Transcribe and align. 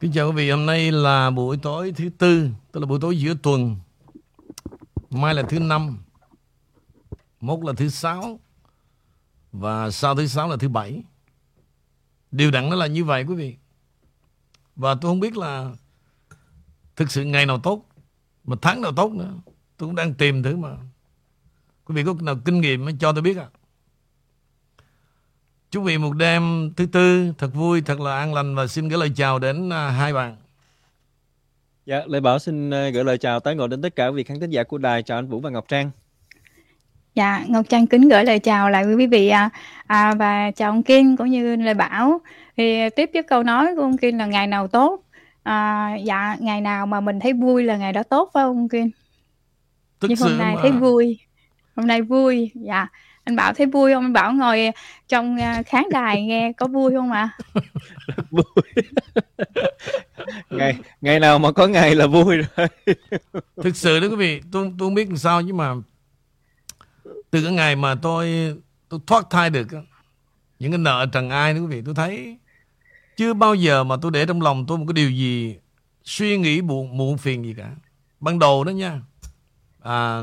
Kính 0.00 0.12
chào 0.12 0.28
quý 0.28 0.32
vị, 0.36 0.50
hôm 0.50 0.66
nay 0.66 0.92
là 0.92 1.30
buổi 1.30 1.56
tối 1.56 1.92
thứ 1.96 2.10
tư, 2.18 2.48
tức 2.72 2.80
là 2.80 2.86
buổi 2.86 2.98
tối 3.00 3.18
giữa 3.18 3.34
tuần. 3.42 3.76
Mai 5.10 5.34
là 5.34 5.42
thứ 5.42 5.58
năm, 5.58 5.98
mốt 7.40 7.64
là 7.64 7.72
thứ 7.72 7.88
sáu, 7.88 8.40
và 9.52 9.90
sau 9.90 10.14
thứ 10.14 10.26
sáu 10.26 10.48
là 10.48 10.56
thứ 10.56 10.68
bảy. 10.68 11.02
Điều 12.30 12.50
đặn 12.50 12.70
nó 12.70 12.76
là 12.76 12.86
như 12.86 13.04
vậy 13.04 13.24
quý 13.24 13.34
vị. 13.34 13.56
Và 14.76 14.94
tôi 14.94 15.10
không 15.10 15.20
biết 15.20 15.36
là 15.36 15.72
thực 16.96 17.10
sự 17.10 17.24
ngày 17.24 17.46
nào 17.46 17.58
tốt, 17.58 17.84
mà 18.44 18.56
tháng 18.62 18.80
nào 18.80 18.92
tốt 18.92 19.12
nữa. 19.12 19.34
Tôi 19.76 19.88
cũng 19.88 19.96
đang 19.96 20.14
tìm 20.14 20.42
thử 20.42 20.56
mà. 20.56 20.76
Quý 21.84 21.94
vị 21.94 22.04
có 22.04 22.14
nào 22.20 22.36
kinh 22.44 22.60
nghiệm 22.60 22.84
mới 22.84 22.94
cho 23.00 23.12
tôi 23.12 23.22
biết 23.22 23.36
à? 23.36 23.48
Chúc 25.70 25.84
vị 25.84 25.98
một 25.98 26.12
đêm 26.16 26.72
thứ 26.76 26.86
tư 26.86 27.32
thật 27.38 27.54
vui, 27.54 27.80
thật 27.80 28.00
là 28.00 28.18
an 28.18 28.34
lành 28.34 28.54
và 28.54 28.66
xin 28.66 28.88
gửi 28.88 28.98
lời 28.98 29.10
chào 29.16 29.38
đến 29.38 29.70
à, 29.72 29.90
hai 29.90 30.12
bạn. 30.12 30.36
Dạ, 31.86 32.00
Lê 32.06 32.20
Bảo 32.20 32.38
xin 32.38 32.70
à, 32.70 32.88
gửi 32.88 33.04
lời 33.04 33.18
chào 33.18 33.40
tới 33.40 33.54
ngồi 33.54 33.68
đến 33.68 33.82
tất 33.82 33.96
cả 33.96 34.06
quý 34.06 34.16
vị 34.16 34.24
khán 34.24 34.40
thính 34.40 34.50
giả 34.50 34.62
của 34.62 34.78
đài. 34.78 35.02
Chào 35.02 35.18
anh 35.18 35.26
Vũ 35.26 35.40
và 35.40 35.50
Ngọc 35.50 35.64
Trang. 35.68 35.90
Dạ, 37.14 37.44
Ngọc 37.48 37.66
Trang 37.68 37.86
kính 37.86 38.08
gửi 38.08 38.24
lời 38.24 38.38
chào 38.38 38.70
lại 38.70 38.84
quý 38.84 39.06
vị 39.06 39.28
à, 39.28 39.50
à, 39.86 40.14
và 40.14 40.50
chào 40.50 40.70
ông 40.70 40.82
Kiên 40.82 41.16
cũng 41.16 41.28
như 41.28 41.56
Lê 41.56 41.74
Bảo. 41.74 42.20
Thì 42.56 42.90
tiếp 42.96 43.10
với 43.12 43.22
câu 43.22 43.42
nói 43.42 43.74
của 43.76 43.82
ông 43.82 43.98
Kiên 43.98 44.18
là 44.18 44.26
ngày 44.26 44.46
nào 44.46 44.68
tốt. 44.68 45.02
À, 45.42 45.94
dạ, 46.04 46.36
ngày 46.40 46.60
nào 46.60 46.86
mà 46.86 47.00
mình 47.00 47.20
thấy 47.20 47.32
vui 47.32 47.62
là 47.62 47.76
ngày 47.76 47.92
đó 47.92 48.02
tốt 48.02 48.30
phải 48.34 48.44
không 48.44 48.56
ông 48.56 48.68
Kiên? 48.68 48.90
Thực 50.00 50.08
Nhưng 50.08 50.18
hôm 50.18 50.38
nay 50.38 50.54
mà 50.54 50.62
thấy 50.62 50.72
vui. 50.72 51.18
Hôm 51.76 51.86
nay 51.86 52.02
vui, 52.02 52.50
dạ. 52.54 52.88
Anh 53.24 53.36
Bảo 53.36 53.54
thấy 53.54 53.66
vui 53.66 53.92
không? 53.92 54.04
Anh 54.04 54.12
Bảo 54.12 54.32
ngồi 54.32 54.70
trong 55.08 55.40
à, 55.40 55.62
khán 55.62 55.84
đài 55.90 56.22
nghe 56.22 56.52
có 56.52 56.66
vui 56.66 56.94
không 56.94 57.12
ạ? 57.12 57.30
Vui. 58.30 58.44
ngày 60.50 60.78
ngày 61.00 61.20
nào 61.20 61.38
mà 61.38 61.52
có 61.52 61.66
ngày 61.66 61.94
là 61.94 62.06
vui 62.06 62.36
rồi. 62.36 62.68
thực 63.62 63.76
sự 63.76 64.00
đó 64.00 64.06
quý 64.06 64.16
vị, 64.16 64.40
tôi, 64.52 64.72
tôi 64.78 64.86
không 64.86 64.94
biết 64.94 65.08
làm 65.08 65.16
sao 65.16 65.40
nhưng 65.40 65.56
mà 65.56 65.74
từ 67.30 67.42
cái 67.42 67.52
ngày 67.52 67.76
mà 67.76 67.94
tôi 67.94 68.56
tôi 68.88 69.00
thoát 69.06 69.30
thai 69.30 69.50
được 69.50 69.68
những 70.58 70.72
cái 70.72 70.78
nợ 70.78 71.06
trần 71.12 71.30
ai 71.30 71.54
đó 71.54 71.60
quý 71.60 71.66
vị, 71.66 71.82
tôi 71.84 71.94
thấy 71.94 72.36
chưa 73.16 73.34
bao 73.34 73.54
giờ 73.54 73.84
mà 73.84 73.96
tôi 74.02 74.10
để 74.10 74.26
trong 74.26 74.42
lòng 74.42 74.66
tôi 74.66 74.78
một 74.78 74.84
cái 74.88 74.94
điều 74.94 75.10
gì 75.10 75.56
suy 76.04 76.38
nghĩ 76.38 76.60
buồn 76.60 76.96
muộn 76.96 77.18
phiền 77.18 77.44
gì 77.44 77.54
cả. 77.56 77.70
Ban 78.20 78.38
đầu 78.38 78.64
đó 78.64 78.70
nha. 78.70 79.00
À, 79.82 80.20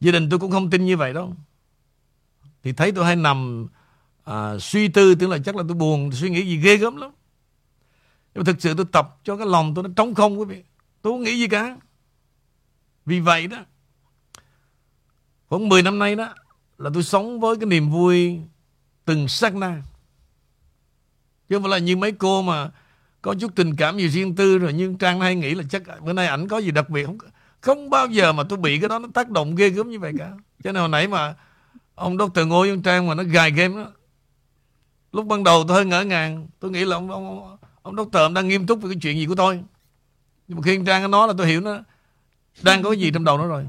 gia 0.00 0.12
đình 0.12 0.30
tôi 0.30 0.38
cũng 0.38 0.50
không 0.50 0.70
tin 0.70 0.84
như 0.84 0.96
vậy 0.96 1.12
đâu. 1.12 1.34
Thì 2.64 2.72
thấy 2.72 2.92
tôi 2.92 3.04
hay 3.04 3.16
nằm 3.16 3.66
à, 4.24 4.58
suy 4.58 4.88
tư 4.88 5.14
tức 5.14 5.26
là 5.26 5.38
chắc 5.44 5.56
là 5.56 5.62
tôi 5.68 5.76
buồn 5.76 6.12
suy 6.12 6.30
nghĩ 6.30 6.46
gì 6.46 6.56
ghê 6.56 6.76
gớm 6.76 6.96
lắm. 6.96 7.10
Nhưng 8.34 8.44
mà 8.44 8.52
thực 8.52 8.62
sự 8.62 8.74
tôi 8.74 8.86
tập 8.92 9.18
cho 9.24 9.36
cái 9.36 9.46
lòng 9.46 9.74
tôi 9.74 9.84
nó 9.84 9.90
trống 9.96 10.14
không 10.14 10.38
quý 10.38 10.44
vị. 10.44 10.62
Tôi 11.02 11.12
không 11.12 11.22
nghĩ 11.22 11.38
gì 11.38 11.48
cả. 11.48 11.76
Vì 13.06 13.20
vậy 13.20 13.46
đó 13.46 13.58
Khoảng 15.48 15.68
10 15.68 15.82
năm 15.82 15.98
nay 15.98 16.16
đó 16.16 16.34
Là 16.78 16.90
tôi 16.94 17.02
sống 17.02 17.40
với 17.40 17.56
cái 17.56 17.66
niềm 17.66 17.90
vui 17.90 18.40
Từng 19.04 19.28
sát 19.28 19.54
na 19.54 19.82
Chứ 21.48 21.56
không 21.56 21.62
phải 21.62 21.70
là 21.70 21.78
như 21.78 21.96
mấy 21.96 22.12
cô 22.12 22.42
mà 22.42 22.70
Có 23.22 23.34
chút 23.40 23.54
tình 23.54 23.76
cảm 23.76 23.98
gì 23.98 24.08
riêng 24.08 24.34
tư 24.34 24.58
rồi 24.58 24.72
Nhưng 24.72 24.98
Trang 24.98 25.20
hay 25.20 25.34
nghĩ 25.34 25.54
là 25.54 25.64
chắc 25.70 25.82
bữa 26.02 26.12
nay 26.12 26.26
ảnh 26.26 26.48
có 26.48 26.58
gì 26.58 26.70
đặc 26.70 26.90
biệt 26.90 27.06
Không 27.06 27.18
không 27.60 27.90
bao 27.90 28.06
giờ 28.06 28.32
mà 28.32 28.42
tôi 28.48 28.58
bị 28.58 28.80
cái 28.80 28.88
đó 28.88 28.98
Nó 28.98 29.08
tác 29.14 29.30
động 29.30 29.54
ghê 29.54 29.68
gớm 29.68 29.90
như 29.90 29.98
vậy 29.98 30.12
cả 30.18 30.32
Cho 30.64 30.72
nên 30.72 30.80
hồi 30.80 30.88
nãy 30.88 31.08
mà 31.08 31.34
Ông 31.94 32.18
Dr. 32.18 32.40
Ngô 32.46 32.60
với 32.60 32.70
ông 32.70 32.82
Trang 32.82 33.06
mà 33.06 33.14
nó 33.14 33.22
gài 33.22 33.50
game 33.50 33.76
đó. 33.76 33.90
Lúc 35.12 35.26
ban 35.26 35.44
đầu 35.44 35.64
tôi 35.68 35.76
hơi 35.76 35.84
ngỡ 35.84 36.04
ngàng. 36.04 36.48
Tôi 36.60 36.70
nghĩ 36.70 36.84
là 36.84 36.96
ông, 36.96 37.10
ông, 37.10 37.40
ông, 37.40 37.58
ông 37.82 37.96
Dr. 37.96 38.16
ông 38.16 38.34
đang 38.34 38.48
nghiêm 38.48 38.66
túc 38.66 38.82
về 38.82 38.88
cái 38.88 38.98
chuyện 39.02 39.18
gì 39.18 39.26
của 39.26 39.34
tôi. 39.34 39.60
Nhưng 40.48 40.58
mà 40.58 40.62
khi 40.62 40.76
ông 40.76 40.84
Trang 40.84 41.02
nó 41.02 41.08
nói 41.08 41.28
là 41.28 41.34
tôi 41.38 41.46
hiểu 41.46 41.60
nó 41.60 41.78
Đang 42.62 42.82
có 42.82 42.90
cái 42.90 43.00
gì 43.00 43.10
trong 43.10 43.24
đầu 43.24 43.38
nó 43.38 43.46
rồi. 43.46 43.66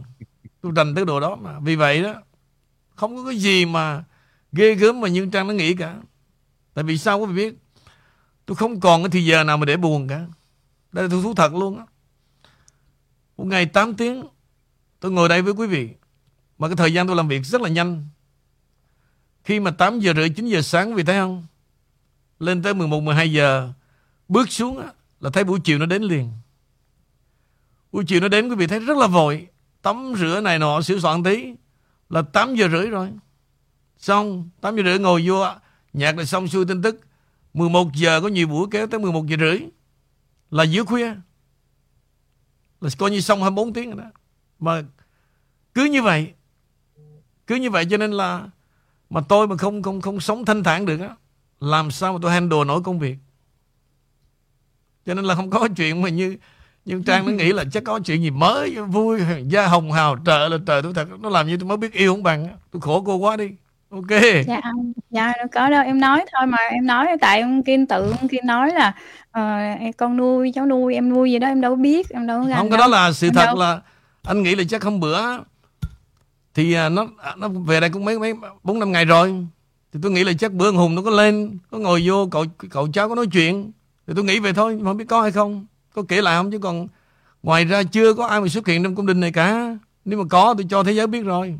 Tôi 0.61 0.71
rành 0.75 0.95
tới 0.95 1.05
độ 1.05 1.19
đó 1.19 1.35
mà. 1.35 1.59
Vì 1.59 1.75
vậy 1.75 2.03
đó 2.03 2.13
Không 2.95 3.15
có 3.15 3.25
cái 3.25 3.37
gì 3.37 3.65
mà 3.65 4.03
ghê 4.51 4.75
gớm 4.75 5.01
mà 5.01 5.07
như 5.07 5.29
Trang 5.31 5.47
nó 5.47 5.53
nghĩ 5.53 5.75
cả. 5.75 5.95
Tại 6.73 6.83
vì 6.83 6.97
sao 6.97 7.19
quý 7.19 7.25
vị 7.25 7.33
biết? 7.33 7.57
Tôi 8.45 8.55
không 8.55 8.79
còn 8.79 9.03
cái 9.03 9.09
thời 9.09 9.25
giờ 9.25 9.43
nào 9.43 9.57
mà 9.57 9.65
để 9.65 9.77
buồn 9.77 10.07
cả. 10.07 10.25
Đây 10.91 11.03
là 11.03 11.09
tôi 11.11 11.23
thú 11.23 11.33
thật 11.33 11.53
luôn 11.53 11.77
á. 11.77 11.85
Một 13.37 13.45
ngày 13.45 13.65
8 13.65 13.95
tiếng 13.95 14.23
Tôi 14.99 15.11
ngồi 15.11 15.29
đây 15.29 15.41
với 15.41 15.53
quý 15.53 15.67
vị. 15.67 15.89
Mà 16.57 16.67
cái 16.67 16.75
thời 16.75 16.93
gian 16.93 17.07
tôi 17.07 17.15
làm 17.15 17.27
việc 17.27 17.45
rất 17.45 17.61
là 17.61 17.69
nhanh. 17.69 18.07
Khi 19.45 19.59
mà 19.59 19.71
8 19.71 19.99
giờ 19.99 20.13
rưỡi 20.15 20.29
9 20.29 20.47
giờ 20.47 20.61
sáng, 20.61 20.95
vì 20.95 21.03
thấy 21.03 21.15
không? 21.15 21.45
Lên 22.39 22.63
tới 22.63 22.73
11 22.73 23.01
12 23.01 23.31
giờ, 23.31 23.73
Bước 24.27 24.51
xuống 24.51 24.81
là 25.19 25.29
thấy 25.29 25.43
buổi 25.43 25.59
chiều 25.63 25.79
nó 25.79 25.85
đến 25.85 26.03
liền. 26.03 26.31
Buổi 27.91 28.03
chiều 28.07 28.19
nó 28.21 28.27
đến, 28.27 28.49
quý 28.49 28.55
vị 28.55 28.67
thấy 28.67 28.79
rất 28.79 28.97
là 28.97 29.07
vội. 29.07 29.47
Tắm 29.81 30.13
rửa 30.17 30.41
này 30.41 30.59
nọ, 30.59 30.81
sửa 30.81 30.99
soạn 30.99 31.23
tí. 31.23 31.53
Là 32.09 32.21
8 32.21 32.55
giờ 32.55 32.67
rưỡi 32.69 32.87
rồi. 32.87 33.09
Xong 33.97 34.49
8 34.61 34.75
giờ 34.75 34.83
rưỡi 34.83 34.99
ngồi 34.99 35.23
vô 35.27 35.45
Nhạc 35.93 36.17
là 36.17 36.25
xong 36.25 36.47
xuôi 36.47 36.65
tin 36.65 36.81
tức. 36.81 36.99
11 37.53 37.93
giờ, 37.93 38.21
có 38.21 38.27
nhiều 38.27 38.47
buổi 38.47 38.67
kéo 38.71 38.87
tới 38.87 38.99
11 38.99 39.27
giờ 39.27 39.37
rưỡi. 39.39 39.59
Là 40.51 40.63
giữa 40.63 40.83
khuya. 40.83 41.13
Là 42.81 42.89
coi 42.97 43.11
như 43.11 43.21
xong 43.21 43.41
24 43.41 43.73
tiếng 43.73 43.89
rồi 43.91 43.99
đó. 44.03 44.11
Mà 44.59 44.83
cứ 45.73 45.85
như 45.85 46.01
vậy, 46.01 46.33
Cứ 47.47 47.55
như 47.55 47.69
vậy 47.69 47.85
cho 47.89 47.97
nên 47.97 48.11
là 48.11 48.49
mà 49.09 49.21
tôi 49.29 49.47
mà 49.47 49.57
không 49.57 49.81
không 49.81 50.01
không 50.01 50.19
sống 50.19 50.45
thanh 50.45 50.63
thản 50.63 50.85
được 50.85 50.99
á 51.01 51.09
Làm 51.59 51.91
sao 51.91 52.13
mà 52.13 52.19
tôi 52.21 52.31
handle 52.31 52.63
nổi 52.63 52.81
công 52.83 52.99
việc? 52.99 53.15
Cho 55.05 55.13
nên 55.13 55.25
là 55.25 55.35
không 55.35 55.49
có 55.49 55.67
chuyện 55.75 56.01
mà 56.01 56.09
như 56.09 56.37
nhưng 56.85 57.03
Trang 57.03 57.25
nó 57.25 57.31
nghĩ 57.31 57.53
là 57.53 57.63
chắc 57.71 57.83
có 57.83 57.99
chuyện 58.05 58.23
gì 58.23 58.29
mới 58.29 58.75
vui 58.75 59.19
da 59.47 59.67
hồng 59.67 59.91
hào 59.91 60.17
trợ 60.25 60.47
là 60.47 60.57
trời 60.67 60.81
tôi 60.81 60.93
thật. 60.93 61.07
Nó 61.19 61.29
làm 61.29 61.47
như 61.47 61.57
tôi 61.57 61.67
mới 61.67 61.77
biết 61.77 61.93
yêu 61.93 62.13
không 62.13 62.23
bằng 62.23 62.47
tôi 62.71 62.81
khổ 62.81 63.03
cô 63.05 63.15
quá 63.15 63.37
đi. 63.37 63.49
Ok. 63.89 64.21
Dạ 64.47 64.61
dạ 65.09 65.33
đâu 65.37 65.47
có 65.51 65.69
đâu. 65.69 65.83
Em 65.83 65.99
nói 65.99 66.25
thôi 66.33 66.47
mà 66.47 66.57
em 66.71 66.85
nói 66.85 67.07
tại 67.21 67.41
ông 67.41 67.63
Kiên 67.63 67.87
tự 67.87 68.11
ông 68.19 68.27
Kiên 68.27 68.45
nói 68.45 68.71
là 68.73 68.93
uh, 69.39 69.97
con 69.97 70.17
nuôi 70.17 70.51
cháu 70.55 70.65
nuôi 70.65 70.93
em 70.93 71.09
nuôi 71.09 71.31
gì 71.31 71.39
đó 71.39 71.47
em 71.47 71.61
đâu 71.61 71.75
biết 71.75 72.09
em 72.09 72.27
đâu 72.27 72.45
có 72.49 72.55
không 72.57 72.69
cái 72.69 72.77
đó 72.77 72.87
là 72.87 73.11
sự 73.11 73.27
em 73.27 73.33
thật 73.33 73.45
đâu... 73.45 73.55
là 73.55 73.81
anh 74.23 74.43
nghĩ 74.43 74.55
là 74.55 74.63
chắc 74.69 74.81
không 74.81 74.99
bữa 74.99 75.19
thì 76.55 76.73
à, 76.73 76.89
nó 76.89 77.07
nó 77.37 77.47
về 77.47 77.79
đây 77.79 77.89
cũng 77.89 78.05
mấy 78.05 78.19
mấy 78.19 78.33
bốn 78.63 78.79
năm 78.79 78.91
ngày 78.91 79.05
rồi. 79.05 79.47
Thì 79.93 79.99
tôi 80.03 80.11
nghĩ 80.11 80.23
là 80.23 80.33
chắc 80.33 80.53
bữa 80.53 80.71
hùng 80.71 80.95
nó 80.95 81.01
có 81.01 81.09
lên 81.09 81.57
có 81.71 81.77
ngồi 81.77 82.03
vô 82.05 82.27
cậu 82.31 82.45
cậu 82.69 82.87
cháu 82.93 83.09
có 83.09 83.15
nói 83.15 83.27
chuyện. 83.27 83.71
Thì 84.07 84.13
tôi 84.15 84.25
nghĩ 84.25 84.39
về 84.39 84.53
thôi 84.53 84.75
mà 84.75 84.83
không 84.83 84.97
biết 84.97 85.05
có 85.07 85.21
hay 85.21 85.31
không. 85.31 85.65
Có 85.93 86.03
kể 86.07 86.21
lại 86.21 86.37
không? 86.37 86.51
Chứ 86.51 86.59
còn 86.59 86.87
ngoài 87.43 87.65
ra 87.65 87.83
chưa 87.83 88.13
có 88.13 88.25
ai 88.25 88.41
mà 88.41 88.47
xuất 88.47 88.67
hiện 88.67 88.83
trong 88.83 88.95
cung 88.95 89.05
đình 89.05 89.19
này 89.19 89.31
cả. 89.31 89.77
Nếu 90.05 90.19
mà 90.19 90.25
có 90.29 90.53
tôi 90.57 90.65
cho 90.69 90.83
thế 90.83 90.91
giới 90.91 91.07
biết 91.07 91.21
rồi. 91.21 91.55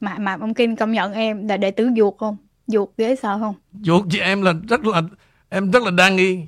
Mà 0.00 0.18
mà 0.18 0.36
ông 0.40 0.54
Kim 0.54 0.76
công 0.76 0.92
nhận 0.92 1.12
em 1.12 1.48
là 1.48 1.56
đệ 1.56 1.70
tử 1.70 1.88
ruột 1.96 2.14
không? 2.18 2.36
Ruột 2.66 2.88
dễ 2.96 3.16
sợ 3.16 3.38
không? 3.38 3.54
Ruột 3.82 4.06
chị 4.10 4.18
em 4.18 4.42
là 4.42 4.54
rất 4.68 4.84
là 4.84 5.02
em 5.48 5.70
rất 5.70 5.82
là 5.82 5.90
đa 5.90 6.08
nghi. 6.08 6.40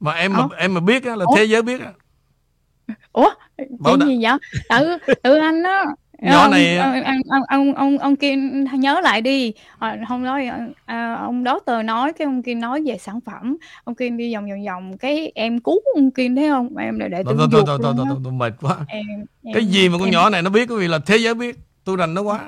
Mà 0.00 0.12
em 0.12 0.32
mà 0.32 0.48
em 0.56 0.74
mà 0.74 0.80
biết 0.80 1.04
á, 1.04 1.16
là 1.16 1.24
Ủa? 1.24 1.36
thế 1.36 1.44
giới 1.44 1.62
biết 1.62 1.80
á. 1.80 1.92
Ủa? 3.12 3.30
Chuyện 3.58 4.00
gì 4.06 4.18
vậy? 4.22 4.38
Tự 4.68 5.12
tự 5.22 5.36
anh 5.36 5.62
đó. 5.62 5.84
Nhỏ 6.22 6.48
này 6.48 6.78
ông 6.78 7.02
ông 7.28 7.42
ông 7.48 7.74
ông, 7.74 7.98
ông 7.98 8.16
kia 8.16 8.36
nhớ 8.78 9.00
lại 9.00 9.20
đi. 9.20 9.52
Không 10.08 10.22
nói 10.22 10.50
à, 10.84 11.14
ông 11.14 11.44
đó 11.44 11.60
tờ 11.66 11.82
nói 11.82 12.12
cái 12.12 12.26
ông 12.26 12.42
kia 12.42 12.54
nói 12.54 12.82
về 12.86 12.98
sản 12.98 13.20
phẩm. 13.20 13.56
Ông 13.84 13.94
kia 13.94 14.10
đi 14.10 14.34
vòng 14.34 14.48
vòng 14.48 14.64
vòng 14.66 14.98
cái 14.98 15.32
em 15.34 15.60
cứu 15.60 15.80
ông 15.94 16.10
kia 16.10 16.28
thấy 16.36 16.48
không? 16.48 16.76
Em 16.76 16.98
lại 16.98 17.08
để 17.08 17.22
tôi 17.24 17.34
thôi 17.38 17.48
thôi 17.66 17.78
thôi 17.82 17.94
thôi 17.96 18.06
tôi 18.24 18.32
mệt 18.32 18.52
quá. 18.60 18.76
Em, 18.88 19.06
em, 19.42 19.54
cái 19.54 19.66
gì 19.66 19.88
mà 19.88 19.98
con 19.98 20.08
em... 20.08 20.12
nhỏ 20.12 20.30
này 20.30 20.42
nó 20.42 20.50
biết 20.50 20.68
cái 20.68 20.78
gì 20.78 20.88
là 20.88 20.98
thế 20.98 21.16
giới 21.16 21.34
biết. 21.34 21.58
Tôi 21.84 21.96
rành 21.96 22.14
nó 22.14 22.22
quá. 22.22 22.40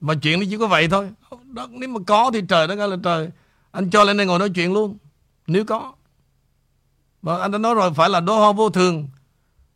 Mà 0.00 0.14
chuyện 0.22 0.40
nó 0.40 0.46
chỉ 0.50 0.56
có 0.56 0.66
vậy 0.66 0.88
thôi. 0.88 1.08
Đó, 1.44 1.66
nếu 1.70 1.88
mà 1.88 2.00
có 2.06 2.30
thì 2.34 2.40
trời 2.48 2.68
đó 2.68 2.74
là 2.74 2.96
trời. 3.04 3.28
Anh 3.72 3.90
cho 3.90 4.04
lên 4.04 4.16
đây 4.16 4.26
ngồi 4.26 4.38
nói 4.38 4.50
chuyện 4.54 4.72
luôn. 4.72 4.96
Nếu 5.46 5.64
có. 5.64 5.92
Mà 7.22 7.36
anh 7.38 7.50
đã 7.50 7.58
nói 7.58 7.74
rồi 7.74 7.90
phải 7.94 8.08
là 8.08 8.20
đô 8.20 8.38
ho 8.38 8.52
vô 8.52 8.70
thường 8.70 9.08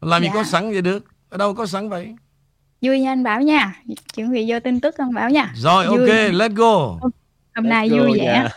làm 0.05 0.23
dạ. 0.23 0.29
gì 0.29 0.31
có 0.35 0.45
sẵn 0.45 0.73
vậy 0.73 0.83
được 0.83 1.05
ở 1.29 1.39
đâu 1.39 1.55
có 1.55 1.67
sẵn 1.67 1.89
vậy 1.89 2.15
vui 2.81 3.01
nha 3.01 3.13
anh 3.13 3.23
Bảo 3.23 3.43
nha 3.43 3.83
chuẩn 4.15 4.33
bị 4.33 4.51
vô 4.51 4.61
tin 4.61 4.81
tức 4.81 4.95
anh 4.99 5.15
Bảo 5.15 5.31
nha 5.31 5.53
rồi 5.55 5.87
vui. 5.87 5.99
ok 5.99 6.17
let's 6.33 6.55
go 6.55 6.99
hôm 7.55 7.69
nay 7.69 7.91
vui 7.91 8.19
vẻ 8.19 8.49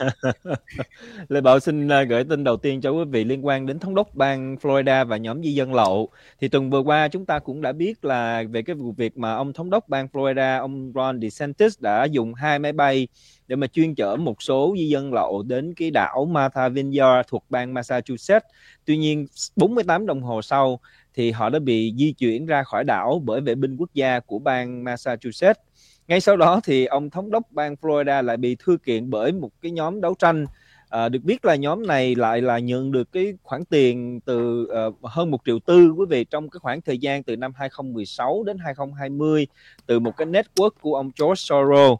Lê 1.29 1.41
Bảo 1.41 1.59
xin 1.59 1.87
à, 1.87 2.03
gửi 2.03 2.23
tin 2.23 2.43
đầu 2.43 2.57
tiên 2.57 2.81
cho 2.81 2.91
quý 2.91 3.03
vị 3.11 3.23
liên 3.23 3.45
quan 3.45 3.65
đến 3.65 3.79
thống 3.79 3.95
đốc 3.95 4.15
bang 4.15 4.55
Florida 4.61 5.05
và 5.05 5.17
nhóm 5.17 5.43
di 5.43 5.53
dân 5.53 5.73
lậu. 5.73 6.09
Thì 6.39 6.47
tuần 6.47 6.69
vừa 6.69 6.79
qua 6.79 7.07
chúng 7.07 7.25
ta 7.25 7.39
cũng 7.39 7.61
đã 7.61 7.71
biết 7.71 8.05
là 8.05 8.43
về 8.51 8.61
cái 8.61 8.75
vụ 8.75 8.91
việc 8.91 9.17
mà 9.17 9.35
ông 9.35 9.53
thống 9.53 9.69
đốc 9.69 9.89
bang 9.89 10.07
Florida, 10.13 10.59
ông 10.59 10.91
Ron 10.95 11.21
DeSantis 11.21 11.79
đã 11.79 12.05
dùng 12.05 12.33
hai 12.33 12.59
máy 12.59 12.73
bay 12.73 13.07
để 13.47 13.55
mà 13.55 13.67
chuyên 13.67 13.95
chở 13.95 14.15
một 14.15 14.41
số 14.41 14.75
di 14.77 14.87
dân 14.87 15.13
lậu 15.13 15.43
đến 15.43 15.73
cái 15.73 15.91
đảo 15.91 16.25
Martha 16.25 16.69
Vineyard 16.69 17.27
thuộc 17.27 17.45
bang 17.49 17.73
Massachusetts. 17.73 18.47
Tuy 18.85 18.97
nhiên 18.97 19.25
48 19.55 20.05
đồng 20.05 20.21
hồ 20.21 20.41
sau 20.41 20.79
thì 21.17 21.31
họ 21.31 21.49
đã 21.49 21.59
bị 21.59 21.93
di 21.97 22.11
chuyển 22.11 22.45
ra 22.45 22.63
khỏi 22.63 22.83
đảo 22.83 23.21
bởi 23.25 23.41
vệ 23.41 23.55
binh 23.55 23.77
quốc 23.77 23.89
gia 23.93 24.19
của 24.19 24.39
bang 24.39 24.83
Massachusetts. 24.83 25.59
Ngay 26.07 26.21
sau 26.21 26.37
đó 26.37 26.61
thì 26.63 26.85
ông 26.85 27.09
thống 27.09 27.31
đốc 27.31 27.43
bang 27.51 27.75
Florida 27.81 28.21
lại 28.21 28.37
bị 28.37 28.55
thư 28.59 28.77
kiện 28.77 29.09
bởi 29.09 29.31
một 29.31 29.49
cái 29.61 29.71
nhóm 29.71 30.01
đấu 30.01 30.15
tranh 30.19 30.45
À, 30.89 31.09
được 31.09 31.19
biết 31.23 31.45
là 31.45 31.55
nhóm 31.55 31.87
này 31.87 32.15
lại 32.15 32.41
là 32.41 32.59
nhận 32.59 32.91
được 32.91 33.11
cái 33.11 33.33
khoản 33.43 33.65
tiền 33.65 34.19
từ 34.25 34.67
uh, 34.87 34.95
hơn 35.03 35.31
một 35.31 35.41
triệu 35.45 35.59
tư 35.59 35.91
quý 35.97 36.05
vị 36.09 36.23
trong 36.23 36.49
cái 36.49 36.59
khoảng 36.59 36.81
thời 36.81 36.97
gian 36.97 37.23
từ 37.23 37.35
năm 37.35 37.53
2016 37.55 38.43
đến 38.43 38.57
2020 38.57 39.47
từ 39.85 39.99
một 39.99 40.17
cái 40.17 40.27
network 40.27 40.69
của 40.81 40.95
ông 40.95 41.11
George 41.19 41.35
Soros. 41.35 41.99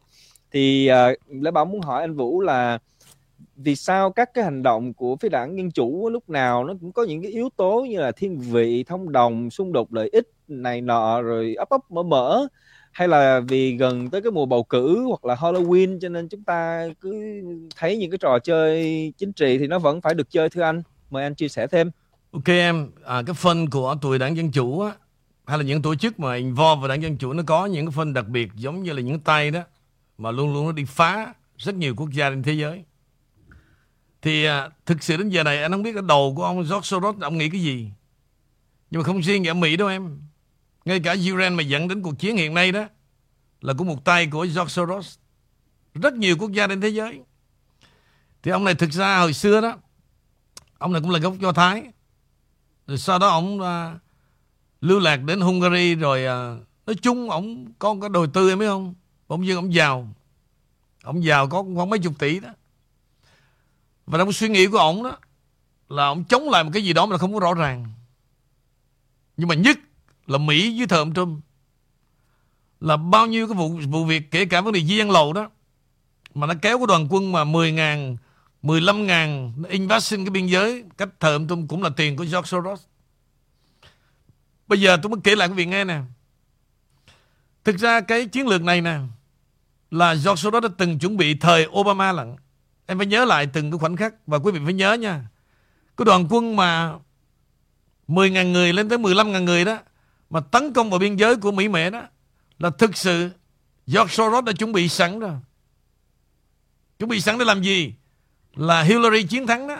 Thì 0.51 0.89
uh, 0.91 1.43
Lê 1.43 1.51
Bảo 1.51 1.65
muốn 1.65 1.81
hỏi 1.81 2.01
anh 2.01 2.15
Vũ 2.15 2.41
là 2.41 2.79
vì 3.57 3.75
sao 3.75 4.11
các 4.11 4.33
cái 4.33 4.43
hành 4.43 4.63
động 4.63 4.93
của 4.93 5.15
phía 5.15 5.29
đảng 5.29 5.57
Dân 5.57 5.71
Chủ 5.71 6.09
lúc 6.09 6.29
nào 6.29 6.63
nó 6.63 6.73
cũng 6.81 6.91
có 6.91 7.03
những 7.03 7.21
cái 7.21 7.31
yếu 7.31 7.49
tố 7.55 7.85
như 7.89 7.99
là 7.99 8.11
thiên 8.11 8.39
vị, 8.39 8.83
thông 8.83 9.11
đồng, 9.11 9.49
xung 9.49 9.73
đột 9.73 9.93
lợi 9.93 10.09
ích 10.09 10.31
này 10.47 10.81
nọ 10.81 11.21
rồi 11.21 11.55
ấp 11.55 11.69
ấp 11.69 11.91
mở 11.91 12.03
mở 12.03 12.47
hay 12.91 13.07
là 13.07 13.39
vì 13.39 13.77
gần 13.77 14.09
tới 14.09 14.21
cái 14.21 14.31
mùa 14.31 14.45
bầu 14.45 14.63
cử 14.63 15.03
hoặc 15.07 15.25
là 15.25 15.35
Halloween 15.35 15.99
cho 15.99 16.09
nên 16.09 16.27
chúng 16.27 16.43
ta 16.43 16.87
cứ 17.01 17.41
thấy 17.77 17.97
những 17.97 18.11
cái 18.11 18.17
trò 18.17 18.39
chơi 18.39 19.13
chính 19.17 19.33
trị 19.33 19.57
thì 19.57 19.67
nó 19.67 19.79
vẫn 19.79 20.01
phải 20.01 20.13
được 20.13 20.29
chơi 20.29 20.49
thưa 20.49 20.61
anh. 20.61 20.83
Mời 21.09 21.23
anh 21.23 21.35
chia 21.35 21.47
sẻ 21.47 21.67
thêm. 21.67 21.91
Ok 22.31 22.47
em 22.47 22.91
à, 23.05 23.21
cái 23.25 23.33
phân 23.33 23.69
của 23.69 23.95
tuổi 24.01 24.19
đảng 24.19 24.37
dân 24.37 24.51
chủ 24.51 24.81
á 24.81 24.91
hay 25.45 25.57
là 25.57 25.63
những 25.63 25.81
tổ 25.81 25.95
chức 25.95 26.19
mà 26.19 26.35
involve 26.35 26.79
vào 26.79 26.87
đảng 26.87 27.01
dân 27.01 27.17
chủ 27.17 27.33
nó 27.33 27.43
có 27.45 27.65
những 27.65 27.85
cái 27.85 27.93
phân 27.95 28.13
đặc 28.13 28.27
biệt 28.27 28.49
giống 28.55 28.83
như 28.83 28.93
là 28.93 29.01
những 29.01 29.19
tay 29.19 29.51
đó 29.51 29.59
mà 30.17 30.31
luôn 30.31 30.53
luôn 30.53 30.65
nó 30.65 30.71
đi 30.71 30.83
phá 30.87 31.33
rất 31.57 31.75
nhiều 31.75 31.95
quốc 31.97 32.09
gia 32.13 32.29
trên 32.29 32.43
thế 32.43 32.53
giới 32.53 32.83
thì 34.21 34.45
à, 34.45 34.69
thực 34.85 35.03
sự 35.03 35.17
đến 35.17 35.29
giờ 35.29 35.43
này 35.43 35.61
anh 35.61 35.71
không 35.71 35.83
biết 35.83 35.93
cái 35.93 36.03
đầu 36.07 36.33
của 36.35 36.43
ông 36.43 36.57
George 36.57 36.81
Soros 36.83 37.21
ông 37.21 37.37
nghĩ 37.37 37.49
cái 37.49 37.61
gì 37.61 37.89
nhưng 38.91 39.01
mà 39.01 39.05
không 39.05 39.21
riêng 39.21 39.47
ở 39.47 39.53
Mỹ 39.53 39.77
đâu 39.77 39.87
em 39.87 40.19
ngay 40.85 40.99
cả 40.99 41.15
Ukraine 41.31 41.49
mà 41.49 41.63
dẫn 41.63 41.87
đến 41.87 42.01
cuộc 42.01 42.19
chiến 42.19 42.37
hiện 42.37 42.53
nay 42.53 42.71
đó 42.71 42.85
là 43.61 43.73
của 43.77 43.83
một 43.83 44.05
tay 44.05 44.27
của 44.27 44.41
George 44.41 44.67
Soros. 44.67 45.17
Rất 45.93 46.13
nhiều 46.13 46.35
quốc 46.39 46.51
gia 46.51 46.67
trên 46.67 46.81
thế 46.81 46.89
giới. 46.89 47.21
Thì 48.43 48.51
ông 48.51 48.63
này 48.63 48.75
thực 48.75 48.91
ra 48.91 49.19
hồi 49.19 49.33
xưa 49.33 49.61
đó, 49.61 49.77
ông 50.77 50.93
này 50.93 51.01
cũng 51.01 51.11
là 51.11 51.19
gốc 51.19 51.33
Do 51.39 51.51
Thái. 51.51 51.83
Rồi 52.87 52.97
sau 52.97 53.19
đó 53.19 53.27
ông 53.27 53.59
uh, 53.59 54.01
lưu 54.81 54.99
lạc 54.99 55.15
đến 55.23 55.41
Hungary 55.41 55.95
rồi 55.95 56.23
uh, 56.23 56.67
nói 56.87 56.95
chung 57.01 57.29
ông 57.29 57.73
có 57.79 57.95
cái 58.01 58.09
đầu 58.09 58.27
tư 58.27 58.49
em 58.49 58.59
biết 58.59 58.67
không? 58.67 58.93
Ông 59.27 59.47
dưng 59.47 59.57
ông 59.57 59.73
giàu. 59.73 60.07
Ông 61.03 61.23
giàu 61.23 61.47
có 61.47 61.63
khoảng 61.75 61.89
mấy 61.89 61.99
chục 61.99 62.13
tỷ 62.19 62.39
đó. 62.39 62.49
Và 64.07 64.17
trong 64.17 64.33
suy 64.33 64.49
nghĩ 64.49 64.67
của 64.67 64.77
ông 64.77 65.03
đó, 65.03 65.17
là 65.89 66.05
ông 66.05 66.23
chống 66.23 66.49
lại 66.49 66.63
một 66.63 66.69
cái 66.73 66.83
gì 66.83 66.93
đó 66.93 67.05
mà 67.05 67.17
không 67.17 67.33
có 67.33 67.39
rõ 67.39 67.53
ràng. 67.53 67.85
Nhưng 69.37 69.47
mà 69.47 69.55
nhất 69.55 69.77
là 70.27 70.37
Mỹ 70.37 70.77
với 70.77 70.87
thời 70.87 70.99
ông 70.99 71.13
Trump. 71.13 71.43
Là 72.79 72.97
bao 72.97 73.25
nhiêu 73.25 73.47
cái 73.47 73.55
vụ 73.55 73.79
vụ 73.87 74.05
việc, 74.05 74.31
kể 74.31 74.45
cả 74.45 74.61
vấn 74.61 74.73
đề 74.73 74.83
di 74.83 74.97
dân 74.97 75.11
lậu 75.11 75.33
đó, 75.33 75.49
mà 76.33 76.47
nó 76.47 76.53
kéo 76.61 76.77
cái 76.77 76.87
đoàn 76.87 77.07
quân 77.09 77.31
mà 77.31 77.43
10 77.43 77.71
ngàn 77.71 78.17
15 78.61 79.07
ngàn 79.07 79.53
invasion 79.69 80.25
cái 80.25 80.29
biên 80.29 80.45
giới, 80.45 80.83
cách 80.97 81.09
thời 81.19 81.33
ông 81.33 81.47
Trump 81.47 81.69
cũng 81.69 81.83
là 81.83 81.89
tiền 81.89 82.17
của 82.17 82.23
George 82.23 82.47
Soros. 82.47 82.81
Bây 84.67 84.81
giờ 84.81 84.97
tôi 85.01 85.09
mới 85.09 85.19
kể 85.23 85.35
lại 85.35 85.47
cái 85.47 85.55
việc 85.55 85.65
nghe 85.65 85.83
nè. 85.83 86.01
Thực 87.63 87.77
ra 87.77 88.01
cái 88.01 88.25
chiến 88.25 88.47
lược 88.47 88.61
này 88.61 88.81
nè, 88.81 88.99
là 89.91 90.13
George 90.13 90.35
Soros 90.35 90.63
đã 90.63 90.69
từng 90.77 90.99
chuẩn 90.99 91.17
bị 91.17 91.33
thời 91.33 91.67
Obama 91.67 92.11
lận 92.11 92.35
em 92.87 92.97
phải 92.97 93.07
nhớ 93.07 93.25
lại 93.25 93.47
từng 93.47 93.71
cái 93.71 93.79
khoảnh 93.79 93.95
khắc 93.95 94.13
và 94.27 94.37
quý 94.37 94.51
vị 94.51 94.59
phải 94.65 94.73
nhớ 94.73 94.93
nha 94.93 95.25
cái 95.97 96.05
đoàn 96.05 96.27
quân 96.29 96.55
mà 96.55 96.93
10.000 98.07 98.51
người 98.51 98.73
lên 98.73 98.89
tới 98.89 98.97
15.000 98.97 99.43
người 99.43 99.65
đó 99.65 99.79
mà 100.29 100.39
tấn 100.39 100.73
công 100.73 100.89
vào 100.89 100.99
biên 100.99 101.15
giới 101.15 101.35
của 101.35 101.51
Mỹ 101.51 101.67
Mẹ 101.67 101.89
đó 101.89 102.03
là 102.59 102.69
thực 102.69 102.97
sự 102.97 103.29
George 103.87 104.13
Soros 104.13 104.43
đã 104.43 104.53
chuẩn 104.53 104.71
bị 104.71 104.89
sẵn 104.89 105.19
rồi. 105.19 105.33
Chuẩn 106.99 107.09
bị 107.09 107.21
sẵn 107.21 107.37
để 107.37 107.45
làm 107.45 107.61
gì? 107.61 107.93
Là 108.55 108.81
Hillary 108.81 109.23
chiến 109.23 109.47
thắng 109.47 109.67
đó. 109.67 109.77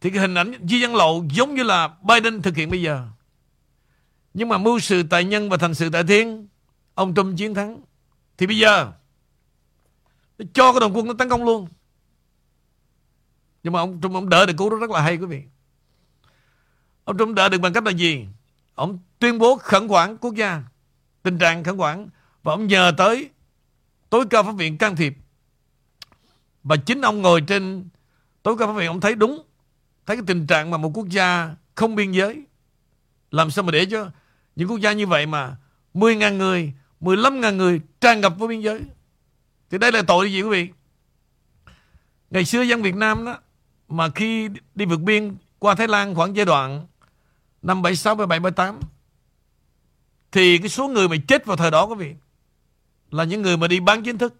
Thì 0.00 0.10
cái 0.10 0.18
hình 0.18 0.34
ảnh 0.34 0.52
di 0.68 0.80
dân 0.80 0.94
lộ 0.94 1.24
giống 1.30 1.54
như 1.54 1.62
là 1.62 1.88
Biden 2.02 2.42
thực 2.42 2.56
hiện 2.56 2.70
bây 2.70 2.82
giờ. 2.82 3.06
Nhưng 4.34 4.48
mà 4.48 4.58
mưu 4.58 4.78
sự 4.78 5.02
tại 5.02 5.24
nhân 5.24 5.50
và 5.50 5.56
thành 5.56 5.74
sự 5.74 5.90
tại 5.90 6.04
thiên, 6.04 6.48
ông 6.94 7.14
Trump 7.14 7.38
chiến 7.38 7.54
thắng. 7.54 7.80
Thì 8.38 8.46
bây 8.46 8.58
giờ, 8.58 8.92
cho 10.52 10.72
cái 10.72 10.80
đồng 10.80 10.96
quân 10.96 11.06
nó 11.06 11.14
tấn 11.18 11.28
công 11.28 11.44
luôn. 11.44 11.68
Nhưng 13.62 13.72
mà 13.72 13.80
ông 13.80 14.00
Trump 14.02 14.14
ông 14.14 14.28
đỡ 14.28 14.46
được 14.46 14.54
cú 14.56 14.70
đó 14.70 14.76
rất 14.76 14.90
là 14.90 15.00
hay 15.00 15.16
quý 15.16 15.26
vị. 15.26 15.42
Ông 17.04 17.18
Trump 17.18 17.36
đỡ 17.36 17.48
được 17.48 17.60
bằng 17.60 17.72
cách 17.72 17.84
là 17.84 17.90
gì? 17.90 18.26
Ông 18.74 18.98
tuyên 19.18 19.38
bố 19.38 19.56
khẩn 19.56 19.86
quản 19.86 20.16
quốc 20.16 20.34
gia, 20.34 20.62
tình 21.22 21.38
trạng 21.38 21.64
khẩn 21.64 21.76
quản 21.76 22.08
và 22.42 22.52
ông 22.52 22.66
nhờ 22.66 22.92
tới 22.96 23.30
tối 24.10 24.24
cao 24.30 24.42
pháp 24.42 24.52
viện 24.52 24.78
can 24.78 24.96
thiệp. 24.96 25.14
Và 26.62 26.76
chính 26.76 27.00
ông 27.00 27.22
ngồi 27.22 27.40
trên 27.40 27.88
tối 28.42 28.56
cao 28.58 28.68
pháp 28.68 28.74
viện 28.74 28.88
ông 28.88 29.00
thấy 29.00 29.14
đúng, 29.14 29.42
thấy 30.06 30.16
cái 30.16 30.24
tình 30.26 30.46
trạng 30.46 30.70
mà 30.70 30.76
một 30.76 30.90
quốc 30.94 31.08
gia 31.08 31.54
không 31.74 31.94
biên 31.94 32.12
giới 32.12 32.44
làm 33.30 33.50
sao 33.50 33.64
mà 33.64 33.70
để 33.70 33.86
cho 33.86 34.10
những 34.56 34.68
quốc 34.68 34.78
gia 34.80 34.92
như 34.92 35.06
vậy 35.06 35.26
mà 35.26 35.56
10.000 35.94 36.36
người, 36.36 36.72
15.000 37.00 37.56
người 37.56 37.80
tràn 38.00 38.20
ngập 38.20 38.38
vào 38.38 38.48
biên 38.48 38.60
giới. 38.60 38.80
Thì 39.70 39.78
đây 39.78 39.92
là 39.92 40.02
tội 40.02 40.32
gì 40.32 40.42
quý 40.42 40.48
vị? 40.48 40.68
Ngày 42.30 42.44
xưa 42.44 42.62
dân 42.62 42.82
Việt 42.82 42.94
Nam 42.94 43.24
đó 43.24 43.38
mà 43.92 44.08
khi 44.08 44.48
đi 44.74 44.84
vượt 44.84 45.00
biên 45.00 45.36
qua 45.58 45.74
Thái 45.74 45.88
Lan 45.88 46.14
khoảng 46.14 46.36
giai 46.36 46.46
đoạn 46.46 46.86
năm 47.62 47.82
76, 47.82 48.14
77, 48.14 48.40
78 48.40 48.80
thì 50.32 50.58
cái 50.58 50.68
số 50.68 50.88
người 50.88 51.08
mà 51.08 51.16
chết 51.28 51.46
vào 51.46 51.56
thời 51.56 51.70
đó 51.70 51.86
quý 51.86 51.94
vị 51.94 52.14
là 53.10 53.24
những 53.24 53.42
người 53.42 53.56
mà 53.56 53.68
đi 53.68 53.80
bán 53.80 54.02
chính 54.02 54.18
thức. 54.18 54.34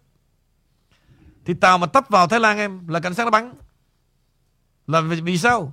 Thì 1.44 1.54
tàu 1.54 1.78
mà 1.78 1.86
tấp 1.86 2.04
vào 2.08 2.28
Thái 2.28 2.40
Lan 2.40 2.58
em 2.58 2.88
là 2.88 3.00
cảnh 3.00 3.14
sát 3.14 3.24
nó 3.24 3.30
bắn. 3.30 3.54
Là 4.86 5.00
vì, 5.00 5.20
vì 5.20 5.38
sao? 5.38 5.72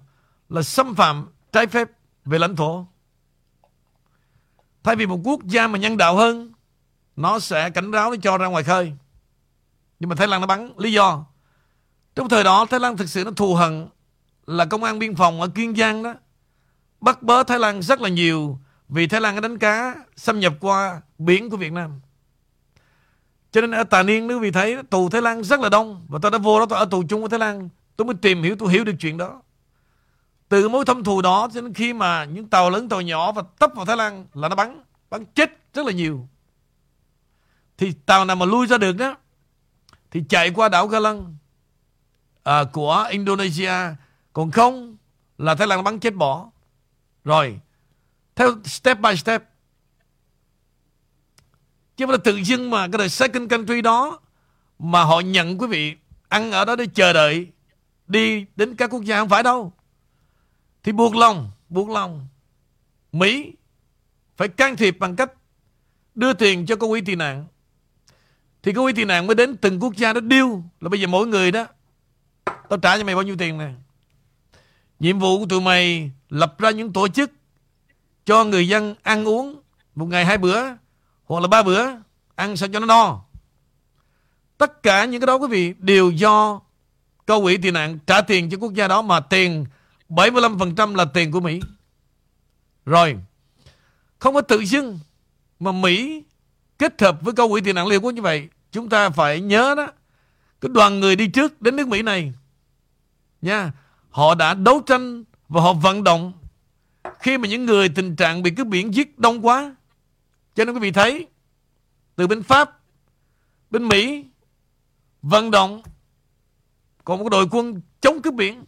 Là 0.50 0.62
xâm 0.62 0.96
phạm 0.96 1.28
trái 1.52 1.68
phép 1.68 1.90
về 2.26 2.40
lãnh 2.40 2.56
thổ. 2.56 2.88
Thay 4.84 4.96
vì 4.96 5.06
một 5.06 5.20
quốc 5.24 5.44
gia 5.44 5.68
mà 5.68 5.80
nhân 5.80 5.98
đạo 5.98 6.16
hơn 6.16 6.52
nó 7.16 7.40
sẽ 7.40 7.70
cảnh 7.70 7.92
báo 7.92 8.10
nó 8.12 8.16
cho 8.22 8.38
ra 8.38 8.48
ngoài 8.48 8.64
khơi. 8.64 8.94
Nhưng 10.00 10.10
mà 10.10 10.16
Thái 10.16 10.28
Lan 10.28 10.42
nó 10.42 10.48
bắn. 10.48 10.74
Lý 10.78 10.92
do 10.92 11.26
trong 12.20 12.30
thời 12.30 12.44
đó, 12.44 12.66
Thái 12.66 12.80
Lan 12.80 12.98
thực 12.98 13.10
sự 13.10 13.24
nó 13.24 13.32
thù 13.32 13.56
hận 13.56 13.88
là 14.46 14.66
công 14.66 14.84
an 14.84 15.00
biên 15.00 15.16
phòng 15.16 15.42
ở 15.42 15.48
Kiên 15.48 15.76
Giang 15.76 16.04
đó 16.04 16.14
bắt 17.02 17.24
bớ 17.24 17.44
Thái 17.44 17.60
Lan 17.60 17.82
rất 17.82 18.02
là 18.02 18.10
nhiều 18.10 18.60
vì 18.90 19.08
Thái 19.08 19.22
Lan 19.22 19.36
đã 19.36 19.42
đánh 19.42 19.58
cá 19.58 19.96
xâm 20.16 20.40
nhập 20.40 20.54
qua 20.60 21.02
biển 21.18 21.50
của 21.50 21.58
Việt 21.58 21.72
Nam. 21.72 22.00
Cho 23.52 23.62
nên 23.62 23.72
ở 23.72 23.84
Tà 23.84 24.04
Niên, 24.04 24.28
nếu 24.28 24.40
vì 24.40 24.52
thấy 24.52 24.78
tù 24.90 25.10
Thái 25.10 25.22
Lan 25.22 25.44
rất 25.44 25.60
là 25.60 25.70
đông 25.70 26.06
và 26.10 26.20
tôi 26.22 26.32
đã 26.32 26.38
vô 26.38 26.60
đó, 26.60 26.66
tôi 26.70 26.80
ở 26.80 26.86
tù 26.86 27.04
chung 27.10 27.22
với 27.22 27.30
Thái 27.30 27.40
Lan, 27.40 27.70
tôi 27.96 28.06
mới 28.06 28.16
tìm 28.16 28.44
hiểu, 28.44 28.56
tôi 28.60 28.72
hiểu 28.72 28.84
được 28.84 28.96
chuyện 29.00 29.18
đó. 29.18 29.42
Từ 30.50 30.70
mối 30.70 30.86
thâm 30.86 31.04
thù 31.04 31.22
đó 31.22 31.50
cho 31.54 31.62
đến 31.62 31.74
khi 31.74 31.94
mà 31.94 32.26
những 32.26 32.48
tàu 32.48 32.70
lớn, 32.70 32.90
tàu 32.90 33.02
nhỏ 33.02 33.32
và 33.32 33.44
tấp 33.60 33.72
vào 33.76 33.86
Thái 33.86 33.98
Lan 33.98 34.26
là 34.34 34.50
nó 34.50 34.56
bắn 34.56 34.84
bắn 35.10 35.26
chết 35.26 35.60
rất 35.74 35.86
là 35.86 35.92
nhiều. 35.92 36.28
Thì 37.78 37.94
tàu 38.06 38.26
nào 38.26 38.36
mà 38.36 38.46
lui 38.46 38.68
ra 38.68 38.78
được 38.78 38.94
đó, 38.94 39.16
thì 40.12 40.24
chạy 40.30 40.52
qua 40.52 40.70
đảo 40.70 40.88
Galang 40.88 41.36
à, 42.50 42.64
của 42.64 43.08
Indonesia. 43.12 43.74
Còn 44.34 44.52
không 44.52 44.98
là 45.38 45.56
Thái 45.56 45.68
Lan 45.68 45.84
bắn 45.84 46.00
chết 46.00 46.16
bỏ. 46.16 46.52
Rồi 47.24 47.60
theo 48.36 48.56
step 48.66 49.00
by 49.00 49.16
step. 49.16 49.44
Chứ 51.98 52.06
không 52.06 52.12
là 52.12 52.18
tự 52.24 52.36
dưng 52.36 52.70
mà 52.70 52.88
cái 52.88 52.98
đời 52.98 53.10
second 53.10 53.50
country 53.50 53.82
đó 53.82 54.20
mà 54.80 55.04
họ 55.04 55.20
nhận 55.20 55.58
quý 55.58 55.68
vị 55.68 55.96
ăn 56.28 56.52
ở 56.52 56.66
đó 56.66 56.76
để 56.76 56.86
chờ 56.94 57.14
đợi 57.14 57.48
đi 58.08 58.46
đến 58.56 58.76
các 58.76 58.90
quốc 58.94 59.04
gia 59.04 59.20
không 59.20 59.30
phải 59.30 59.44
đâu. 59.44 59.74
Thì 60.84 60.92
buộc 60.92 61.16
lòng 61.16 61.52
buộc 61.70 61.90
lòng. 61.90 62.28
Mỹ 63.12 63.54
phải 64.38 64.48
can 64.48 64.76
thiệp 64.76 65.00
bằng 65.00 65.16
cách 65.16 65.32
đưa 66.16 66.34
tiền 66.34 66.66
cho 66.66 66.76
cô 66.76 66.90
quỹ 66.90 67.02
tị 67.02 67.16
nạn. 67.16 67.46
Thì 68.64 68.74
cô 68.74 68.84
quỹ 68.84 68.94
tị 68.94 69.06
nạn 69.06 69.28
mới 69.28 69.36
đến 69.36 69.58
từng 69.58 69.80
quốc 69.80 69.96
gia 69.96 70.14
đó 70.14 70.22
điêu 70.22 70.64
là 70.82 70.90
bây 70.90 71.02
giờ 71.02 71.08
mỗi 71.08 71.28
người 71.28 71.52
đó 71.52 71.66
tao 72.70 72.80
trả 72.80 72.98
cho 72.98 73.04
mày 73.04 73.16
bao 73.16 73.24
nhiêu 73.24 73.36
tiền 73.38 73.58
nè? 73.58 73.72
Nhiệm 75.00 75.20
vụ 75.20 75.40
của 75.40 75.46
tụi 75.46 75.62
mày 75.62 76.12
lập 76.30 76.60
ra 76.60 76.70
những 76.70 76.94
tổ 76.94 77.08
chức 77.08 77.32
cho 78.26 78.44
người 78.44 78.68
dân 78.68 78.96
ăn 79.04 79.28
uống 79.28 79.62
một 79.96 80.06
ngày 80.06 80.26
hai 80.26 80.38
bữa 80.38 80.62
hoặc 81.26 81.40
là 81.42 81.48
ba 81.48 81.64
bữa 81.64 81.86
ăn 82.36 82.58
sao 82.58 82.70
cho 82.74 82.80
nó 82.80 82.86
no. 82.86 83.22
Tất 84.58 84.84
cả 84.84 85.06
những 85.06 85.22
cái 85.22 85.28
đó 85.28 85.36
quý 85.36 85.48
vị 85.48 85.74
đều 85.78 86.12
do 86.12 86.62
câu 87.26 87.42
quỹ 87.42 87.58
tị 87.58 87.72
nạn 87.72 88.00
trả 88.08 88.22
tiền 88.22 88.50
cho 88.50 88.58
quốc 88.58 88.74
gia 88.74 88.88
đó 88.88 89.02
mà 89.02 89.20
tiền 89.20 89.66
75% 90.10 90.96
là 90.96 91.06
tiền 91.06 91.32
của 91.32 91.40
Mỹ. 91.40 91.62
Rồi, 92.86 93.18
không 94.20 94.34
có 94.34 94.42
tự 94.42 94.60
dưng 94.66 95.00
mà 95.60 95.72
Mỹ 95.72 96.24
kết 96.78 97.02
hợp 97.02 97.22
với 97.22 97.34
câu 97.34 97.50
quỹ 97.50 97.62
tị 97.62 97.74
nạn 97.74 97.88
Liên 97.88 98.06
Quốc 98.06 98.12
như 98.12 98.22
vậy, 98.22 98.50
chúng 98.72 98.90
ta 98.90 99.10
phải 99.10 99.42
nhớ 99.42 99.76
đó, 99.78 99.88
cái 100.62 100.70
đoàn 100.74 101.00
người 101.00 101.16
đi 101.16 101.28
trước 101.28 101.62
đến 101.62 101.76
nước 101.76 101.88
Mỹ 101.88 102.02
này 102.02 102.34
nha 103.42 103.72
họ 104.10 104.36
đã 104.36 104.54
đấu 104.54 104.82
tranh 104.86 105.24
và 105.50 105.62
họ 105.62 105.74
vận 105.74 106.04
động. 106.04 106.34
Khi 107.20 107.38
mà 107.38 107.48
những 107.48 107.66
người 107.66 107.90
tình 107.90 108.16
trạng 108.16 108.44
bị 108.44 108.52
cướp 108.52 108.68
biển 108.68 108.94
giết 108.94 109.20
đông 109.20 109.46
quá. 109.46 109.76
Cho 110.56 110.66
nên 110.66 110.76
quý 110.76 110.82
vị 110.82 110.92
thấy 110.92 111.28
từ 112.16 112.28
bên 112.28 112.44
Pháp 112.44 112.80
bên 113.70 113.88
Mỹ 113.88 114.26
vận 115.22 115.52
động 115.52 115.82
còn 117.04 117.20
một 117.20 117.30
đội 117.30 117.48
quân 117.52 117.82
chống 118.02 118.22
cướp 118.22 118.34
biển. 118.34 118.66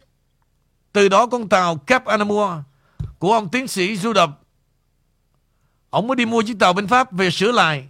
Từ 0.92 1.10
đó 1.10 1.26
con 1.26 1.50
tàu 1.50 1.78
Cap 1.78 2.06
Anamur 2.06 2.50
của 3.20 3.34
ông 3.34 3.50
tiến 3.50 3.68
sĩ 3.68 3.98
Du 3.98 4.14
Đập 4.14 4.42
ông 5.90 6.08
mới 6.08 6.16
đi 6.16 6.26
mua 6.26 6.42
chiếc 6.42 6.60
tàu 6.60 6.74
bên 6.74 6.88
Pháp 6.88 7.12
về 7.12 7.30
sửa 7.32 7.52
lại. 7.52 7.88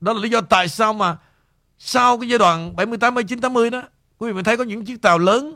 Đó 0.00 0.12
là 0.12 0.20
lý 0.20 0.28
do 0.28 0.40
tại 0.40 0.68
sao 0.68 0.92
mà 0.92 1.16
sau 1.78 2.18
cái 2.18 2.28
giai 2.28 2.38
đoạn 2.38 2.76
78, 2.76 3.14
79, 3.14 3.40
80 3.40 3.70
đó 3.70 3.82
quý 4.18 4.32
vị 4.32 4.42
thấy 4.42 4.56
có 4.56 4.64
những 4.64 4.84
chiếc 4.84 5.02
tàu 5.02 5.18
lớn 5.18 5.54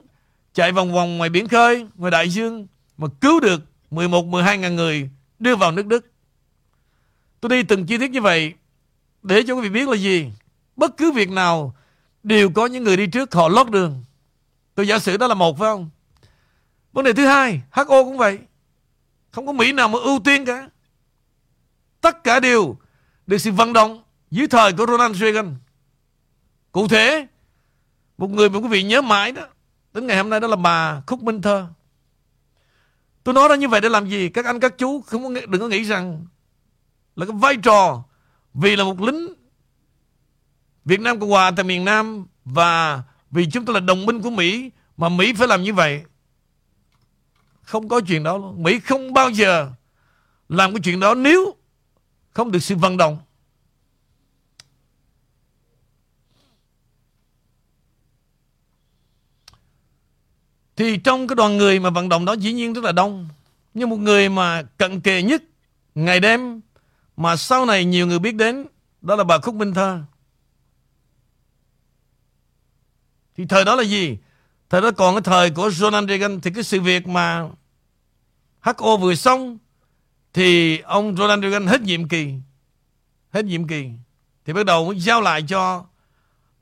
chạy 0.59 0.73
vòng 0.73 0.93
vòng 0.93 1.19
ngoài 1.19 1.31
biển 1.31 1.49
khơi 1.49 1.87
ngoài 1.95 2.11
đại 2.11 2.29
dương 2.29 2.67
mà 2.97 3.09
cứu 3.21 3.41
được 3.41 3.63
11, 3.91 4.27
12 4.27 4.59
ngàn 4.59 4.77
người 4.77 5.11
đưa 5.39 5.57
vào 5.57 5.73
nước 5.73 5.87
Đức. 5.87 6.13
Tôi 7.41 7.51
đi 7.51 7.63
từng 7.63 7.87
chi 7.87 7.99
tiết 7.99 8.11
như 8.11 8.21
vậy 8.21 8.55
để 9.23 9.43
cho 9.47 9.55
quý 9.55 9.61
vị 9.61 9.69
biết 9.69 9.89
là 9.89 9.97
gì. 9.97 10.31
Bất 10.77 10.97
cứ 10.97 11.13
việc 11.13 11.31
nào 11.31 11.75
đều 12.23 12.51
có 12.51 12.67
những 12.67 12.85
người 12.85 12.97
đi 12.97 13.07
trước 13.07 13.35
họ 13.35 13.49
lót 13.49 13.71
đường. 13.71 14.05
Tôi 14.75 14.89
giả 14.89 14.99
sử 14.99 15.17
đó 15.17 15.27
là 15.27 15.35
một 15.35 15.59
phải 15.59 15.67
không? 15.67 15.91
Vấn 16.93 17.05
đề 17.05 17.13
thứ 17.13 17.27
hai 17.27 17.61
HO 17.71 18.05
cũng 18.05 18.19
vậy. 18.19 18.39
Không 19.31 19.47
có 19.47 19.53
Mỹ 19.53 19.73
nào 19.73 19.89
mà 19.89 19.99
ưu 19.99 20.21
tiên 20.25 20.45
cả. 20.45 20.69
Tất 22.01 22.25
cả 22.25 22.41
đều 22.41 22.77
được 23.27 23.39
sự 23.39 23.53
vận 23.53 23.73
động 23.73 24.03
dưới 24.31 24.47
thời 24.49 24.73
của 24.73 24.87
Ronald 24.87 25.17
Reagan. 25.17 25.57
Cụ 26.73 26.89
thể 26.89 27.27
một 28.19 28.31
người 28.31 28.51
mà 28.51 28.59
quý 28.59 28.69
vị 28.69 28.83
nhớ 28.83 29.03
mãi 29.03 29.33
đó 29.33 29.47
đến 29.99 30.07
ngày 30.07 30.17
hôm 30.17 30.31
nay 30.31 30.41
đó 30.41 30.49
là 30.49 30.57
bà 30.57 31.03
Khúc 31.07 31.23
Minh 31.23 31.43
Thơ 31.43 31.67
tôi 33.25 33.35
nói 33.35 33.49
ra 33.49 33.57
như 33.57 33.69
vậy 33.69 33.81
để 33.81 33.89
làm 33.89 34.09
gì 34.09 34.29
các 34.29 34.45
anh, 34.45 34.61
các 34.61 34.79
chú 34.79 35.01
không 35.01 35.35
có 35.35 35.41
đừng 35.49 35.61
có 35.61 35.69
nghĩ 35.69 35.85
rằng 35.85 36.27
là 37.17 37.27
cái 37.27 37.37
vai 37.41 37.57
trò 37.57 38.03
vì 38.55 38.77
là 38.77 38.85
một 38.85 39.01
lính 39.01 39.35
Việt 40.85 41.01
Nam 41.01 41.21
Cộng 41.21 41.31
Hòa 41.31 41.51
tại 41.57 41.65
miền 41.65 41.85
Nam 41.85 42.27
và 42.45 43.03
vì 43.31 43.51
chúng 43.51 43.65
ta 43.65 43.73
là 43.73 43.81
đồng 43.81 44.07
minh 44.07 44.23
của 44.23 44.31
Mỹ 44.31 44.71
mà 44.97 45.09
Mỹ 45.09 45.33
phải 45.33 45.49
làm 45.49 45.63
như 45.63 45.75
vậy. 45.75 46.03
Không 47.63 47.89
có 47.89 48.01
chuyện 48.01 48.23
đó 48.23 48.39
luôn. 48.39 48.63
Mỹ 48.63 48.81
không 48.81 49.13
bao 49.13 49.31
giờ 49.31 49.71
làm 50.49 50.73
cái 50.73 50.81
chuyện 50.85 51.01
đó 51.01 51.15
nếu 51.15 51.55
không 52.31 52.51
được 52.51 52.63
sự 52.63 52.77
vận 52.77 52.97
động. 52.97 53.19
Thì 60.79 60.97
trong 60.97 61.27
cái 61.27 61.37
đoàn 61.37 61.57
người 61.57 61.81
mà 61.81 61.91
vận 61.91 62.09
động 62.09 62.25
đó 62.25 62.33
dĩ 62.33 62.53
nhiên 62.53 62.73
rất 62.73 62.85
là 62.85 62.93
đông. 62.93 63.29
Nhưng 63.75 63.91
một 63.91 63.97
người 63.97 64.29
mà 64.29 64.63
cận 64.63 65.01
kề 65.01 65.23
nhất 65.23 65.43
ngày 65.95 66.21
đêm 66.21 66.61
mà 67.17 67.37
sau 67.37 67.67
này 67.67 67.85
nhiều 67.85 68.07
người 68.07 68.19
biết 68.19 68.35
đến 68.35 68.67
đó 69.01 69.17
là 69.17 69.25
bà 69.25 69.39
Khúc 69.39 69.55
Minh 69.55 69.75
Thơ. 69.75 70.01
Thì 73.37 73.47
thời 73.47 73.65
đó 73.65 73.77
là 73.77 73.83
gì? 73.83 74.19
Thời 74.71 74.81
đó 74.81 74.91
còn 74.91 75.15
cái 75.15 75.23
thời 75.23 75.51
của 75.51 75.71
Ronald 75.71 76.09
Reagan 76.09 76.41
thì 76.41 76.51
cái 76.51 76.65
sự 76.65 76.81
việc 76.81 77.09
mà 77.09 77.49
HO 78.61 78.97
vừa 78.97 79.15
xong 79.15 79.59
thì 80.33 80.79
ông 80.79 81.17
Ronald 81.17 81.43
Reagan 81.43 81.67
hết 81.67 81.81
nhiệm 81.81 82.09
kỳ. 82.09 82.35
Hết 83.31 83.45
nhiệm 83.45 83.67
kỳ. 83.67 83.89
Thì 84.45 84.53
bắt 84.53 84.67
đầu 84.67 84.87
mới 84.87 85.01
giao 85.01 85.21
lại 85.21 85.43
cho 85.49 85.85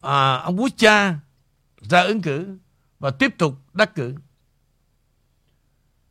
à, 0.00 0.36
ông 0.36 0.56
Bush 0.56 0.76
cha 0.76 1.14
ra 1.80 2.02
ứng 2.02 2.22
cử 2.22 2.56
và 2.98 3.10
tiếp 3.10 3.34
tục 3.38 3.54
đắc 3.72 3.94
cử. 3.94 4.14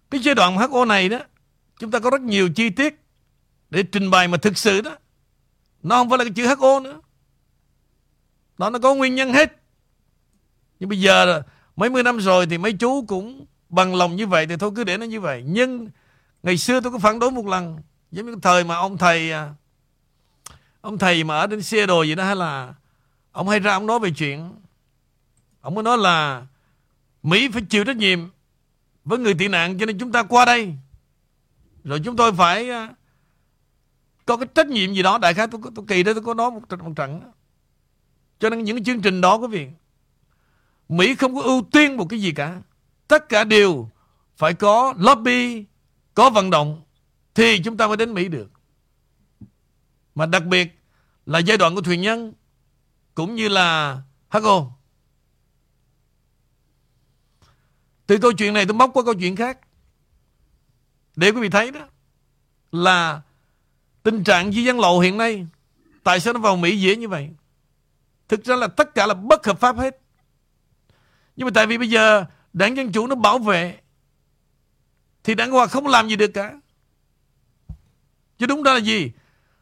Cái 0.10 0.22
giai 0.22 0.36
đoạn 0.36 0.58
HO 0.58 0.86
này 0.86 1.10
đó, 1.10 1.20
chúng 1.80 1.92
ta 1.92 2.00
có 2.00 2.10
rất 2.10 2.22
nhiều 2.22 2.50
chi 2.56 2.70
tiết 2.70 3.02
để 3.70 3.84
trình 3.84 4.10
bày 4.10 4.28
mà 4.28 4.38
thực 4.38 4.58
sự 4.58 4.82
đó 4.82 4.98
nó 5.84 5.96
không 5.96 6.10
phải 6.10 6.18
là 6.18 6.24
cái 6.24 6.34
chữ 6.36 6.48
HO 6.48 6.80
nữa. 6.80 7.02
Đó 8.58 8.70
nó 8.70 8.80
có 8.80 8.96
nguyên 8.96 9.16
nhân 9.16 9.34
hết. 9.34 9.62
Nhưng 10.80 10.90
bây 10.90 11.00
giờ 11.00 11.42
mấy 11.76 11.90
mươi 11.90 12.04
năm 12.04 12.20
rồi 12.20 12.46
thì 12.46 12.58
mấy 12.58 12.74
chú 12.74 13.06
cũng 13.08 13.46
bằng 13.70 13.96
lòng 13.96 14.16
như 14.16 14.28
vậy 14.28 14.48
thì 14.48 14.58
thôi, 14.58 14.72
cứ 14.76 14.84
để 14.84 14.98
nó 14.98 15.06
như 15.06 15.22
vậy. 15.22 15.44
Nhưng 15.48 15.88
ngày 16.44 16.58
xưa 16.58 16.82
tôi 16.82 16.92
có 16.92 17.00
phản 17.00 17.20
đối 17.20 17.32
một 17.32 17.46
lần, 17.46 17.80
giống 18.12 18.26
như 18.26 18.32
cái 18.32 18.40
thời 18.42 18.64
mà 18.64 18.76
ông 18.76 18.98
thầy 18.98 19.32
à, 19.32 19.54
ông 20.82 20.98
thầy 20.98 21.24
mà 21.24 21.38
ở 21.38 21.48
trên 21.48 21.62
xe 21.62 21.86
đồ 21.86 22.04
gì 22.04 22.16
đó, 22.16 22.24
hay 22.24 22.36
là 22.36 22.74
ông 23.32 23.50
hay 23.50 23.60
ra 23.60 23.74
ông 23.74 23.86
nói 23.86 24.00
về 24.00 24.12
chuyện 24.12 24.54
ông 25.62 25.76
mới 25.76 25.84
nói 25.84 25.98
là 25.98 26.46
Mỹ 27.26 27.50
phải 27.50 27.62
chịu 27.70 27.84
trách 27.84 27.98
nhiệm 27.98 28.20
với 29.06 29.20
người 29.20 29.34
tị 29.34 29.48
nạn 29.48 29.78
cho 29.80 29.86
nên 29.86 29.98
chúng 29.98 30.12
ta 30.12 30.24
qua 30.24 30.46
đây 30.46 30.74
rồi 31.84 32.02
chúng 32.06 32.16
tôi 32.16 32.34
phải 32.34 32.70
à, 32.70 32.94
có 34.26 34.38
cái 34.38 34.48
trách 34.56 34.68
nhiệm 34.68 34.94
gì 34.94 35.02
đó 35.02 35.18
đại 35.18 35.34
khái 35.34 35.48
tôi, 35.48 35.62
tôi 35.76 35.86
kỳ 35.88 36.04
đó 36.04 36.14
tôi 36.14 36.24
có 36.24 36.34
nói 36.34 36.52
một, 36.52 36.62
một 36.80 36.94
trận 36.96 37.22
cho 38.40 38.50
nên 38.50 38.64
những 38.64 38.84
chương 38.84 39.02
trình 39.02 39.22
đó 39.22 39.36
quý 39.36 39.48
vị 39.48 39.68
Mỹ 40.90 41.16
không 41.16 41.36
có 41.36 41.42
ưu 41.42 41.68
tiên 41.72 41.98
một 41.98 42.06
cái 42.10 42.22
gì 42.22 42.32
cả. 42.32 42.62
Tất 43.08 43.30
cả 43.30 43.44
đều 43.44 43.90
phải 44.38 44.54
có 44.54 44.94
lobby, 44.98 45.66
có 46.14 46.30
vận 46.30 46.50
động 46.50 46.82
thì 47.36 47.62
chúng 47.64 47.78
ta 47.78 47.88
mới 47.88 47.98
đến 47.98 48.14
Mỹ 48.14 48.28
được. 48.28 48.52
Mà 50.16 50.26
đặc 50.26 50.46
biệt 50.46 50.80
là 51.26 51.40
giai 51.40 51.58
đoạn 51.58 51.76
của 51.76 51.82
thuyền 51.82 52.02
nhân 52.02 52.34
cũng 53.16 53.36
như 53.36 53.48
là 53.48 54.02
HO. 54.30 54.75
Từ 58.08 58.18
câu 58.18 58.34
chuyện 58.34 58.54
này 58.54 58.66
tôi 58.66 58.74
móc 58.74 58.92
qua 58.94 59.04
câu 59.04 59.14
chuyện 59.14 59.36
khác. 59.36 59.60
Để 61.16 61.32
quý 61.32 61.42
vị 61.42 61.50
thấy 61.50 61.72
đó, 61.72 61.80
là 62.72 63.22
tình 64.04 64.24
trạng 64.24 64.52
di 64.52 64.64
dân 64.64 64.80
lậu 64.80 65.00
hiện 65.00 65.18
nay, 65.18 65.48
tại 66.04 66.20
sao 66.20 66.34
nó 66.34 66.40
vào 66.40 66.56
Mỹ 66.56 66.78
dễ 66.78 66.96
như 66.96 67.08
vậy? 67.08 67.30
Thực 68.28 68.46
ra 68.46 68.56
là 68.56 68.68
tất 68.68 68.96
cả 68.96 69.08
là 69.08 69.14
bất 69.14 69.46
hợp 69.46 69.60
pháp 69.60 69.78
hết. 69.78 70.00
Nhưng 71.36 71.46
mà 71.46 71.52
tại 71.54 71.68
vì 71.68 71.78
bây 71.78 71.90
giờ 71.90 72.26
đảng 72.54 72.78
Dân 72.78 72.92
Chủ 72.92 73.08
nó 73.08 73.16
bảo 73.16 73.40
vệ, 73.40 73.80
thì 75.24 75.36
đảng 75.36 75.52
Hòa 75.52 75.68
không 75.68 75.88
làm 75.88 76.08
gì 76.08 76.16
được 76.16 76.32
cả. 76.34 76.54
Chứ 78.38 78.46
đúng 78.46 78.64
đó 78.64 78.74
là 78.74 78.80
gì? 78.80 79.12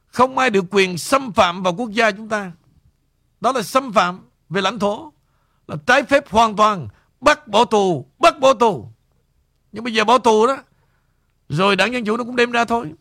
Không 0.08 0.38
ai 0.38 0.50
được 0.50 0.66
quyền 0.70 0.98
xâm 0.98 1.34
phạm 1.34 1.64
vào 1.64 1.76
quốc 1.76 1.92
gia 1.92 2.12
chúng 2.12 2.30
ta. 2.30 2.52
Đó 3.42 3.52
là 3.52 3.62
xâm 3.62 3.94
phạm 3.94 4.30
về 4.50 4.62
lãnh 4.62 4.80
thổ. 4.80 5.14
Là 5.68 5.76
trái 5.86 6.04
phép 6.04 6.30
hoàn 6.30 6.56
toàn. 6.56 6.88
Bắt 7.24 7.48
bỏ 7.48 7.66
tù, 7.66 8.06
bắt 8.20 8.40
bỏ 8.40 8.54
tù. 8.54 8.88
Nhưng 9.72 9.84
bây 9.84 9.94
giờ 9.94 10.04
bỏ 10.04 10.18
tù 10.18 10.48
đó. 10.48 10.64
Rồi 11.50 11.76
đảng 11.76 11.94
Dân 11.94 12.06
Chủ 12.06 12.18
nó 12.18 12.24
cũng 12.24 12.36
đem 12.36 12.52
ra 12.52 12.66
thôi. 12.66 12.94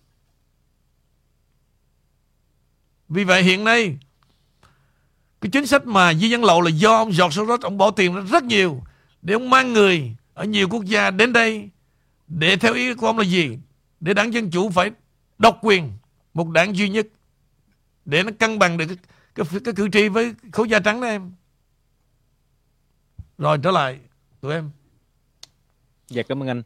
Vì 3.08 3.24
vậy 3.24 3.42
hiện 3.42 3.64
nay 3.64 3.98
cái 5.40 5.50
chính 5.50 5.66
sách 5.66 5.86
mà 5.86 6.14
di 6.14 6.30
dân 6.30 6.44
lậu 6.44 6.60
là 6.60 6.70
do 6.70 6.96
ông 6.96 7.08
George 7.08 7.30
Soros 7.30 7.60
ông 7.60 7.78
bỏ 7.78 7.90
tiền 7.90 8.26
rất 8.26 8.44
nhiều 8.44 8.82
để 9.22 9.34
ông 9.34 9.50
mang 9.50 9.72
người 9.72 10.16
ở 10.34 10.44
nhiều 10.44 10.68
quốc 10.68 10.84
gia 10.84 11.10
đến 11.10 11.32
đây 11.32 11.70
để 12.28 12.56
theo 12.56 12.74
ý 12.74 12.94
của 12.94 13.06
ông 13.06 13.18
là 13.18 13.24
gì? 13.24 13.58
Để 14.00 14.14
đảng 14.14 14.34
Dân 14.34 14.50
Chủ 14.50 14.70
phải 14.70 14.90
độc 15.38 15.58
quyền 15.62 15.92
một 16.34 16.48
đảng 16.48 16.76
duy 16.76 16.88
nhất 16.88 17.06
để 18.04 18.22
nó 18.22 18.30
cân 18.38 18.58
bằng 18.58 18.76
được 18.76 18.86
cái, 18.86 18.96
cái, 19.34 19.46
cái 19.64 19.74
cử 19.74 19.88
tri 19.92 20.08
với 20.08 20.34
khối 20.52 20.68
da 20.68 20.78
trắng 20.78 21.00
đó 21.00 21.06
em. 21.06 21.32
Rồi 23.38 23.58
trở 23.62 23.70
lại 23.70 23.98
tụi 24.42 24.52
em. 24.52 24.70
Dạ 26.08 26.22
cảm 26.22 26.42
ơn 26.42 26.48
anh. 26.48 26.62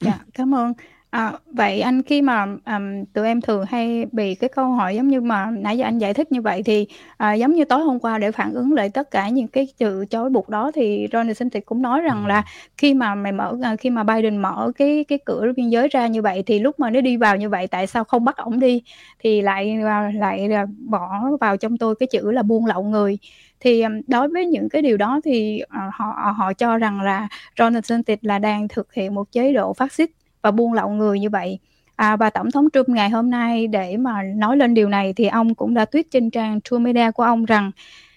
Dạ 0.00 0.18
cảm 0.34 0.54
ơn. 0.54 0.72
À, 1.10 1.32
vậy 1.46 1.80
anh 1.80 2.02
khi 2.02 2.22
mà 2.22 2.46
um, 2.66 3.04
tụi 3.12 3.26
em 3.26 3.40
thường 3.40 3.64
hay 3.68 4.06
bị 4.12 4.34
cái 4.34 4.48
câu 4.48 4.68
hỏi 4.68 4.96
giống 4.96 5.08
như 5.08 5.20
mà 5.20 5.50
nãy 5.50 5.78
giờ 5.78 5.84
anh 5.84 5.98
giải 5.98 6.14
thích 6.14 6.32
như 6.32 6.42
vậy 6.42 6.62
thì 6.62 6.86
à, 7.16 7.32
giống 7.34 7.52
như 7.54 7.64
tối 7.64 7.80
hôm 7.84 7.98
qua 8.00 8.18
để 8.18 8.32
phản 8.32 8.54
ứng 8.54 8.72
lại 8.72 8.88
tất 8.88 9.10
cả 9.10 9.28
những 9.28 9.48
cái 9.48 9.68
sự 9.78 10.04
chối 10.10 10.30
buộc 10.30 10.48
đó 10.48 10.70
thì 10.74 11.08
Ron 11.12 11.26
DeSantis 11.26 11.62
cũng 11.66 11.82
nói 11.82 12.00
rằng 12.00 12.26
là 12.26 12.44
khi 12.76 12.94
mà 12.94 13.14
mày 13.14 13.32
mở 13.32 13.56
à, 13.62 13.76
khi 13.76 13.90
mà 13.90 14.04
Biden 14.04 14.36
mở 14.36 14.72
cái 14.76 15.04
cái 15.08 15.18
cửa 15.26 15.46
biên 15.56 15.68
giới 15.68 15.88
ra 15.88 16.06
như 16.06 16.22
vậy 16.22 16.42
thì 16.46 16.58
lúc 16.58 16.80
mà 16.80 16.90
nó 16.90 17.00
đi 17.00 17.16
vào 17.16 17.36
như 17.36 17.48
vậy 17.48 17.66
tại 17.66 17.86
sao 17.86 18.04
không 18.04 18.24
bắt 18.24 18.36
ổng 18.36 18.60
đi 18.60 18.82
thì 19.18 19.42
lại 19.42 19.78
à, 19.84 20.10
lại 20.14 20.48
bỏ 20.88 21.30
vào 21.40 21.56
trong 21.56 21.78
tôi 21.78 21.94
cái 21.94 22.06
chữ 22.06 22.30
là 22.30 22.42
buôn 22.42 22.66
lậu 22.66 22.82
người 22.82 23.18
thì 23.62 23.84
đối 24.06 24.28
với 24.28 24.46
những 24.46 24.68
cái 24.68 24.82
điều 24.82 24.96
đó 24.96 25.20
thì 25.24 25.62
uh, 25.64 25.94
họ 25.94 26.34
họ 26.36 26.52
cho 26.52 26.78
rằng 26.78 27.00
là 27.00 27.28
Ron 27.58 27.74
DeSantis 27.74 28.18
là 28.22 28.38
đang 28.38 28.68
thực 28.68 28.94
hiện 28.94 29.14
một 29.14 29.32
chế 29.32 29.52
độ 29.52 29.72
phát 29.72 29.92
xít 29.92 30.10
và 30.42 30.50
buôn 30.50 30.72
lậu 30.72 30.90
người 30.90 31.20
như 31.20 31.30
vậy. 31.30 31.58
À, 31.96 32.16
và 32.16 32.30
Tổng 32.30 32.50
thống 32.50 32.68
Trump 32.72 32.88
ngày 32.88 33.10
hôm 33.10 33.30
nay 33.30 33.66
để 33.66 33.96
mà 33.96 34.22
nói 34.22 34.56
lên 34.56 34.74
điều 34.74 34.88
này 34.88 35.12
thì 35.16 35.26
ông 35.26 35.54
cũng 35.54 35.74
đã 35.74 35.84
tweet 35.84 36.02
trên 36.10 36.30
trang 36.30 36.60
True 36.60 36.78
Media 36.78 37.10
của 37.10 37.22
ông 37.22 37.44
rằng 37.44 37.70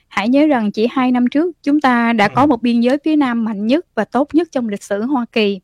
hãy 0.08 0.30
nhớ 0.30 0.48
rằng 0.48 0.72
chỉ 0.72 0.88
hai 0.92 1.12
năm 1.12 1.28
trước 1.28 1.56
chúng 1.64 1.82
ta 1.82 2.14
đã 2.14 2.28
có 2.28 2.46
một 2.46 2.62
biên 2.62 2.80
giới 2.80 2.98
phía 3.04 3.16
Nam 3.16 3.46
mạnh 3.46 3.68
nhất 3.68 3.86
và 3.96 4.06
tốt 4.06 4.28
nhất 4.34 4.48
trong 4.52 4.70
lịch 4.70 4.84
sử 4.84 5.02
Hoa 5.02 5.26
Kỳ. 5.32 5.60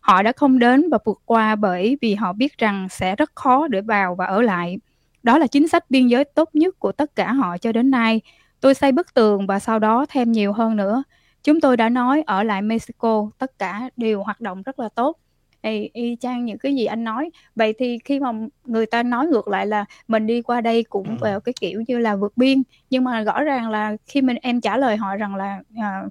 Họ 0.00 0.22
đã 0.22 0.32
không 0.36 0.58
đến 0.58 0.90
và 0.90 0.98
vượt 1.04 1.22
qua 1.24 1.56
bởi 1.56 1.98
vì 2.00 2.14
họ 2.14 2.32
biết 2.32 2.58
rằng 2.58 2.88
sẽ 2.90 3.16
rất 3.16 3.30
khó 3.34 3.68
để 3.68 3.80
vào 3.80 4.14
và 4.14 4.26
ở 4.26 4.42
lại. 4.42 4.78
Đó 5.22 5.38
là 5.38 5.46
chính 5.46 5.68
sách 5.68 5.90
biên 5.90 6.06
giới 6.06 6.24
tốt 6.24 6.48
nhất 6.52 6.78
của 6.78 6.92
tất 6.92 7.16
cả 7.16 7.32
họ 7.32 7.58
cho 7.58 7.72
đến 7.72 7.90
nay. 7.90 8.20
Tôi 8.60 8.74
xây 8.74 8.92
bức 8.92 9.14
tường 9.14 9.46
và 9.46 9.58
sau 9.58 9.78
đó 9.78 10.06
thêm 10.08 10.32
nhiều 10.32 10.52
hơn 10.52 10.76
nữa. 10.76 11.02
Chúng 11.44 11.60
tôi 11.60 11.76
đã 11.76 11.88
nói 11.88 12.22
ở 12.26 12.42
lại 12.42 12.62
Mexico, 12.62 13.30
tất 13.38 13.58
cả 13.58 13.90
đều 13.96 14.22
hoạt 14.22 14.40
động 14.40 14.62
rất 14.62 14.78
là 14.78 14.88
tốt. 14.88 15.18
Y, 15.62 15.90
y 15.92 16.16
chang 16.20 16.44
những 16.44 16.58
cái 16.58 16.74
gì 16.74 16.84
anh 16.84 17.04
nói. 17.04 17.30
Vậy 17.54 17.74
thì 17.78 17.98
khi 18.04 18.20
mà 18.20 18.32
người 18.64 18.86
ta 18.86 19.02
nói 19.02 19.26
ngược 19.26 19.48
lại 19.48 19.66
là 19.66 19.84
mình 20.08 20.26
đi 20.26 20.42
qua 20.42 20.60
đây 20.60 20.82
cũng 20.82 21.16
vào 21.20 21.40
cái 21.40 21.52
kiểu 21.60 21.82
như 21.88 21.98
là 21.98 22.16
vượt 22.16 22.32
biên. 22.36 22.62
Nhưng 22.90 23.04
mà 23.04 23.22
rõ 23.22 23.42
ràng 23.42 23.70
là 23.70 23.96
khi 24.06 24.22
mình 24.22 24.36
em 24.42 24.60
trả 24.60 24.76
lời 24.76 24.96
họ 24.96 25.16
rằng 25.16 25.34
là 25.34 25.62
à, 25.76 26.02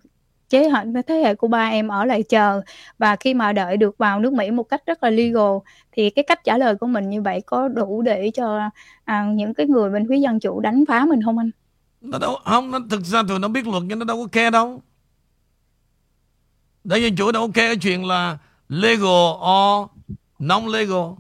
chế 0.50 0.70
hệ 0.70 1.02
thế 1.08 1.16
hệ 1.16 1.36
của 1.36 1.48
ba 1.48 1.70
em 1.70 1.88
ở 1.88 2.06
lại 2.06 2.24
chờ. 2.24 2.62
Và 2.98 3.16
khi 3.16 3.34
mà 3.34 3.54
đợi 3.54 3.78
được 3.78 3.98
vào 3.98 4.20
nước 4.20 4.34
Mỹ 4.34 4.52
một 4.52 4.64
cách 4.64 4.82
rất 4.86 5.04
là 5.04 5.10
legal 5.10 5.58
thì 5.92 6.10
cái 6.10 6.24
cách 6.24 6.40
trả 6.44 6.58
lời 6.58 6.76
của 6.76 6.88
mình 6.88 7.10
như 7.10 7.22
vậy 7.22 7.42
có 7.46 7.68
đủ 7.68 8.02
để 8.02 8.32
cho 8.34 8.70
à, 9.06 9.26
những 9.34 9.54
cái 9.54 9.68
người 9.68 9.90
bên 9.90 10.06
phía 10.10 10.18
dân 10.18 10.40
chủ 10.40 10.60
đánh 10.60 10.84
phá 10.88 11.06
mình 11.06 11.24
không 11.24 11.38
anh? 11.38 11.52
Nó 12.06 12.18
đâu 12.18 12.40
không 12.46 12.72
nó 12.72 12.80
thực 12.90 13.06
ra 13.06 13.24
tụi 13.28 13.40
nó 13.40 13.48
biết 13.48 13.68
luật 13.68 13.84
nhưng 13.84 14.00
nó 14.00 14.06
đâu 14.06 14.24
có 14.24 14.28
care 14.32 14.50
đâu. 14.50 14.84
Đại 16.84 17.04
dân 17.04 17.16
chủ 17.16 17.32
đâu 17.32 17.48
có 17.48 17.52
care 17.54 17.68
cái 17.68 17.78
chuyện 17.78 18.06
là 18.06 18.38
legal 18.70 19.36
or 19.36 19.90
non 20.40 20.68
legal. 20.68 21.12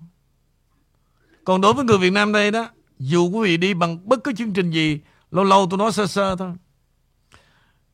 Còn 1.44 1.62
đối 1.62 1.74
với 1.74 1.86
người 1.86 1.98
Việt 1.98 2.10
Nam 2.10 2.34
đây 2.34 2.52
đó, 2.52 2.70
dù 3.00 3.30
quý 3.30 3.42
vị 3.44 3.58
đi 3.58 3.74
bằng 3.74 4.10
bất 4.10 4.24
cứ 4.24 4.34
chương 4.34 4.54
trình 4.54 4.72
gì, 4.72 5.00
lâu 5.32 5.44
lâu 5.44 5.68
tôi 5.70 5.78
nói 5.78 5.92
sơ 5.92 6.08
sơ 6.08 6.36
thôi. 6.36 6.52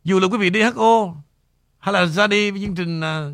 Dù 0.04 0.20
là 0.20 0.28
quý 0.28 0.38
vị 0.38 0.50
đi 0.50 0.62
HO 0.62 1.16
hay 1.80 1.94
là 1.94 2.06
ra 2.06 2.28
đi 2.28 2.52
với 2.52 2.62
chương 2.62 2.76
trình 2.76 3.02
à, 3.02 3.32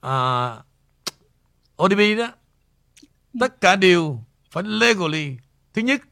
à, 0.00 0.52
uh, 0.52 1.82
uh, 1.82 1.84
ODB 1.84 2.00
đó, 2.18 2.28
tất 3.40 3.60
cả 3.60 3.76
đều 3.76 4.24
phải 4.50 4.62
legally. 4.62 5.36
Thứ 5.74 5.82
nhất, 5.82 6.02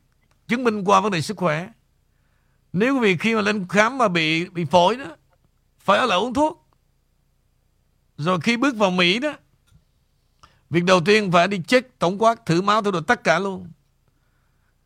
chứng 0.48 0.64
minh 0.64 0.84
qua 0.84 1.00
vấn 1.00 1.12
đề 1.12 1.20
sức 1.20 1.36
khỏe. 1.36 1.68
Nếu 2.72 2.94
quý 2.94 3.00
vị 3.00 3.16
khi 3.16 3.34
mà 3.34 3.40
lên 3.40 3.68
khám 3.68 3.98
mà 3.98 4.08
bị 4.08 4.48
bị 4.48 4.64
phổi 4.64 4.96
đó, 4.96 5.16
phải 5.78 5.98
ở 5.98 6.06
lại 6.06 6.18
uống 6.18 6.34
thuốc. 6.34 6.68
Rồi 8.16 8.40
khi 8.40 8.56
bước 8.56 8.76
vào 8.76 8.90
Mỹ 8.90 9.18
đó, 9.18 9.32
việc 10.70 10.84
đầu 10.84 11.00
tiên 11.00 11.32
phải 11.32 11.48
đi 11.48 11.62
check 11.66 11.98
tổng 11.98 12.22
quát, 12.22 12.46
thử 12.46 12.62
máu, 12.62 12.82
thử 12.82 12.90
được 12.90 13.06
tất 13.06 13.24
cả 13.24 13.38
luôn. 13.38 13.70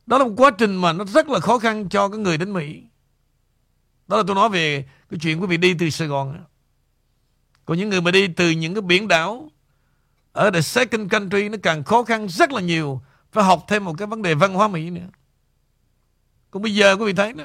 Đó 0.07 0.19
là 0.19 0.25
một 0.25 0.35
quá 0.37 0.51
trình 0.59 0.77
mà 0.77 0.93
nó 0.93 1.05
rất 1.05 1.29
là 1.29 1.41
khó 1.41 1.59
khăn 1.59 1.89
cho 1.89 2.09
cái 2.09 2.19
người 2.19 2.39
đến 2.39 2.53
Mỹ. 2.53 2.83
Đó 4.07 4.17
là 4.17 4.23
tôi 4.27 4.37
nói 4.37 4.49
về 4.49 4.89
cái 5.11 5.21
chuyện 5.23 5.41
quý 5.41 5.47
vị 5.47 5.57
đi 5.57 5.75
từ 5.79 5.91
Sài 5.91 6.09
Gòn. 6.09 6.45
Còn 7.65 7.79
những 7.79 7.89
người 7.89 8.01
mà 8.01 8.11
đi 8.11 8.29
từ 8.29 8.51
những 8.51 8.75
cái 8.75 8.83
biển 8.83 9.09
đảo 9.09 9.51
ở 10.33 10.51
the 10.51 10.61
second 10.61 11.11
country 11.11 11.49
nó 11.49 11.59
càng 11.63 11.85
khó 11.85 12.03
khăn 12.03 12.29
rất 12.29 12.53
là 12.53 12.61
nhiều. 12.61 13.03
Phải 13.33 13.45
học 13.45 13.65
thêm 13.69 13.85
một 13.85 13.95
cái 13.99 14.07
vấn 14.07 14.23
đề 14.23 14.35
văn 14.35 14.55
hóa 14.55 14.69
Mỹ 14.69 14.91
nữa. 14.91 15.09
Còn 16.51 16.63
bây 16.63 16.75
giờ 16.75 16.97
quý 16.97 17.05
vị 17.07 17.13
thấy 17.13 17.33
đó, 17.33 17.45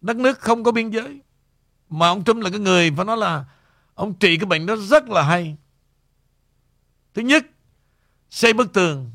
đất 0.00 0.16
nước 0.16 0.40
không 0.40 0.64
có 0.64 0.72
biên 0.72 0.90
giới. 0.90 1.20
Mà 1.88 2.08
ông 2.08 2.24
Trump 2.24 2.42
là 2.42 2.50
cái 2.50 2.58
người 2.58 2.90
phải 2.96 3.04
nói 3.04 3.16
là 3.16 3.44
ông 3.94 4.14
trị 4.14 4.36
cái 4.36 4.46
bệnh 4.46 4.66
đó 4.66 4.76
rất 4.76 5.08
là 5.08 5.22
hay. 5.22 5.56
Thứ 7.14 7.22
nhất, 7.22 7.46
xây 8.30 8.52
bức 8.52 8.72
tường. 8.72 9.10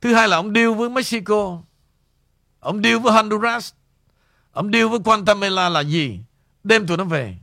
Thứ 0.00 0.14
hai 0.14 0.28
là 0.28 0.36
ông 0.36 0.54
deal 0.54 0.74
với 0.74 0.90
Mexico. 0.90 1.62
Ông 2.60 2.82
deal 2.82 2.98
với 2.98 3.12
Honduras. 3.12 3.72
Ông 4.52 4.72
deal 4.72 4.86
với 4.86 4.98
Guatemala 5.04 5.68
là 5.68 5.80
gì? 5.80 6.20
Đem 6.64 6.86
tụi 6.86 6.96
nó 6.96 7.04
về. 7.04 7.38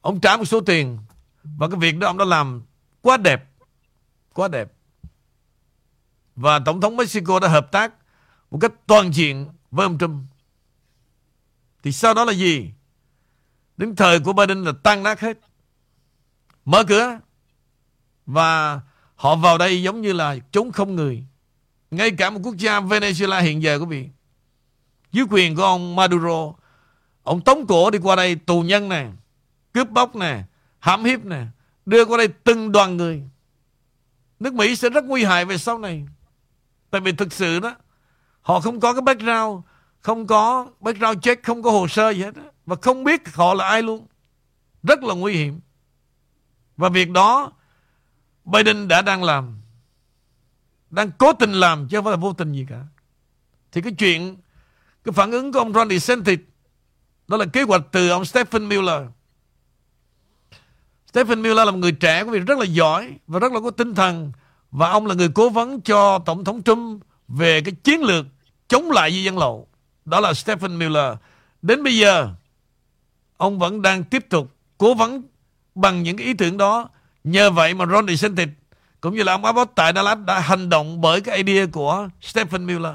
Ông 0.00 0.20
trả 0.20 0.36
một 0.36 0.44
số 0.44 0.60
tiền. 0.60 0.98
Và 1.42 1.68
cái 1.68 1.78
việc 1.80 1.98
đó 1.98 2.06
ông 2.06 2.18
đã 2.18 2.24
làm 2.24 2.62
quá 3.00 3.16
đẹp. 3.16 3.44
Quá 4.32 4.48
đẹp. 4.48 4.72
Và 6.36 6.58
Tổng 6.58 6.80
thống 6.80 6.96
Mexico 6.96 7.40
đã 7.40 7.48
hợp 7.48 7.72
tác 7.72 7.92
một 8.50 8.58
cách 8.60 8.72
toàn 8.86 9.14
diện 9.14 9.48
với 9.70 9.86
ông 9.86 9.98
Trump. 9.98 10.22
Thì 11.86 11.92
sau 11.92 12.14
đó 12.14 12.24
là 12.24 12.32
gì? 12.32 12.70
Đến 13.76 13.96
thời 13.96 14.20
của 14.20 14.32
Biden 14.32 14.64
là 14.64 14.72
tan 14.82 15.02
nát 15.02 15.20
hết. 15.20 15.38
Mở 16.64 16.84
cửa. 16.84 17.18
Và 18.26 18.80
họ 19.14 19.36
vào 19.36 19.58
đây 19.58 19.82
giống 19.82 20.00
như 20.00 20.12
là 20.12 20.36
trốn 20.52 20.72
không 20.72 20.96
người. 20.96 21.24
Ngay 21.90 22.10
cả 22.10 22.30
một 22.30 22.40
quốc 22.42 22.56
gia 22.56 22.80
Venezuela 22.80 23.42
hiện 23.42 23.62
giờ 23.62 23.78
quý 23.78 23.86
vị. 23.86 24.08
Dưới 25.12 25.26
quyền 25.30 25.56
của 25.56 25.62
ông 25.62 25.96
Maduro. 25.96 26.52
Ông 27.22 27.40
tống 27.40 27.66
cổ 27.66 27.90
đi 27.90 27.98
qua 27.98 28.16
đây 28.16 28.34
tù 28.34 28.62
nhân 28.62 28.88
nè. 28.88 29.08
Cướp 29.72 29.90
bóc 29.90 30.16
nè. 30.16 30.42
Hãm 30.78 31.04
hiếp 31.04 31.24
nè. 31.24 31.46
Đưa 31.86 32.04
qua 32.04 32.18
đây 32.18 32.28
từng 32.28 32.72
đoàn 32.72 32.96
người. 32.96 33.22
Nước 34.40 34.54
Mỹ 34.54 34.76
sẽ 34.76 34.90
rất 34.90 35.04
nguy 35.04 35.24
hại 35.24 35.44
về 35.44 35.58
sau 35.58 35.78
này. 35.78 36.06
Tại 36.90 37.00
vì 37.00 37.12
thực 37.12 37.32
sự 37.32 37.60
đó. 37.60 37.76
Họ 38.40 38.60
không 38.60 38.80
có 38.80 38.92
cái 38.92 39.02
background. 39.02 39.64
Không 40.02 40.26
có 40.26 40.66
background 40.80 41.22
check. 41.22 41.42
Không 41.42 41.62
có 41.62 41.70
hồ 41.70 41.88
sơ 41.88 42.10
gì 42.10 42.22
hết. 42.22 42.34
Và 42.66 42.76
không 42.76 43.04
biết 43.04 43.34
họ 43.34 43.54
là 43.54 43.68
ai 43.68 43.82
luôn. 43.82 44.06
Rất 44.82 45.02
là 45.02 45.14
nguy 45.14 45.34
hiểm. 45.34 45.60
Và 46.76 46.88
việc 46.88 47.10
đó, 47.10 47.52
Biden 48.44 48.88
đã 48.88 49.02
đang 49.02 49.24
làm 49.24 49.56
đang 50.90 51.10
cố 51.18 51.32
tình 51.32 51.52
làm 51.52 51.88
chứ 51.88 51.96
không 51.96 52.04
phải 52.04 52.10
là 52.10 52.16
vô 52.16 52.32
tình 52.32 52.52
gì 52.52 52.66
cả 52.68 52.84
thì 53.72 53.80
cái 53.80 53.92
chuyện, 53.92 54.36
cái 55.04 55.12
phản 55.12 55.30
ứng 55.30 55.52
của 55.52 55.58
ông 55.58 55.72
Ron 55.72 55.88
DeSantis, 55.90 56.38
đó 57.28 57.36
là 57.36 57.46
kế 57.46 57.62
hoạch 57.62 57.82
từ 57.92 58.08
ông 58.08 58.24
Stephen 58.24 58.68
Miller 58.68 59.02
Stephen 61.10 61.42
Miller 61.42 61.66
là 61.66 61.70
một 61.70 61.78
người 61.78 61.92
trẻ 61.92 62.24
của 62.24 62.30
việc 62.30 62.46
rất 62.46 62.58
là 62.58 62.64
giỏi 62.64 63.14
và 63.26 63.38
rất 63.38 63.52
là 63.52 63.60
có 63.60 63.70
tinh 63.70 63.94
thần 63.94 64.32
và 64.70 64.90
ông 64.90 65.06
là 65.06 65.14
người 65.14 65.28
cố 65.34 65.48
vấn 65.48 65.80
cho 65.80 66.18
Tổng 66.18 66.44
thống 66.44 66.62
Trump 66.62 67.02
về 67.28 67.60
cái 67.60 67.74
chiến 67.84 68.02
lược 68.02 68.26
chống 68.68 68.90
lại 68.90 69.12
di 69.12 69.24
dân 69.24 69.38
lậu 69.38 69.68
đó 70.06 70.20
là 70.20 70.34
Stephen 70.34 70.78
Miller 70.78 71.12
đến 71.62 71.82
bây 71.82 71.98
giờ 71.98 72.30
ông 73.36 73.58
vẫn 73.58 73.82
đang 73.82 74.04
tiếp 74.04 74.26
tục 74.28 74.56
cố 74.78 74.94
vấn 74.94 75.22
bằng 75.74 76.02
những 76.02 76.16
cái 76.16 76.26
ý 76.26 76.34
tưởng 76.34 76.56
đó 76.56 76.88
nhờ 77.24 77.50
vậy 77.50 77.74
mà 77.74 77.86
Ron 77.86 78.08
DeSantis 78.08 78.48
cũng 79.00 79.14
như 79.14 79.22
là 79.22 79.32
ông 79.32 79.44
Abbott 79.44 79.72
tại 79.74 79.92
Dallas 79.94 80.18
đã 80.26 80.40
hành 80.40 80.68
động 80.68 81.00
bởi 81.00 81.20
cái 81.20 81.36
idea 81.36 81.66
của 81.72 82.08
Stephen 82.20 82.66
Miller. 82.66 82.94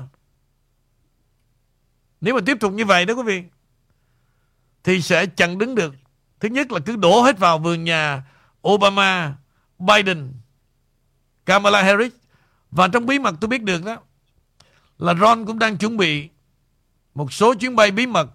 Nếu 2.21 2.36
mà 2.36 2.41
tiếp 2.45 2.58
tục 2.60 2.74
như 2.74 2.86
vậy 2.86 3.06
đó 3.06 3.13
quý 3.13 3.24
vị 3.24 3.43
thì 4.84 5.02
sẽ 5.02 5.26
chẳng 5.26 5.58
đứng 5.58 5.76
được. 5.76 5.95
Thứ 6.39 6.50
nhất 6.50 6.71
là 6.71 6.80
cứ 6.80 6.95
đổ 6.95 7.21
hết 7.21 7.39
vào 7.39 7.60
vườn 7.60 7.84
nhà 7.84 8.24
Obama, 8.67 9.34
Biden, 9.80 10.34
Kamala 11.45 11.82
Harris 11.82 12.12
và 12.71 12.88
trong 12.88 13.06
bí 13.06 13.19
mật 13.19 13.36
tôi 13.41 13.47
biết 13.47 13.63
được 13.63 13.86
đó 13.86 13.97
là 14.97 15.13
Ron 15.13 15.45
cũng 15.45 15.60
đang 15.60 15.78
chuẩn 15.78 15.97
bị 15.97 16.30
một 17.15 17.34
số 17.34 17.54
chuyến 17.54 17.76
bay 17.76 17.91
bí 17.91 18.08
mật 18.08 18.30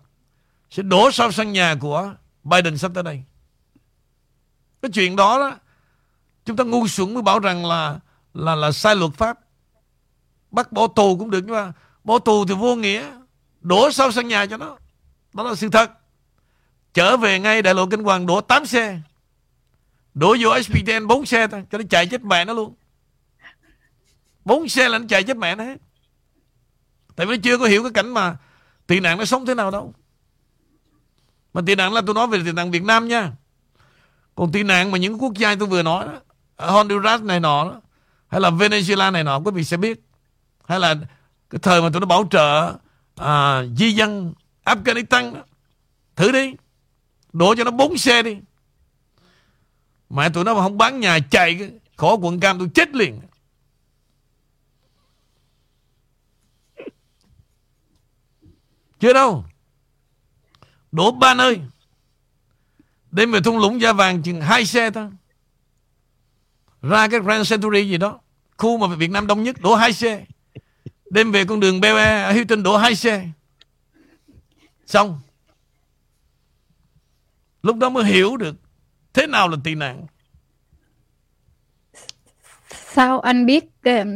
sẽ 0.71 0.83
đổ 0.83 1.11
sau 1.11 1.33
sân 1.33 1.53
nhà 1.53 1.75
của 1.81 2.15
Biden 2.45 2.79
sắp 2.79 2.91
tới 2.95 3.03
đây. 3.03 3.23
Cái 4.83 4.91
chuyện 4.91 5.17
đó 5.17 5.39
đó, 5.39 5.57
Chúng 6.47 6.57
ta 6.57 6.65
ngu 6.65 6.89
xuẩn 6.89 7.15
mới 7.15 7.23
bảo 7.23 7.39
rằng 7.39 7.67
là 7.67 7.99
là 8.35 8.55
là 8.55 8.73
sai 8.73 8.97
luật 8.97 9.13
pháp. 9.15 9.39
Bắt 10.51 10.73
bỏ 10.73 10.87
tù 10.87 11.19
cũng 11.19 11.31
được, 11.31 11.41
nhưng 11.47 11.55
mà 11.55 11.73
bỏ 12.05 12.19
tù 12.19 12.45
thì 12.47 12.55
vô 12.55 12.75
nghĩa. 12.77 13.11
Đổ 13.61 13.91
sau 13.91 14.13
sân 14.13 14.29
nhà 14.29 14.47
cho 14.47 14.57
nó. 14.57 14.79
Đó 15.33 15.43
là 15.43 15.55
sự 15.55 15.69
thật. 15.69 15.91
Trở 16.95 17.17
về 17.17 17.41
ngay 17.41 17.63
đại 17.63 17.75
lộ 17.75 17.87
Kinh 17.87 18.03
Hoàng, 18.05 18.27
đổ 18.27 18.41
8 18.41 18.67
xe. 18.67 19.01
Đổ 20.15 20.37
vô 20.41 20.63
SPTN 20.63 21.07
4 21.07 21.27
xe 21.27 21.47
thôi. 21.47 21.65
Cho 21.71 21.79
nó 21.79 21.85
chạy 21.91 22.07
chết 22.07 22.25
mẹ 22.25 22.45
nó 22.45 22.53
luôn. 22.53 22.75
4 24.45 24.69
xe 24.69 24.89
là 24.89 24.99
nó 24.99 25.05
chạy 25.09 25.23
chết 25.23 25.37
mẹ 25.37 25.55
nó 25.55 25.65
hết. 25.65 25.77
Tại 27.17 27.27
vì 27.27 27.37
nó 27.37 27.41
chưa 27.45 27.59
có 27.59 27.65
hiểu 27.65 27.83
cái 27.83 27.93
cảnh 27.93 28.15
mà 28.15 28.37
tị 28.87 29.01
nạn 29.01 29.19
nó 29.19 29.25
sống 29.25 29.47
thế 29.47 29.55
nào 29.55 29.71
đâu. 29.71 29.95
Mà 31.55 31.61
tị 31.67 31.75
nạn 31.75 31.93
là 31.93 32.03
tôi 32.07 32.15
nói 32.15 32.27
về 32.27 32.39
tị 32.45 32.53
nạn 32.53 32.71
Việt 32.71 32.83
Nam 32.83 33.09
nha. 33.09 33.33
Còn 34.35 34.53
tị 34.53 34.63
nạn 34.63 34.91
mà 34.91 34.99
những 34.99 35.23
quốc 35.23 35.35
gia 35.35 35.55
tôi 35.55 35.69
vừa 35.69 35.83
nói 35.83 36.07
đó, 36.07 36.21
Honduras 36.57 37.23
này 37.23 37.41
nọ 37.41 37.81
hay 38.29 38.41
là 38.41 38.51
Venezuela 38.51 39.13
này 39.13 39.25
nọ 39.25 39.39
quý 39.39 39.51
vị 39.55 39.65
sẽ 39.65 39.77
biết 39.77 40.01
hay 40.69 40.81
là 40.81 40.95
cái 41.51 41.59
thời 41.63 41.83
mà 41.83 41.91
tụi 41.91 42.01
nó 42.01 42.07
bảo 42.07 42.29
trợ 42.31 42.75
à, 43.17 43.65
di 43.77 43.93
dân 43.93 44.35
Afghanistan 44.65 45.35
đó. 45.35 45.41
thử 46.17 46.33
đi 46.33 46.55
đổ 47.33 47.55
cho 47.55 47.65
nó 47.65 47.71
bốn 47.71 47.99
xe 47.99 48.23
đi 48.23 48.37
mà 50.11 50.29
tụi 50.29 50.45
nó 50.45 50.55
mà 50.55 50.61
không 50.63 50.79
bán 50.79 51.01
nhà 51.01 51.19
chạy 51.31 51.71
khỏi 51.97 52.17
quận 52.21 52.41
cam 52.41 52.59
tôi 52.59 52.69
chết 52.75 52.95
liền 52.95 53.21
chưa 59.01 59.13
đâu. 59.13 59.45
Đổ 60.93 61.11
ba 61.11 61.35
nơi. 61.35 61.61
Đêm 63.11 63.33
về 63.33 63.41
thung 63.41 63.59
lũng 63.59 63.81
da 63.81 63.93
vàng 63.93 64.23
chừng 64.23 64.41
hai 64.41 64.67
xe 64.67 64.91
thôi. 64.91 65.09
Ra 66.83 67.09
cái 67.09 67.21
Grand 67.21 67.51
Century 67.51 67.89
gì 67.89 67.97
đó. 67.97 68.21
Khu 68.57 68.79
mà 68.79 68.97
Việt 68.97 69.11
Nam 69.11 69.27
đông 69.27 69.43
nhất, 69.43 69.61
đổ 69.61 69.75
hai 69.75 69.93
xe. 69.93 70.27
Đêm 71.11 71.33
về 71.33 71.45
con 71.45 71.61
đường 71.61 71.81
BE 71.81 72.23
ở 72.23 72.33
Hilton, 72.33 72.63
đổ 72.63 72.77
hai 72.77 72.95
xe. 72.95 73.29
Xong. 74.87 75.21
Lúc 77.63 77.77
đó 77.77 77.89
mới 77.89 78.05
hiểu 78.05 78.37
được 78.37 78.57
thế 79.13 79.27
nào 79.27 79.49
là 79.49 79.57
tị 79.65 79.75
nạn 79.75 80.07
sao 82.97 83.21
anh 83.21 83.47
biết 83.47 83.65
uh, 83.65 84.07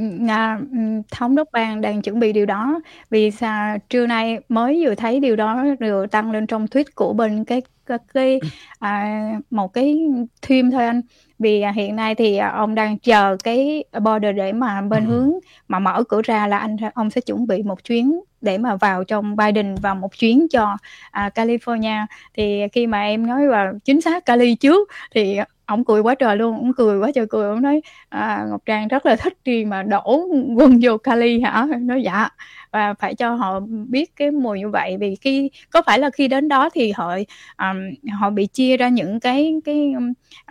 thống 1.10 1.36
đốc 1.36 1.48
bang 1.52 1.80
đang 1.80 2.02
chuẩn 2.02 2.20
bị 2.20 2.32
điều 2.32 2.46
đó? 2.46 2.80
Vì 3.10 3.30
sao 3.30 3.78
trưa 3.88 4.06
nay 4.06 4.38
mới 4.48 4.84
vừa 4.84 4.94
thấy 4.94 5.20
điều 5.20 5.36
đó 5.36 5.64
được 5.80 6.06
tăng 6.10 6.32
lên 6.32 6.46
trong 6.46 6.66
tweet 6.66 6.84
của 6.94 7.12
bên 7.12 7.44
cái 7.44 7.62
cái, 7.86 7.98
cái 8.14 8.40
à, 8.78 9.20
một 9.50 9.72
cái 9.72 9.98
theme 10.42 10.70
thôi 10.72 10.86
anh? 10.86 11.00
Vì 11.38 11.60
à, 11.60 11.72
hiện 11.72 11.96
nay 11.96 12.14
thì 12.14 12.36
à, 12.36 12.48
ông 12.48 12.74
đang 12.74 12.98
chờ 12.98 13.36
cái 13.44 13.84
border 14.00 14.36
để 14.36 14.52
mà 14.52 14.82
bên 14.82 15.06
ừ. 15.06 15.10
hướng 15.10 15.32
mà 15.68 15.78
mở 15.78 16.04
cửa 16.08 16.22
ra 16.22 16.46
là 16.46 16.58
anh 16.58 16.76
ông 16.94 17.10
sẽ 17.10 17.20
chuẩn 17.20 17.46
bị 17.46 17.62
một 17.62 17.84
chuyến 17.84 18.20
để 18.40 18.58
mà 18.58 18.76
vào 18.76 19.04
trong 19.04 19.36
Biden 19.36 19.74
vào 19.74 19.94
một 19.94 20.18
chuyến 20.18 20.46
cho 20.50 20.76
à, 21.10 21.30
California. 21.34 22.06
Thì 22.36 22.62
khi 22.72 22.86
mà 22.86 23.02
em 23.02 23.26
nói 23.26 23.48
vào 23.48 23.72
chính 23.84 24.00
xác 24.00 24.24
Cali 24.24 24.54
trước 24.54 24.88
thì 25.14 25.38
ông 25.70 25.84
cười 25.84 26.00
quá 26.00 26.14
trời 26.14 26.36
luôn 26.36 26.56
ông 26.56 26.72
cười 26.76 26.98
quá 26.98 27.10
trời 27.14 27.26
cười 27.26 27.48
ông 27.48 27.62
nói 27.62 27.80
à, 28.08 28.46
Ngọc 28.50 28.62
Trang 28.66 28.88
rất 28.88 29.06
là 29.06 29.16
thích 29.16 29.38
khi 29.44 29.64
mà 29.64 29.82
đổ 29.82 30.18
quân 30.56 30.78
vô 30.82 30.98
kali 30.98 31.40
hả? 31.40 31.66
Nói 31.80 32.02
dạ. 32.02 32.28
Và 32.72 32.94
phải 32.94 33.14
cho 33.14 33.34
họ 33.34 33.60
biết 33.88 34.16
cái 34.16 34.30
mùi 34.30 34.58
như 34.58 34.68
vậy 34.68 34.96
vì 35.00 35.16
khi 35.16 35.50
có 35.70 35.82
phải 35.86 35.98
là 35.98 36.10
khi 36.10 36.28
đến 36.28 36.48
đó 36.48 36.68
thì 36.70 36.92
họ 36.92 37.16
um, 37.58 38.10
họ 38.12 38.30
bị 38.30 38.46
chia 38.46 38.76
ra 38.76 38.88
những 38.88 39.20
cái 39.20 39.54
cái 39.64 39.92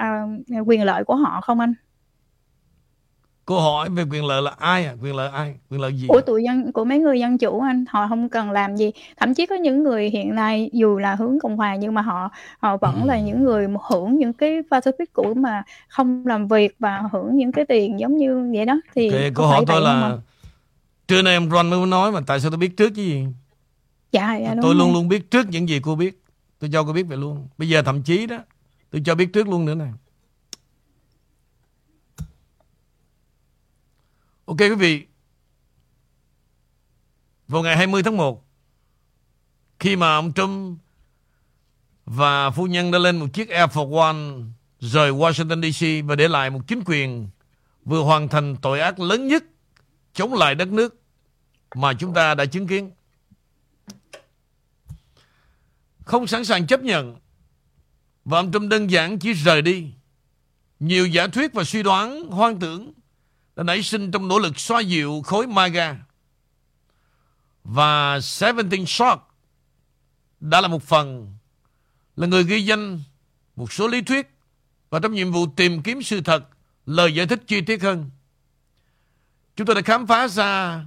uh, 0.01 0.67
quyền 0.67 0.83
lợi 0.83 1.03
của 1.03 1.15
họ 1.15 1.41
không 1.41 1.59
anh? 1.59 1.73
Câu 3.49 3.59
hỏi 3.59 3.89
về 3.89 4.03
quyền 4.11 4.25
lợi 4.25 4.41
là 4.41 4.51
ai 4.57 4.85
à? 4.85 4.95
Quyền 5.01 5.15
lợi 5.15 5.29
ai? 5.29 5.55
Quyền 5.69 5.81
lợi 5.81 5.93
gì? 5.93 6.07
Của 6.07 6.21
tụi 6.21 6.43
dân 6.43 6.71
của 6.71 6.85
mấy 6.85 6.99
người 6.99 7.19
dân 7.19 7.37
chủ 7.37 7.61
anh, 7.61 7.85
họ 7.89 8.07
không 8.07 8.29
cần 8.29 8.51
làm 8.51 8.75
gì. 8.75 8.91
Thậm 9.17 9.33
chí 9.33 9.45
có 9.45 9.55
những 9.55 9.83
người 9.83 10.09
hiện 10.09 10.35
nay 10.35 10.69
dù 10.73 10.97
là 10.97 11.15
hướng 11.15 11.39
cộng 11.39 11.57
hòa 11.57 11.75
nhưng 11.75 11.93
mà 11.93 12.01
họ 12.01 12.29
họ 12.59 12.77
vẫn 12.77 13.01
ừ. 13.01 13.07
là 13.07 13.19
những 13.19 13.43
người 13.43 13.67
hưởng 13.89 14.17
những 14.17 14.33
cái 14.33 14.61
pacific 14.71 15.05
cũ 15.13 15.33
mà 15.33 15.63
không 15.87 16.27
làm 16.27 16.47
việc 16.47 16.75
và 16.79 17.03
hưởng 17.11 17.35
những 17.35 17.51
cái 17.51 17.65
tiền 17.65 17.99
giống 17.99 18.17
như 18.17 18.51
vậy 18.55 18.65
đó 18.65 18.81
thì 18.95 19.11
okay, 19.11 19.31
câu 19.35 19.47
hỏi 19.47 19.63
tôi 19.67 19.81
là 19.81 20.17
trưa 21.07 21.21
nay 21.21 21.33
em 21.33 21.49
Ron 21.51 21.69
mới 21.69 21.85
nói 21.85 22.11
mà 22.11 22.19
tại 22.27 22.39
sao 22.39 22.51
tôi 22.51 22.57
biết 22.57 22.77
trước 22.77 22.89
chứ 22.95 23.01
gì? 23.01 23.25
Dạ, 24.11 24.37
dạ 24.37 24.55
Tôi 24.61 24.75
luôn 24.75 24.93
luôn 24.93 25.07
biết 25.07 25.31
trước 25.31 25.47
những 25.49 25.69
gì 25.69 25.79
cô 25.83 25.95
biết. 25.95 26.23
Tôi 26.59 26.69
cho 26.73 26.83
cô 26.83 26.93
biết 26.93 27.03
vậy 27.03 27.17
luôn. 27.17 27.47
Bây 27.57 27.69
giờ 27.69 27.81
thậm 27.81 28.03
chí 28.03 28.25
đó 28.25 28.37
tôi 28.91 29.01
cho 29.05 29.15
biết 29.15 29.33
trước 29.33 29.47
luôn 29.47 29.65
nữa 29.65 29.75
này. 29.75 29.91
Ok, 34.49 34.57
quý 34.59 34.75
vị. 34.75 35.05
Vào 37.47 37.63
ngày 37.63 37.77
20 37.77 38.03
tháng 38.03 38.17
1 38.17 38.45
khi 39.79 39.95
mà 39.95 40.15
ông 40.15 40.33
Trump 40.33 40.79
và 42.05 42.49
phu 42.49 42.67
nhân 42.67 42.91
đã 42.91 42.99
lên 42.99 43.19
một 43.19 43.27
chiếc 43.33 43.49
Air 43.49 43.69
Force 43.69 43.97
One 43.97 44.45
rời 44.79 45.11
Washington 45.11 45.71
DC 45.71 46.07
và 46.07 46.15
để 46.15 46.27
lại 46.27 46.49
một 46.49 46.59
chính 46.67 46.81
quyền 46.85 47.29
vừa 47.85 48.01
hoàn 48.01 48.27
thành 48.27 48.55
tội 48.61 48.79
ác 48.79 48.99
lớn 48.99 49.27
nhất 49.27 49.43
chống 50.13 50.33
lại 50.33 50.55
đất 50.55 50.67
nước 50.67 51.01
mà 51.75 51.93
chúng 51.93 52.13
ta 52.13 52.35
đã 52.35 52.45
chứng 52.45 52.67
kiến. 52.67 52.91
Không 56.05 56.27
sẵn 56.27 56.45
sàng 56.45 56.67
chấp 56.67 56.81
nhận 56.81 57.15
và 58.25 58.39
ông 58.39 58.51
Trump 58.51 58.69
đơn 58.69 58.91
giản 58.91 59.19
chỉ 59.19 59.33
rời 59.33 59.61
đi. 59.61 59.87
Nhiều 60.79 61.07
giả 61.07 61.27
thuyết 61.27 61.53
và 61.53 61.63
suy 61.63 61.83
đoán 61.83 62.27
hoang 62.27 62.59
tưởng 62.59 62.93
đã 63.59 63.63
nảy 63.63 63.83
sinh 63.83 64.11
trong 64.11 64.27
nỗ 64.27 64.39
lực 64.39 64.59
xoa 64.59 64.79
dịu 64.79 65.21
khối 65.25 65.47
MAGA. 65.47 65.97
Và 67.63 68.19
Seventeen 68.21 68.85
Shock 68.85 69.35
đã 70.39 70.61
là 70.61 70.67
một 70.67 70.83
phần 70.83 71.33
là 72.15 72.27
người 72.27 72.43
ghi 72.43 72.65
danh 72.65 73.01
một 73.55 73.73
số 73.73 73.87
lý 73.87 74.01
thuyết 74.01 74.29
và 74.89 74.99
trong 74.99 75.13
nhiệm 75.13 75.31
vụ 75.31 75.47
tìm 75.55 75.81
kiếm 75.81 76.03
sự 76.03 76.21
thật, 76.21 76.47
lời 76.85 77.15
giải 77.15 77.27
thích 77.27 77.43
chi 77.47 77.61
tiết 77.61 77.81
hơn. 77.81 78.09
Chúng 79.55 79.67
tôi 79.67 79.75
đã 79.75 79.81
khám 79.81 80.07
phá 80.07 80.27
ra 80.27 80.85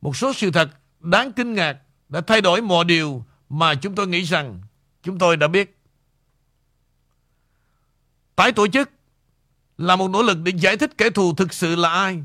một 0.00 0.16
số 0.16 0.32
sự 0.32 0.50
thật 0.50 0.70
đáng 1.00 1.32
kinh 1.32 1.54
ngạc 1.54 1.78
đã 2.08 2.20
thay 2.20 2.40
đổi 2.40 2.62
mọi 2.62 2.84
điều 2.84 3.24
mà 3.48 3.74
chúng 3.74 3.94
tôi 3.94 4.06
nghĩ 4.06 4.22
rằng 4.22 4.60
chúng 5.02 5.18
tôi 5.18 5.36
đã 5.36 5.48
biết. 5.48 5.78
Tái 8.36 8.52
tổ 8.52 8.68
chức 8.68 8.90
là 9.78 9.96
một 9.96 10.10
nỗ 10.10 10.22
lực 10.22 10.38
để 10.42 10.52
giải 10.56 10.76
thích 10.76 10.98
kẻ 10.98 11.10
thù 11.10 11.34
thực 11.34 11.52
sự 11.52 11.76
là 11.76 11.88
ai. 11.90 12.22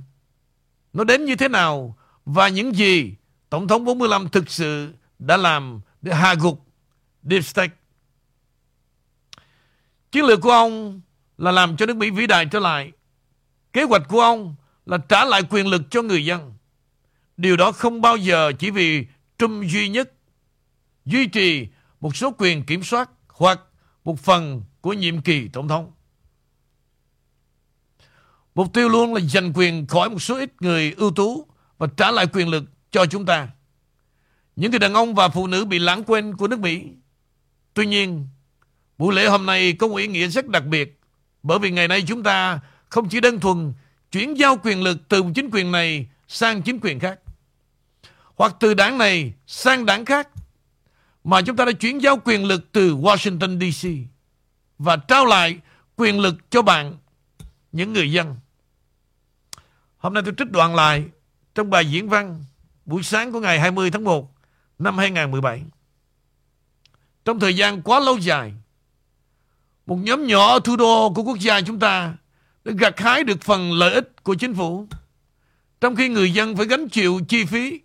Nó 0.94 1.04
đến 1.04 1.26
như 1.26 1.36
thế 1.36 1.48
nào 1.48 1.98
và 2.26 2.48
những 2.48 2.76
gì 2.76 3.16
Tổng 3.50 3.68
thống 3.68 3.86
45 3.86 4.30
thực 4.30 4.50
sự 4.50 4.94
đã 5.20 5.38
làm 5.38 5.82
để 6.02 6.14
hạ 6.14 6.36
gục 6.40 6.66
Deep 7.24 7.44
State. 7.46 7.74
Chiến 10.12 10.26
lược 10.26 10.42
của 10.42 10.52
ông 10.52 11.02
là 11.38 11.52
làm 11.52 11.78
cho 11.78 11.86
nước 11.86 11.98
Mỹ 11.98 12.10
vĩ 12.10 12.28
đại 12.28 12.46
trở 12.46 12.60
lại. 12.60 12.92
Kế 13.74 13.84
hoạch 13.84 14.02
của 14.08 14.22
ông 14.22 14.56
là 14.86 14.98
trả 14.98 15.26
lại 15.26 15.42
quyền 15.50 15.68
lực 15.68 15.82
cho 15.90 16.02
người 16.02 16.26
dân. 16.26 16.54
Điều 17.38 17.58
đó 17.58 17.72
không 17.72 18.02
bao 18.02 18.18
giờ 18.18 18.52
chỉ 18.60 18.72
vì 18.72 19.06
Trump 19.38 19.72
duy 19.72 19.90
nhất 19.90 20.14
duy 21.06 21.28
trì 21.28 21.68
một 22.00 22.16
số 22.16 22.34
quyền 22.38 22.66
kiểm 22.66 22.84
soát 22.84 23.10
hoặc 23.28 23.60
một 24.04 24.20
phần 24.20 24.64
của 24.82 24.94
nhiệm 24.94 25.22
kỳ 25.22 25.48
tổng 25.48 25.68
thống. 25.68 25.92
Mục 28.56 28.74
tiêu 28.74 28.90
luôn 28.90 29.14
là 29.14 29.22
giành 29.22 29.52
quyền 29.56 29.88
khỏi 29.88 30.10
một 30.10 30.20
số 30.20 30.38
ít 30.38 30.62
người 30.62 30.94
ưu 30.98 31.12
tú 31.12 31.48
và 31.78 31.88
trả 31.98 32.12
lại 32.12 32.28
quyền 32.34 32.48
lực 32.50 32.64
cho 32.92 33.06
chúng 33.06 33.26
ta. 33.26 33.48
Những 34.56 34.72
người 34.72 34.80
đàn 34.80 34.94
ông 34.94 35.16
và 35.16 35.30
phụ 35.30 35.48
nữ 35.48 35.66
bị 35.66 35.80
lãng 35.80 36.04
quên 36.04 36.38
của 36.38 36.48
nước 36.48 36.60
Mỹ. 36.60 36.84
Tuy 37.74 37.86
nhiên, 37.86 38.28
buổi 38.98 39.16
lễ 39.16 39.28
hôm 39.28 39.46
nay 39.46 39.74
có 39.74 39.88
một 39.88 39.96
ý 39.96 40.08
nghĩa 40.08 40.28
rất 40.28 40.48
đặc 40.48 40.66
biệt 40.66 41.00
bởi 41.44 41.60
vì 41.60 41.72
ngày 41.72 41.88
nay 41.88 42.04
chúng 42.08 42.24
ta 42.24 42.60
không 42.90 43.10
chỉ 43.10 43.20
đơn 43.20 43.40
thuần 43.40 43.74
chuyển 44.12 44.34
giao 44.38 44.58
quyền 44.64 44.84
lực 44.84 44.98
từ 45.10 45.24
chính 45.36 45.50
quyền 45.52 45.72
này 45.72 46.08
sang 46.28 46.62
chính 46.62 46.80
quyền 46.82 47.00
khác 47.00 47.20
hoặc 48.36 48.56
từ 48.60 48.74
đảng 48.74 48.98
này 48.98 49.34
sang 49.48 49.86
đảng 49.86 50.06
khác 50.06 50.30
mà 51.24 51.42
chúng 51.42 51.56
ta 51.56 51.66
đã 51.66 51.72
chuyển 51.72 52.02
giao 52.02 52.22
quyền 52.26 52.46
lực 52.46 52.72
từ 52.72 52.96
Washington 52.96 53.72
DC 53.72 53.90
và 54.78 54.96
trao 54.96 55.26
lại 55.26 55.60
quyền 55.96 56.20
lực 56.20 56.36
cho 56.50 56.62
bạn 56.62 56.98
những 57.72 57.94
người 57.94 58.12
dân. 58.12 58.36
Hôm 60.04 60.14
nay 60.14 60.24
tôi 60.26 60.34
trích 60.38 60.52
đoạn 60.52 60.76
lại 60.76 61.06
trong 61.56 61.70
bài 61.70 61.86
diễn 61.86 62.10
văn 62.10 62.44
buổi 62.86 63.04
sáng 63.04 63.32
của 63.32 63.40
ngày 63.40 63.60
20 63.60 63.92
tháng 63.92 64.04
1 64.04 64.36
năm 64.80 64.98
2017. 64.98 65.64
Trong 67.26 67.40
thời 67.40 67.56
gian 67.56 67.82
quá 67.82 68.00
lâu 68.00 68.18
dài, 68.18 68.54
một 69.86 69.96
nhóm 69.96 70.28
nhỏ 70.28 70.54
ở 70.54 70.60
thủ 70.60 70.76
đô 70.76 71.14
của 71.16 71.24
quốc 71.24 71.40
gia 71.40 71.62
chúng 71.62 71.80
ta 71.80 72.14
đã 72.64 72.74
gặt 72.78 73.00
hái 73.00 73.24
được 73.24 73.42
phần 73.42 73.74
lợi 73.74 73.94
ích 73.94 74.24
của 74.24 74.36
chính 74.36 74.54
phủ, 74.54 74.88
trong 75.82 75.96
khi 75.96 76.10
người 76.10 76.34
dân 76.34 76.56
phải 76.56 76.66
gánh 76.66 76.90
chịu 76.90 77.20
chi 77.28 77.46
phí. 77.46 77.82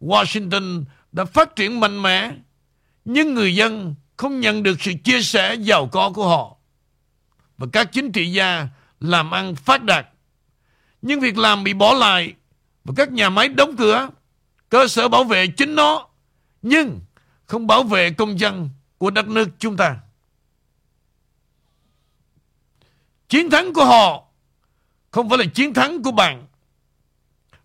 Washington 0.00 0.84
đã 1.12 1.24
phát 1.24 1.56
triển 1.56 1.80
mạnh 1.80 2.02
mẽ, 2.02 2.32
nhưng 3.04 3.34
người 3.34 3.54
dân 3.54 3.94
không 4.16 4.40
nhận 4.40 4.62
được 4.62 4.82
sự 4.82 4.92
chia 5.04 5.22
sẻ 5.22 5.54
giàu 5.54 5.88
có 5.92 6.10
của 6.14 6.28
họ. 6.28 6.56
Và 7.58 7.66
các 7.72 7.92
chính 7.92 8.12
trị 8.12 8.32
gia 8.32 8.68
làm 9.00 9.30
ăn 9.30 9.54
phát 9.54 9.82
đạt 9.82 10.06
nhưng 11.02 11.20
việc 11.20 11.38
làm 11.38 11.64
bị 11.64 11.74
bỏ 11.74 11.94
lại 11.94 12.34
và 12.84 12.94
các 12.96 13.12
nhà 13.12 13.30
máy 13.30 13.48
đóng 13.48 13.76
cửa, 13.76 14.08
cơ 14.68 14.88
sở 14.88 15.08
bảo 15.08 15.24
vệ 15.24 15.46
chính 15.46 15.74
nó, 15.74 16.08
nhưng 16.62 17.00
không 17.46 17.66
bảo 17.66 17.82
vệ 17.82 18.10
công 18.10 18.40
dân 18.40 18.70
của 18.98 19.10
đất 19.10 19.28
nước 19.28 19.48
chúng 19.58 19.76
ta. 19.76 19.96
Chiến 23.28 23.50
thắng 23.50 23.72
của 23.74 23.84
họ 23.84 24.24
không 25.10 25.28
phải 25.28 25.38
là 25.38 25.44
chiến 25.54 25.74
thắng 25.74 26.02
của 26.02 26.12
bạn. 26.12 26.46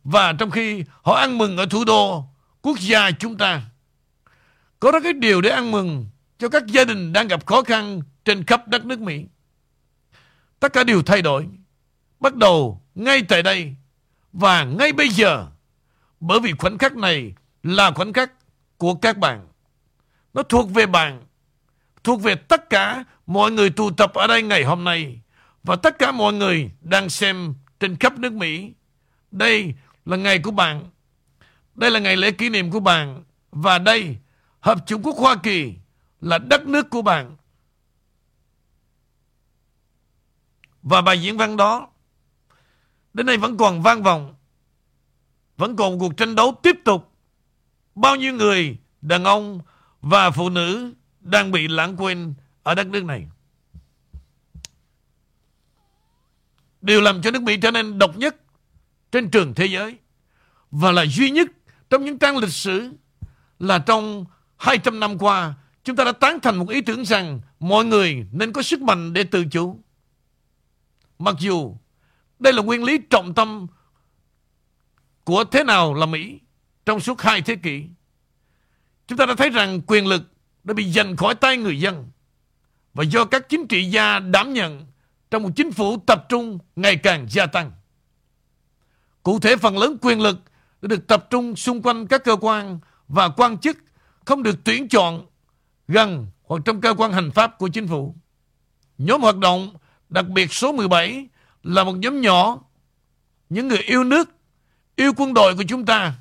Và 0.04 0.34
trong 0.34 0.52
khi 0.52 0.84
họ 1.02 1.14
ăn 1.14 1.38
mừng 1.38 1.58
ở 1.58 1.66
thủ 1.66 1.84
đô 1.84 2.26
quốc 2.62 2.80
gia 2.80 3.12
chúng 3.12 3.38
ta, 3.38 3.62
có 4.80 4.92
rất 4.92 5.04
ít 5.04 5.14
điều 5.14 5.42
để 5.42 5.50
ăn 5.50 5.72
mừng 5.72 6.08
cho 6.38 6.50
các 6.50 6.68
gia 6.68 6.84
đình 6.84 7.14
đang 7.14 7.28
gặp 7.28 7.46
khó 7.46 7.64
khăn 7.64 8.02
trên 8.26 8.44
khắp 8.44 8.68
đất 8.68 8.86
nước 8.86 9.00
Mỹ. 9.00 9.26
Tất 10.60 10.74
cả 10.74 10.84
đều 10.84 11.04
thay 11.04 11.22
đổi. 11.22 11.48
Bắt 12.20 12.36
đầu 12.36 12.82
ngay 12.96 13.22
tại 13.22 13.44
đây 13.44 13.76
và 14.34 14.64
ngay 14.64 14.94
bây 14.94 15.10
giờ. 15.10 15.48
Bởi 16.20 16.40
vì 16.40 16.54
khoảnh 16.58 16.78
khắc 16.78 16.96
này 16.96 17.34
là 17.64 17.92
khoảnh 17.92 18.14
khắc 18.14 18.32
của 18.78 18.94
các 18.94 19.18
bạn. 19.18 19.48
Nó 20.34 20.44
thuộc 20.44 20.72
về 20.72 20.86
bạn, 20.86 21.24
thuộc 22.04 22.22
về 22.22 22.36
tất 22.36 22.70
cả 22.70 23.04
mọi 23.26 23.52
người 23.52 23.70
tụ 23.70 23.92
tập 23.92 24.14
ở 24.14 24.28
đây 24.28 24.44
ngày 24.44 24.64
hôm 24.64 24.84
nay 24.84 25.20
và 25.64 25.76
tất 25.76 26.00
cả 26.00 26.12
mọi 26.12 26.34
người 26.34 26.72
đang 26.82 27.10
xem 27.10 27.54
trên 27.80 27.96
khắp 27.96 28.20
nước 28.20 28.34
Mỹ. 28.34 28.74
Đây 29.32 29.74
là 30.06 30.18
ngày 30.18 30.40
của 30.40 30.52
bạn. 30.52 30.90
Đây 31.76 31.92
là 31.92 32.00
ngày 32.00 32.18
lễ 32.18 32.32
kỷ 32.32 32.50
niệm 32.50 32.72
của 32.72 32.80
bạn. 32.80 33.24
Và 33.52 33.78
đây, 33.78 34.18
Hợp 34.66 34.86
chủng 34.86 35.04
quốc 35.04 35.16
Hoa 35.18 35.36
Kỳ 35.36 35.74
là 36.22 36.38
đất 36.38 36.68
nước 36.68 36.90
của 36.90 37.02
bạn. 37.02 37.36
Và 40.82 41.02
bài 41.02 41.22
diễn 41.22 41.38
văn 41.38 41.58
đó 41.58 41.90
Đến 43.16 43.26
nay 43.26 43.38
vẫn 43.38 43.58
còn 43.58 43.82
vang 43.82 44.04
vọng. 44.04 44.36
Vẫn 45.58 45.76
còn 45.76 46.00
cuộc 46.00 46.18
tranh 46.18 46.36
đấu 46.36 46.56
tiếp 46.64 46.76
tục. 46.86 47.12
Bao 47.96 48.16
nhiêu 48.16 48.34
người, 48.34 48.78
Đàn 49.02 49.24
ông 49.24 49.60
và 50.02 50.32
phụ 50.32 50.50
nữ 50.50 50.94
Đang 51.20 51.52
bị 51.52 51.68
lãng 51.68 51.98
quên 51.98 52.34
Ở 52.64 52.76
đất 52.76 52.88
nước 52.88 53.04
này. 53.04 53.28
Điều 56.82 57.02
làm 57.02 57.22
cho 57.22 57.32
nước 57.32 57.42
Mỹ 57.42 57.58
trở 57.62 57.72
nên 57.72 58.00
độc 58.00 58.18
nhất 58.18 58.36
Trên 59.12 59.30
trường 59.30 59.54
thế 59.54 59.66
giới 59.66 59.98
Và 60.72 60.92
là 60.92 61.06
duy 61.06 61.32
nhất 61.32 61.48
Trong 61.90 62.06
những 62.06 62.20
trang 62.20 62.38
lịch 62.38 62.54
sử 62.54 62.92
Là 63.60 63.80
trong 63.80 64.26
200 64.58 65.00
năm 65.00 65.18
qua, 65.18 65.54
Chúng 65.84 65.96
ta 65.96 66.04
đã 66.04 66.12
tán 66.12 66.40
thành 66.40 66.58
một 66.58 66.70
ý 66.70 66.82
tưởng 66.82 67.06
rằng 67.06 67.42
Mọi 67.60 67.86
người 67.86 68.26
nên 68.32 68.54
có 68.54 68.62
sức 68.62 68.82
mạnh 68.82 69.14
để 69.14 69.24
tự 69.24 69.46
chủ. 69.52 69.80
Mặc 71.20 71.36
dù 71.40 71.76
đây 72.40 72.54
là 72.54 72.62
nguyên 72.62 72.84
lý 72.84 72.98
trọng 72.98 73.34
tâm 73.34 73.68
của 75.24 75.44
thế 75.44 75.64
nào 75.64 75.94
là 75.94 76.06
Mỹ. 76.06 76.40
trong 76.86 77.00
suốt 77.00 77.22
hai 77.22 77.42
thế 77.42 77.56
kỷ. 77.56 77.84
Chúng 79.08 79.18
ta 79.18 79.26
đã 79.26 79.36
thấy 79.36 79.50
rằng 79.50 79.82
quyền 79.88 80.08
lực 80.08 80.22
đã 80.64 80.74
bị 80.74 80.92
giành 80.92 81.16
khỏi 81.16 81.36
tay 81.36 81.58
người 81.58 81.80
dân 81.80 82.10
và 82.94 83.04
do 83.04 83.26
các 83.26 83.50
chính 83.50 83.68
trị 83.68 83.84
gia 83.84 84.20
đảm 84.20 84.54
nhận 84.54 84.86
trong 85.32 85.44
một 85.44 85.50
chính 85.56 85.72
phủ 85.72 85.98
tập 86.08 86.26
trung 86.30 86.60
ngày 86.76 86.96
càng 86.96 87.28
gia 87.30 87.46
tăng. 87.46 87.72
Cụ 89.24 89.40
thể, 89.40 89.58
phần 89.58 89.78
lớn 89.78 89.98
quyền 90.02 90.22
lực 90.22 90.40
đã 90.82 90.88
được 90.88 91.08
tập 91.08 91.28
trung 91.30 91.56
xung 91.56 91.82
quanh 91.82 92.08
các 92.08 92.24
cơ 92.24 92.36
quan 92.42 92.80
và 93.08 93.30
quan 93.30 93.58
chức 93.58 93.78
không 94.26 94.44
được 94.44 94.64
tuyển 94.64 94.88
chọn 94.90 95.26
gần 95.88 96.28
hoặc 96.44 96.62
trong 96.66 96.82
cơ 96.82 96.94
quan 96.98 97.12
hành 97.12 97.32
pháp 97.32 97.58
của 97.58 97.68
chính 97.68 97.88
phủ. 97.88 98.16
Nhóm 98.98 99.22
hoạt 99.22 99.38
động, 99.38 99.74
đặc 100.10 100.28
biệt 100.28 100.54
số 100.54 100.72
17 100.72 101.28
là 101.66 101.84
một 101.84 101.94
nhóm 101.94 102.22
nhỏ 102.22 102.60
những 103.50 103.68
người 103.68 103.78
yêu 103.78 104.04
nước, 104.04 104.30
yêu 104.96 105.14
quân 105.18 105.34
đội 105.34 105.56
của 105.56 105.64
chúng 105.68 105.86
ta 105.86 106.14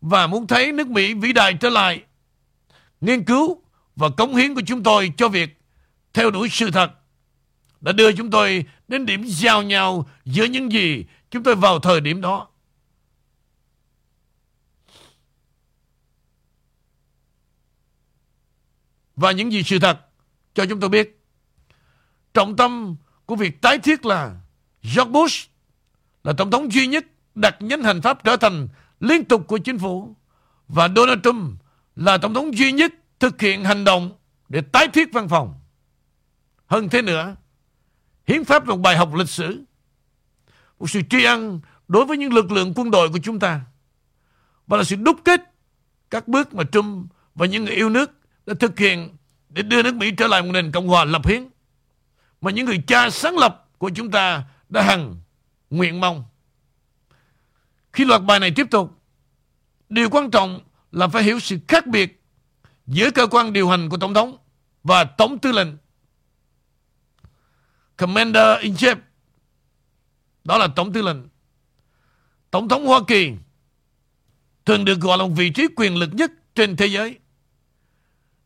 và 0.00 0.26
muốn 0.26 0.46
thấy 0.46 0.72
nước 0.72 0.88
Mỹ 0.88 1.14
vĩ 1.14 1.32
đại 1.32 1.54
trở 1.60 1.68
lại. 1.68 2.02
Nghiên 3.00 3.24
cứu 3.24 3.62
và 3.96 4.08
cống 4.16 4.34
hiến 4.34 4.54
của 4.54 4.60
chúng 4.66 4.82
tôi 4.82 5.12
cho 5.16 5.28
việc 5.28 5.60
theo 6.12 6.30
đuổi 6.30 6.48
sự 6.48 6.70
thật 6.70 6.90
đã 7.80 7.92
đưa 7.92 8.12
chúng 8.12 8.30
tôi 8.30 8.64
đến 8.88 9.06
điểm 9.06 9.24
giao 9.26 9.62
nhau 9.62 10.08
giữa 10.24 10.44
những 10.44 10.72
gì 10.72 11.04
chúng 11.30 11.42
tôi 11.42 11.54
vào 11.54 11.78
thời 11.78 12.00
điểm 12.00 12.20
đó. 12.20 12.48
Và 19.16 19.32
những 19.32 19.52
gì 19.52 19.62
sự 19.62 19.78
thật 19.78 20.00
cho 20.54 20.66
chúng 20.66 20.80
tôi 20.80 20.90
biết. 20.90 21.22
Trọng 22.34 22.56
tâm 22.56 22.96
của 23.26 23.36
việc 23.36 23.62
tái 23.62 23.78
thiết 23.78 24.06
là 24.06 24.41
George 24.82 25.10
Bush 25.10 25.50
là 26.24 26.32
tổng 26.32 26.50
thống 26.50 26.72
duy 26.72 26.86
nhất 26.86 27.06
đặt 27.34 27.56
nhánh 27.60 27.82
hành 27.82 28.02
pháp 28.02 28.24
trở 28.24 28.36
thành 28.36 28.68
liên 29.00 29.24
tục 29.24 29.46
của 29.46 29.58
chính 29.58 29.78
phủ 29.78 30.16
và 30.68 30.88
Donald 30.96 31.20
Trump 31.24 31.60
là 31.96 32.18
tổng 32.18 32.34
thống 32.34 32.58
duy 32.58 32.72
nhất 32.72 32.92
thực 33.20 33.40
hiện 33.40 33.64
hành 33.64 33.84
động 33.84 34.10
để 34.48 34.60
tái 34.60 34.88
thiết 34.88 35.12
văn 35.12 35.28
phòng. 35.28 35.54
Hơn 36.66 36.88
thế 36.88 37.02
nữa, 37.02 37.36
hiến 38.26 38.44
pháp 38.44 38.68
là 38.68 38.74
một 38.74 38.80
bài 38.80 38.96
học 38.96 39.14
lịch 39.14 39.28
sử, 39.28 39.64
một 40.78 40.90
sự 40.90 41.00
tri 41.10 41.24
ân 41.24 41.60
đối 41.88 42.04
với 42.04 42.16
những 42.16 42.32
lực 42.32 42.52
lượng 42.52 42.72
quân 42.76 42.90
đội 42.90 43.08
của 43.08 43.18
chúng 43.22 43.38
ta 43.38 43.60
và 44.66 44.76
là 44.76 44.84
sự 44.84 44.96
đúc 44.96 45.20
kết 45.24 45.40
các 46.10 46.28
bước 46.28 46.54
mà 46.54 46.64
Trump 46.72 47.06
và 47.34 47.46
những 47.46 47.64
người 47.64 47.74
yêu 47.74 47.90
nước 47.90 48.10
đã 48.46 48.54
thực 48.60 48.78
hiện 48.78 49.16
để 49.48 49.62
đưa 49.62 49.82
nước 49.82 49.94
Mỹ 49.94 50.10
trở 50.10 50.26
lại 50.26 50.42
một 50.42 50.50
nền 50.52 50.72
cộng 50.72 50.88
hòa 50.88 51.04
lập 51.04 51.26
hiến 51.26 51.48
mà 52.40 52.50
những 52.50 52.66
người 52.66 52.82
cha 52.86 53.10
sáng 53.10 53.38
lập 53.38 53.68
của 53.78 53.90
chúng 53.94 54.10
ta 54.10 54.44
đã 54.72 54.82
hằng 54.82 55.16
nguyện 55.70 56.00
mong. 56.00 56.24
Khi 57.92 58.04
loạt 58.04 58.22
bài 58.22 58.40
này 58.40 58.52
tiếp 58.56 58.66
tục, 58.70 58.90
điều 59.88 60.10
quan 60.10 60.30
trọng 60.30 60.60
là 60.92 61.08
phải 61.08 61.22
hiểu 61.22 61.40
sự 61.40 61.58
khác 61.68 61.86
biệt 61.86 62.22
giữa 62.86 63.10
cơ 63.10 63.26
quan 63.26 63.52
điều 63.52 63.68
hành 63.68 63.88
của 63.88 63.96
Tổng 63.96 64.14
thống 64.14 64.36
và 64.82 65.04
Tổng 65.04 65.38
tư 65.38 65.52
lệnh. 65.52 65.68
Commander-in-Chief 67.96 68.96
đó 70.44 70.58
là 70.58 70.66
Tổng 70.66 70.92
tư 70.92 71.02
lệnh. 71.02 71.16
Tổng 72.50 72.68
thống 72.68 72.86
Hoa 72.86 73.00
Kỳ 73.06 73.30
thường 74.64 74.84
được 74.84 75.00
gọi 75.00 75.18
là 75.18 75.24
một 75.24 75.32
vị 75.36 75.50
trí 75.50 75.66
quyền 75.76 75.96
lực 75.96 76.10
nhất 76.12 76.32
trên 76.54 76.76
thế 76.76 76.86
giới. 76.86 77.18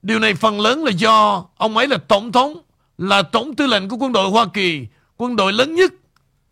Điều 0.02 0.18
này 0.18 0.34
phần 0.34 0.60
lớn 0.60 0.84
là 0.84 0.90
do 0.90 1.46
ông 1.56 1.76
ấy 1.76 1.88
là 1.88 1.98
Tổng 1.98 2.32
thống, 2.32 2.62
là 2.98 3.22
Tổng 3.22 3.56
tư 3.56 3.66
lệnh 3.66 3.88
của 3.88 3.96
quân 3.96 4.12
đội 4.12 4.30
Hoa 4.30 4.46
Kỳ, 4.54 4.86
quân 5.16 5.36
đội 5.36 5.52
lớn 5.52 5.74
nhất 5.74 5.92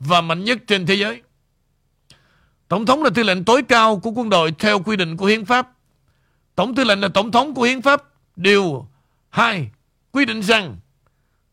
và 0.00 0.20
mạnh 0.20 0.44
nhất 0.44 0.58
trên 0.66 0.86
thế 0.86 0.94
giới. 0.94 1.22
Tổng 2.68 2.86
thống 2.86 3.02
là 3.02 3.10
tư 3.14 3.22
lệnh 3.22 3.44
tối 3.44 3.62
cao 3.62 3.98
của 3.98 4.10
quân 4.10 4.30
đội 4.30 4.52
theo 4.58 4.82
quy 4.82 4.96
định 4.96 5.16
của 5.16 5.26
hiến 5.26 5.44
pháp. 5.44 5.70
Tổng 6.54 6.74
tư 6.74 6.84
lệnh 6.84 7.00
là 7.00 7.08
tổng 7.08 7.30
thống 7.30 7.54
của 7.54 7.62
hiến 7.62 7.82
pháp. 7.82 8.02
Điều 8.36 8.88
2 9.30 9.70
quy 10.12 10.24
định 10.24 10.42
rằng 10.42 10.76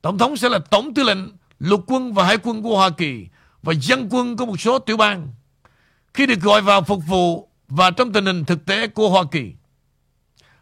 tổng 0.02 0.18
thống 0.18 0.38
sẽ 0.38 0.50
là 0.50 0.60
tổng 0.60 0.94
tư 0.94 1.04
lệnh 1.04 1.18
lục 1.60 1.84
quân 1.88 2.14
và 2.14 2.26
hải 2.26 2.38
quân 2.38 2.64
của 2.64 2.78
Hoa 2.78 2.90
Kỳ 2.90 3.28
và 3.64 3.74
dân 3.74 4.08
quân 4.12 4.38
của 4.38 4.46
một 4.46 4.62
số 4.62 4.80
tiểu 4.80 4.98
bang 4.98 5.34
khi 6.14 6.26
được 6.26 6.42
gọi 6.42 6.62
vào 6.62 6.82
phục 6.82 7.02
vụ 7.08 7.50
và 7.68 7.92
trong 7.92 8.14
tình 8.14 8.26
hình 8.26 8.46
thực 8.46 8.66
tế 8.66 8.88
của 8.88 9.10
Hoa 9.10 9.24
Kỳ. 9.32 9.54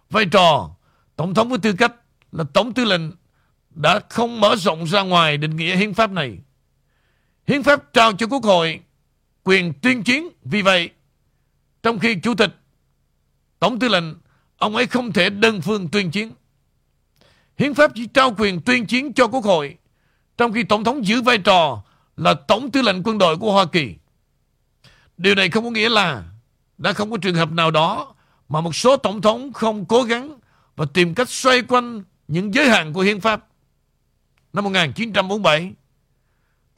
Vai 0.09 0.25
trò 0.25 0.69
tổng 1.15 1.33
thống 1.33 1.49
với 1.49 1.59
tư 1.59 1.73
cách 1.73 1.93
là 2.31 2.43
tổng 2.53 2.73
tư 2.73 2.85
lệnh 2.85 3.01
đã 3.69 3.99
không 4.09 4.41
mở 4.41 4.55
rộng 4.55 4.85
ra 4.85 5.01
ngoài 5.01 5.37
định 5.37 5.55
nghĩa 5.55 5.75
hiến 5.75 5.93
pháp 5.93 6.11
này. 6.11 6.37
Hiến 7.49 7.63
pháp 7.63 7.93
trao 7.93 8.13
cho 8.13 8.27
Quốc 8.27 8.43
hội 8.43 8.79
quyền 9.43 9.73
tuyên 9.81 10.03
chiến. 10.03 10.29
Vì 10.43 10.61
vậy, 10.61 10.89
trong 11.83 11.99
khi 11.99 12.15
Chủ 12.23 12.33
tịch, 12.35 12.55
Tổng 13.59 13.79
tư 13.79 13.87
lệnh, 13.87 14.03
ông 14.57 14.75
ấy 14.75 14.87
không 14.87 15.11
thể 15.11 15.29
đơn 15.29 15.61
phương 15.61 15.87
tuyên 15.87 16.11
chiến. 16.11 16.31
Hiến 17.57 17.73
pháp 17.73 17.91
chỉ 17.95 18.07
trao 18.07 18.35
quyền 18.37 18.61
tuyên 18.61 18.85
chiến 18.85 19.13
cho 19.13 19.27
Quốc 19.27 19.43
hội, 19.43 19.77
trong 20.37 20.53
khi 20.53 20.63
Tổng 20.63 20.83
thống 20.83 21.05
giữ 21.05 21.21
vai 21.21 21.37
trò 21.37 21.83
là 22.17 22.33
Tổng 22.33 22.71
tư 22.71 22.81
lệnh 22.81 23.03
quân 23.03 23.17
đội 23.17 23.37
của 23.37 23.51
Hoa 23.51 23.65
Kỳ. 23.65 23.95
Điều 25.17 25.35
này 25.35 25.49
không 25.49 25.63
có 25.63 25.69
nghĩa 25.69 25.89
là 25.89 26.23
đã 26.77 26.93
không 26.93 27.11
có 27.11 27.17
trường 27.17 27.35
hợp 27.35 27.51
nào 27.51 27.71
đó 27.71 28.15
mà 28.49 28.61
một 28.61 28.75
số 28.75 28.97
tổng 28.97 29.21
thống 29.21 29.53
không 29.53 29.85
cố 29.85 30.03
gắng 30.03 30.39
và 30.75 30.85
tìm 30.93 31.15
cách 31.15 31.29
xoay 31.29 31.61
quanh 31.61 32.03
những 32.27 32.53
giới 32.53 32.69
hạn 32.69 32.93
của 32.93 33.01
hiến 33.01 33.21
pháp. 33.21 33.47
Năm 34.53 34.63
1947, 34.63 35.73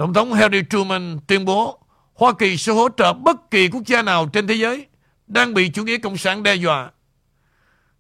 Tổng 0.02 0.14
thống 0.14 0.34
Harry 0.34 0.62
Truman 0.70 1.20
tuyên 1.28 1.46
bố 1.46 1.80
Hoa 2.14 2.34
Kỳ 2.40 2.58
sẽ 2.58 2.72
hỗ 2.72 2.90
trợ 2.98 3.14
bất 3.14 3.52
kỳ 3.52 3.68
quốc 3.68 3.84
gia 3.86 4.02
nào 4.02 4.30
trên 4.34 4.48
thế 4.48 4.54
giới 4.54 4.88
đang 5.28 5.54
bị 5.54 5.70
chủ 5.70 5.84
nghĩa 5.84 5.98
cộng 5.98 6.18
sản 6.18 6.44
đe 6.44 6.56
dọa. 6.56 6.92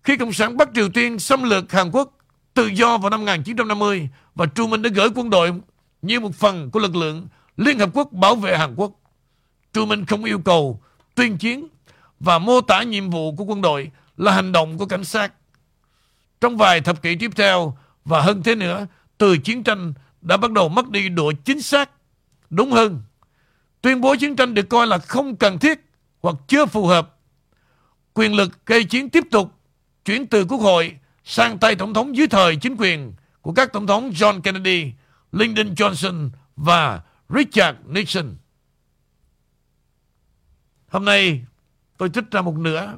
Khi 0.04 0.18
Cộng 0.18 0.34
sản 0.34 0.58
Bắc 0.58 0.70
Triều 0.74 0.90
Tiên 0.90 1.20
xâm 1.20 1.44
lược 1.44 1.72
Hàn 1.72 1.92
Quốc 1.92 2.18
tự 2.54 2.66
do 2.66 2.98
vào 2.98 3.10
năm 3.10 3.20
1950 3.20 4.10
và 4.36 4.46
Truman 4.56 4.82
đã 4.82 4.90
gửi 4.94 5.10
quân 5.16 5.30
đội 5.30 5.54
như 6.02 6.20
một 6.20 6.36
phần 6.36 6.72
của 6.72 6.80
lực 6.80 6.96
lượng 6.96 7.28
Liên 7.58 7.80
Hợp 7.80 7.90
Quốc 7.94 8.12
bảo 8.12 8.36
vệ 8.36 8.58
Hàn 8.58 8.76
Quốc. 8.76 8.92
Truman 9.74 10.06
không 10.06 10.24
yêu 10.24 10.40
cầu 10.40 10.82
tuyên 11.16 11.38
chiến 11.38 11.68
và 12.20 12.40
mô 12.40 12.62
tả 12.62 12.84
nhiệm 12.84 13.10
vụ 13.10 13.36
của 13.36 13.44
quân 13.44 13.62
đội 13.62 13.92
là 14.18 14.32
hành 14.32 14.52
động 14.52 14.78
của 14.78 14.86
cảnh 14.86 15.04
sát. 15.04 15.34
Trong 16.42 16.58
vài 16.58 16.82
thập 16.82 17.02
kỷ 17.02 17.16
tiếp 17.16 17.32
theo 17.36 17.78
và 18.06 18.22
hơn 18.22 18.44
thế 18.44 18.56
nữa, 18.56 18.88
từ 19.18 19.38
chiến 19.38 19.64
tranh 19.64 19.94
đã 20.22 20.38
bắt 20.38 20.52
đầu 20.52 20.70
mất 20.70 20.90
đi 20.90 21.10
độ 21.10 21.32
chính 21.46 21.62
xác. 21.62 21.90
Đúng 22.50 22.72
hơn, 22.72 23.02
tuyên 23.82 24.02
bố 24.02 24.16
chiến 24.16 24.36
tranh 24.36 24.54
được 24.54 24.70
coi 24.70 24.88
là 24.88 24.98
không 24.98 25.36
cần 25.36 25.60
thiết 25.60 25.80
hoặc 26.22 26.36
chưa 26.48 26.66
phù 26.66 26.88
hợp. 26.88 27.18
Quyền 28.14 28.34
lực 28.34 28.66
gây 28.66 28.84
chiến 28.84 29.10
tiếp 29.10 29.24
tục 29.32 29.54
chuyển 30.06 30.28
từ 30.28 30.46
quốc 30.46 30.58
hội 30.58 30.98
sang 31.24 31.58
tay 31.58 31.76
tổng 31.76 31.94
thống 31.94 32.16
dưới 32.16 32.28
thời 32.28 32.56
chính 32.56 32.76
quyền 32.78 33.14
của 33.42 33.54
các 33.54 33.74
tổng 33.74 33.88
thống 33.88 34.10
John 34.10 34.42
Kennedy, 34.42 34.92
Lyndon 35.32 35.74
Johnson 35.74 36.30
và 36.56 37.02
Richard 37.30 37.78
Nixon. 37.88 38.36
Hôm 40.88 41.06
nay 41.06 41.46
tôi 41.98 42.10
trích 42.10 42.32
ra 42.32 42.42
một 42.42 42.56
nửa 42.56 42.98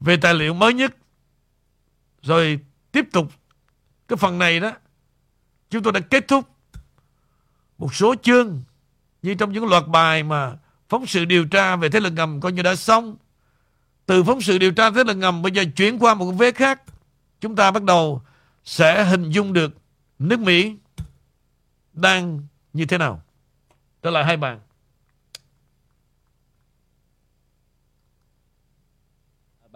về 0.00 0.16
tài 0.16 0.34
liệu 0.34 0.54
mới 0.54 0.74
nhất 0.74 0.96
rồi 2.22 2.58
tiếp 2.92 3.04
tục 3.12 3.32
cái 4.08 4.16
phần 4.16 4.38
này 4.38 4.60
đó, 4.60 4.72
chúng 5.70 5.82
tôi 5.82 5.92
đã 5.92 6.00
kết 6.00 6.28
thúc 6.28 6.48
một 7.78 7.94
số 7.94 8.14
chương 8.22 8.62
như 9.22 9.34
trong 9.34 9.52
những 9.52 9.66
loạt 9.66 9.86
bài 9.86 10.22
mà 10.22 10.56
phóng 10.88 11.06
sự 11.06 11.24
điều 11.24 11.46
tra 11.48 11.76
về 11.76 11.88
thế 11.88 12.00
lực 12.00 12.12
ngầm 12.12 12.40
coi 12.40 12.52
như 12.52 12.62
đã 12.62 12.76
xong. 12.76 13.16
Từ 14.06 14.24
phóng 14.24 14.40
sự 14.40 14.58
điều 14.58 14.72
tra 14.72 14.90
thế 14.90 15.04
lực 15.04 15.16
ngầm 15.16 15.42
bây 15.42 15.52
giờ 15.52 15.64
chuyển 15.76 15.98
qua 15.98 16.14
một 16.14 16.32
vế 16.32 16.52
khác, 16.52 16.82
chúng 17.40 17.56
ta 17.56 17.70
bắt 17.70 17.82
đầu 17.82 18.22
sẽ 18.64 19.04
hình 19.04 19.30
dung 19.30 19.52
được 19.52 19.72
nước 20.18 20.40
Mỹ 20.40 20.76
đang 21.92 22.40
như 22.72 22.84
thế 22.86 22.98
nào. 22.98 23.22
Trở 24.02 24.10
lại 24.10 24.24
hai 24.24 24.36
bạn 24.36 24.60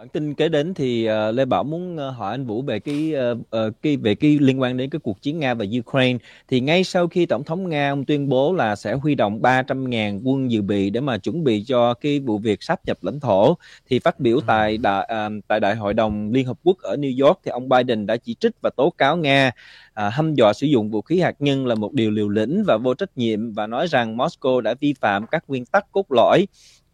Bản 0.01 0.09
tin 0.09 0.33
kế 0.33 0.49
đến 0.49 0.73
thì 0.73 1.09
uh, 1.09 1.35
Lê 1.35 1.45
Bảo 1.45 1.63
muốn 1.63 1.95
uh, 1.95 2.15
hỏi 2.15 2.31
anh 2.31 2.45
Vũ 2.45 2.61
về 2.61 2.79
cái 2.79 3.13
uh, 3.31 3.37
uh, 3.37 3.73
cái 3.81 3.97
về 3.97 4.15
cái 4.15 4.37
liên 4.41 4.61
quan 4.61 4.77
đến 4.77 4.89
cái 4.89 4.99
cuộc 4.99 5.21
chiến 5.21 5.39
Nga 5.39 5.53
và 5.53 5.65
Ukraine 5.79 6.19
thì 6.47 6.59
ngay 6.59 6.83
sau 6.83 7.07
khi 7.07 7.25
tổng 7.25 7.43
thống 7.43 7.69
Nga 7.69 7.91
ông 7.91 8.05
tuyên 8.05 8.29
bố 8.29 8.53
là 8.53 8.75
sẽ 8.75 8.93
huy 8.93 9.15
động 9.15 9.41
300.000 9.41 10.21
quân 10.23 10.51
dự 10.51 10.61
bị 10.61 10.89
để 10.89 11.01
mà 11.01 11.17
chuẩn 11.17 11.43
bị 11.43 11.63
cho 11.67 11.93
cái 11.93 12.19
vụ 12.19 12.37
việc 12.37 12.63
sáp 12.63 12.85
nhập 12.85 12.97
lãnh 13.01 13.19
thổ 13.19 13.57
thì 13.89 13.99
phát 13.99 14.19
biểu 14.19 14.37
ừ. 14.37 14.43
tại 14.47 14.77
đại 14.77 15.09
uh, 15.27 15.43
tại 15.47 15.59
đại 15.59 15.75
hội 15.75 15.93
đồng 15.93 16.31
Liên 16.31 16.45
hợp 16.45 16.57
quốc 16.63 16.77
ở 16.81 16.95
New 16.95 17.25
York 17.27 17.39
thì 17.43 17.51
ông 17.51 17.69
Biden 17.69 18.05
đã 18.05 18.17
chỉ 18.17 18.35
trích 18.39 18.51
và 18.61 18.69
tố 18.69 18.89
cáo 18.97 19.17
Nga 19.17 19.51
à, 19.93 20.09
hăm 20.09 20.35
dọa 20.35 20.53
sử 20.53 20.67
dụng 20.67 20.91
vũ 20.91 21.01
khí 21.01 21.19
hạt 21.19 21.35
nhân 21.39 21.67
là 21.67 21.75
một 21.75 21.93
điều 21.93 22.11
liều 22.11 22.29
lĩnh 22.29 22.63
và 22.67 22.77
vô 22.77 22.93
trách 22.93 23.17
nhiệm 23.17 23.53
và 23.53 23.67
nói 23.67 23.87
rằng 23.87 24.17
Moscow 24.17 24.61
đã 24.61 24.73
vi 24.79 24.93
phạm 24.93 25.27
các 25.27 25.43
nguyên 25.47 25.65
tắc 25.65 25.91
cốt 25.91 26.05
lõi 26.11 26.45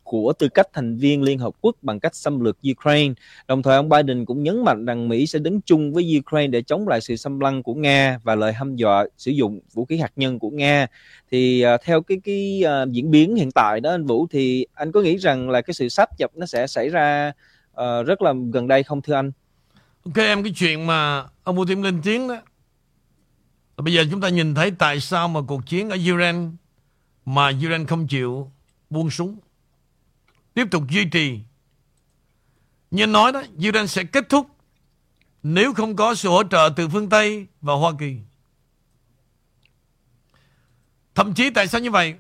của 0.08 0.34
tư 0.34 0.50
cách 0.50 0.68
thành 0.74 0.98
viên 0.98 1.22
Liên 1.22 1.40
Hợp 1.40 1.54
Quốc 1.62 1.76
bằng 1.82 2.00
cách 2.00 2.16
xâm 2.16 2.40
lược 2.40 2.58
Ukraine. 2.72 3.14
Đồng 3.48 3.64
thời 3.64 3.76
ông 3.76 3.90
Biden 3.90 4.26
cũng 4.26 4.44
nhấn 4.44 4.64
mạnh 4.64 4.86
rằng 4.86 5.10
Mỹ 5.10 5.28
sẽ 5.28 5.40
đứng 5.40 5.62
chung 5.62 5.94
với 5.94 6.20
Ukraine 6.20 6.48
để 6.48 6.62
chống 6.62 6.88
lại 6.88 7.02
sự 7.02 7.16
xâm 7.16 7.40
lăng 7.40 7.64
của 7.64 7.74
Nga 7.74 8.20
và 8.24 8.36
lời 8.36 8.54
hăm 8.54 8.76
dọa 8.76 9.06
sử 9.18 9.32
dụng 9.32 9.60
vũ 9.74 9.86
khí 9.86 9.98
hạt 9.98 10.12
nhân 10.16 10.40
của 10.40 10.50
Nga. 10.50 10.88
Thì 11.32 11.66
uh, 11.76 11.82
theo 11.84 12.02
cái 12.02 12.18
cái 12.24 12.64
uh, 12.66 12.92
diễn 12.92 13.12
biến 13.12 13.36
hiện 13.36 13.52
tại 13.52 13.80
đó 13.80 13.92
anh 13.92 14.06
Vũ 14.06 14.28
thì 14.32 14.66
anh 14.74 14.92
có 14.92 15.02
nghĩ 15.02 15.18
rằng 15.18 15.50
là 15.50 15.62
cái 15.62 15.74
sự 15.74 15.90
sáp 15.90 16.20
nhập 16.20 16.32
nó 16.36 16.46
sẽ 16.46 16.68
xảy 16.68 16.90
ra 16.90 17.32
uh, 17.72 18.08
rất 18.08 18.22
là 18.22 18.34
gần 18.54 18.68
đây 18.68 18.84
không 18.84 19.02
thưa 19.02 19.14
anh? 19.14 19.32
Ok 20.06 20.18
em 20.18 20.44
cái 20.44 20.54
chuyện 20.56 20.88
mà 20.88 21.24
ông 21.44 21.58
Putin 21.58 21.82
lên 21.82 22.02
tiếng 22.04 22.28
đó 22.28 22.36
Bây 23.78 23.94
giờ 23.94 24.06
chúng 24.12 24.22
ta 24.22 24.30
nhìn 24.30 24.56
thấy 24.56 24.72
tại 24.72 25.00
sao 25.00 25.28
mà 25.28 25.42
cuộc 25.48 25.66
chiến 25.66 25.90
ở 25.90 25.98
Iran 26.06 26.56
mà 27.26 27.52
Iran 27.62 27.86
không 27.86 28.08
chịu 28.08 28.52
buông 28.90 29.10
súng. 29.10 29.38
Tiếp 30.58 30.68
tục 30.72 30.84
duy 30.90 31.06
trì. 31.06 31.40
Như 32.92 33.08
nói 33.08 33.32
đó, 33.32 33.44
Iran 33.60 33.88
sẽ 33.88 34.04
kết 34.04 34.30
thúc 34.30 34.48
nếu 35.44 35.74
không 35.74 35.96
có 35.96 36.16
sự 36.16 36.30
hỗ 36.30 36.44
trợ 36.44 36.70
từ 36.76 36.90
phương 36.90 37.10
Tây 37.10 37.48
và 37.62 37.74
Hoa 37.74 37.92
Kỳ. 38.00 38.18
Thậm 41.16 41.34
chí 41.34 41.50
tại 41.50 41.68
sao 41.68 41.82
như 41.82 41.92
vậy? 41.92 42.16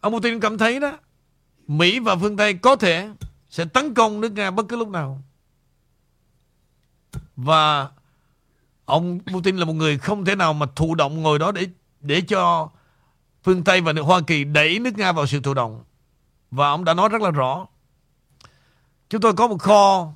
Ông 0.00 0.12
Putin 0.12 0.40
cảm 0.40 0.58
thấy 0.58 0.80
đó, 0.80 0.98
Mỹ 1.68 1.98
và 1.98 2.16
phương 2.16 2.36
Tây 2.36 2.54
có 2.54 2.76
thể 2.76 3.08
sẽ 3.50 3.64
tấn 3.64 3.94
công 3.94 4.20
nước 4.20 4.32
Nga 4.32 4.50
bất 4.50 4.66
cứ 4.68 4.76
lúc 4.76 4.88
nào. 4.88 5.22
Và 7.36 7.88
ông 8.84 9.20
Putin 9.26 9.56
là 9.56 9.64
một 9.64 9.72
người 9.72 9.98
không 9.98 10.24
thể 10.24 10.34
nào 10.34 10.52
mà 10.52 10.66
thụ 10.76 10.94
động 10.94 11.22
ngồi 11.22 11.38
đó 11.38 11.52
để 11.52 11.66
để 12.00 12.20
cho 12.20 12.70
phương 13.42 13.64
Tây 13.64 13.80
và 13.80 13.92
Hoa 14.02 14.20
Kỳ 14.26 14.44
đẩy 14.44 14.78
nước 14.78 14.98
Nga 14.98 15.12
vào 15.12 15.26
sự 15.26 15.40
thụ 15.40 15.54
động. 15.54 15.84
Và 16.52 16.68
ông 16.68 16.84
đã 16.84 16.94
nói 16.94 17.08
rất 17.08 17.22
là 17.22 17.30
rõ. 17.30 17.66
Chúng 19.08 19.20
tôi 19.20 19.34
có 19.34 19.48
một 19.48 19.58
kho 19.58 20.12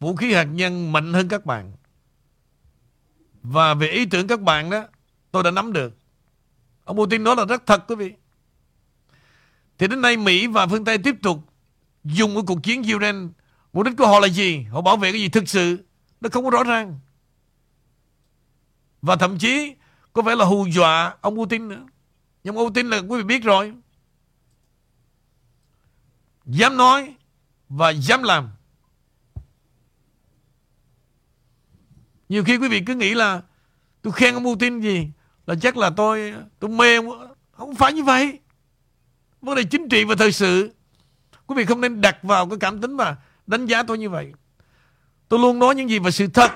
vũ 0.00 0.16
khí 0.16 0.32
hạt 0.32 0.44
nhân 0.44 0.92
mạnh 0.92 1.12
hơn 1.12 1.28
các 1.28 1.46
bạn. 1.46 1.72
Và 3.42 3.74
về 3.74 3.88
ý 3.88 4.06
tưởng 4.06 4.26
các 4.26 4.40
bạn 4.40 4.70
đó, 4.70 4.84
tôi 5.30 5.42
đã 5.42 5.50
nắm 5.50 5.72
được. 5.72 5.96
Ông 6.84 6.96
Putin 6.96 7.24
nói 7.24 7.36
là 7.36 7.44
rất 7.44 7.66
thật 7.66 7.84
quý 7.88 7.94
vị. 7.94 8.12
Thì 9.78 9.88
đến 9.88 10.00
nay 10.00 10.16
Mỹ 10.16 10.46
và 10.46 10.66
phương 10.66 10.84
Tây 10.84 10.98
tiếp 10.98 11.16
tục 11.22 11.38
dùng 12.04 12.34
cái 12.34 12.42
cuộc 12.46 12.62
chiến 12.62 12.82
Ukraine. 12.94 13.28
Mục 13.72 13.84
đích 13.84 13.96
của 13.98 14.06
họ 14.06 14.20
là 14.20 14.28
gì? 14.28 14.62
Họ 14.62 14.80
bảo 14.80 14.96
vệ 14.96 15.12
cái 15.12 15.20
gì 15.20 15.28
thực 15.28 15.48
sự? 15.48 15.84
Nó 16.20 16.28
không 16.32 16.44
có 16.44 16.50
rõ 16.50 16.64
ràng. 16.64 16.98
Và 19.02 19.16
thậm 19.16 19.38
chí 19.38 19.74
có 20.12 20.22
vẻ 20.22 20.34
là 20.34 20.44
hù 20.44 20.66
dọa 20.66 21.14
ông 21.20 21.36
Putin 21.36 21.68
nữa. 21.68 21.86
Nhưng 22.44 22.56
ông 22.56 22.68
Putin 22.68 22.90
là 22.90 22.98
quý 22.98 23.18
vị 23.18 23.24
biết 23.24 23.42
rồi. 23.44 23.72
Dám 26.50 26.76
nói 26.76 27.14
và 27.68 27.90
dám 27.90 28.22
làm. 28.22 28.48
Nhiều 32.28 32.44
khi 32.44 32.56
quý 32.56 32.68
vị 32.68 32.82
cứ 32.86 32.94
nghĩ 32.94 33.14
là 33.14 33.42
tôi 34.02 34.12
khen 34.12 34.34
ông 34.34 34.44
Putin 34.44 34.80
gì, 34.80 35.08
là 35.46 35.54
chắc 35.60 35.76
là 35.76 35.90
tôi 35.90 36.34
tôi 36.58 36.70
mê 36.70 36.96
ông. 36.96 37.34
Không 37.52 37.74
phải 37.74 37.92
như 37.92 38.02
vậy. 38.02 38.38
Vấn 39.40 39.56
đề 39.56 39.64
chính 39.64 39.88
trị 39.88 40.04
và 40.04 40.14
thời 40.14 40.32
sự 40.32 40.74
quý 41.46 41.54
vị 41.56 41.64
không 41.64 41.80
nên 41.80 42.00
đặt 42.00 42.18
vào 42.22 42.48
cái 42.48 42.58
cảm 42.58 42.80
tính 42.80 42.96
và 42.96 43.16
đánh 43.46 43.66
giá 43.66 43.82
tôi 43.82 43.98
như 43.98 44.10
vậy. 44.10 44.32
Tôi 45.28 45.40
luôn 45.40 45.58
nói 45.58 45.74
những 45.74 45.90
gì 45.90 45.98
về 45.98 46.10
sự 46.10 46.26
thật 46.26 46.50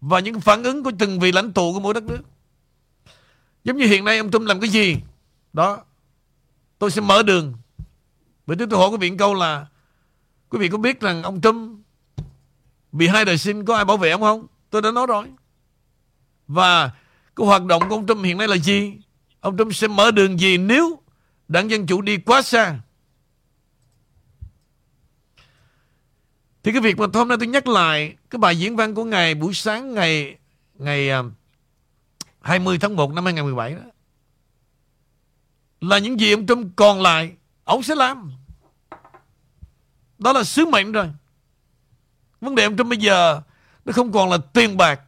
và 0.00 0.20
những 0.20 0.40
phản 0.40 0.62
ứng 0.62 0.84
của 0.84 0.92
từng 0.98 1.20
vị 1.20 1.32
lãnh 1.32 1.52
tụ 1.52 1.72
của 1.72 1.80
mỗi 1.80 1.94
đất 1.94 2.02
nước. 2.02 2.22
Giống 3.64 3.76
như 3.76 3.86
hiện 3.86 4.04
nay 4.04 4.18
ông 4.18 4.30
Trump 4.30 4.46
làm 4.46 4.60
cái 4.60 4.70
gì? 4.70 4.96
Đó. 5.52 5.84
Tôi 6.78 6.90
sẽ 6.90 7.00
mở 7.00 7.22
đường. 7.22 7.54
Vậy 8.46 8.56
tôi 8.56 8.78
hỏi 8.78 8.88
quý 8.88 8.96
vị 9.00 9.12
câu 9.18 9.34
là, 9.34 9.66
quý 10.48 10.58
vị 10.58 10.68
có 10.68 10.78
biết 10.78 11.00
rằng 11.00 11.22
ông 11.22 11.40
Trump 11.40 11.80
bị 12.92 13.06
hai 13.06 13.24
đời 13.24 13.38
sinh 13.38 13.64
có 13.64 13.76
ai 13.76 13.84
bảo 13.84 13.96
vệ 13.96 14.10
ông 14.10 14.20
không? 14.20 14.46
Tôi 14.70 14.82
đã 14.82 14.90
nói 14.90 15.06
rồi. 15.06 15.26
Và 16.48 16.90
cái 17.36 17.46
hoạt 17.46 17.64
động 17.64 17.82
của 17.88 17.94
ông 17.94 18.06
Trump 18.06 18.24
hiện 18.24 18.38
nay 18.38 18.48
là 18.48 18.56
gì? 18.56 18.92
Ông 19.40 19.56
Trump 19.56 19.74
sẽ 19.74 19.88
mở 19.88 20.10
đường 20.10 20.40
gì 20.40 20.58
nếu 20.58 20.98
đảng 21.48 21.70
Dân 21.70 21.86
Chủ 21.86 22.02
đi 22.02 22.16
quá 22.16 22.42
xa? 22.42 22.78
Thì 26.62 26.72
cái 26.72 26.80
việc 26.80 26.98
mà 26.98 27.06
hôm 27.14 27.28
nay 27.28 27.38
tôi 27.38 27.46
nhắc 27.46 27.66
lại 27.68 28.16
cái 28.30 28.38
bài 28.38 28.58
diễn 28.58 28.76
văn 28.76 28.94
của 28.94 29.04
ngày 29.04 29.34
buổi 29.34 29.54
sáng 29.54 29.94
ngày 29.94 30.36
ngày 30.74 31.10
à, 31.10 31.22
20 32.40 32.78
tháng 32.78 32.96
1 32.96 33.12
năm 33.12 33.24
2017 33.24 33.74
đó, 33.74 33.80
là 35.80 35.98
những 35.98 36.20
gì 36.20 36.32
ông 36.32 36.46
Trump 36.46 36.76
còn 36.76 37.02
lại 37.02 37.32
ông 37.72 37.82
sẽ 37.82 37.94
làm. 37.94 38.32
Đó 40.18 40.32
là 40.32 40.44
sứ 40.44 40.66
mệnh 40.66 40.92
rồi. 40.92 41.12
Vấn 42.40 42.54
đề 42.54 42.64
ông 42.64 42.76
Trump 42.76 42.88
bây 42.88 42.98
giờ 42.98 43.40
nó 43.84 43.92
không 43.92 44.12
còn 44.12 44.30
là 44.30 44.38
tiền 44.52 44.76
bạc 44.76 45.00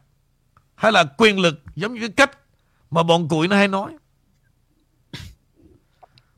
hay 0.75 0.91
là 0.91 1.03
quyền 1.17 1.39
lực 1.39 1.61
giống 1.75 1.93
như 1.93 1.99
cái 1.99 2.09
cách 2.09 2.37
mà 2.91 3.03
bọn 3.03 3.27
cụi 3.27 3.47
nó 3.47 3.55
hay 3.55 3.67
nói. 3.67 3.95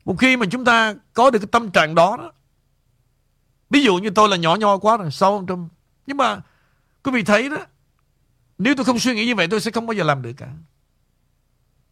Một 0.04 0.16
khi 0.18 0.36
mà 0.36 0.46
chúng 0.50 0.64
ta 0.64 0.94
có 1.12 1.30
được 1.30 1.38
cái 1.38 1.48
tâm 1.52 1.70
trạng 1.70 1.94
đó, 1.94 2.16
đó 2.16 2.32
Ví 3.70 3.82
dụ 3.82 3.96
như 3.96 4.10
tôi 4.10 4.28
là 4.28 4.36
nhỏ 4.36 4.56
nho 4.56 4.78
quá 4.78 4.96
rồi 4.96 5.10
Sau 5.10 5.32
ông 5.32 5.46
Trump 5.46 5.72
Nhưng 6.06 6.16
mà 6.16 6.40
quý 7.02 7.12
vị 7.12 7.22
thấy 7.22 7.48
đó 7.48 7.56
Nếu 8.58 8.74
tôi 8.74 8.84
không 8.84 8.98
suy 8.98 9.14
nghĩ 9.14 9.26
như 9.26 9.34
vậy 9.34 9.48
tôi 9.50 9.60
sẽ 9.60 9.70
không 9.70 9.86
bao 9.86 9.94
giờ 9.94 10.04
làm 10.04 10.22
được 10.22 10.32
cả 10.36 10.48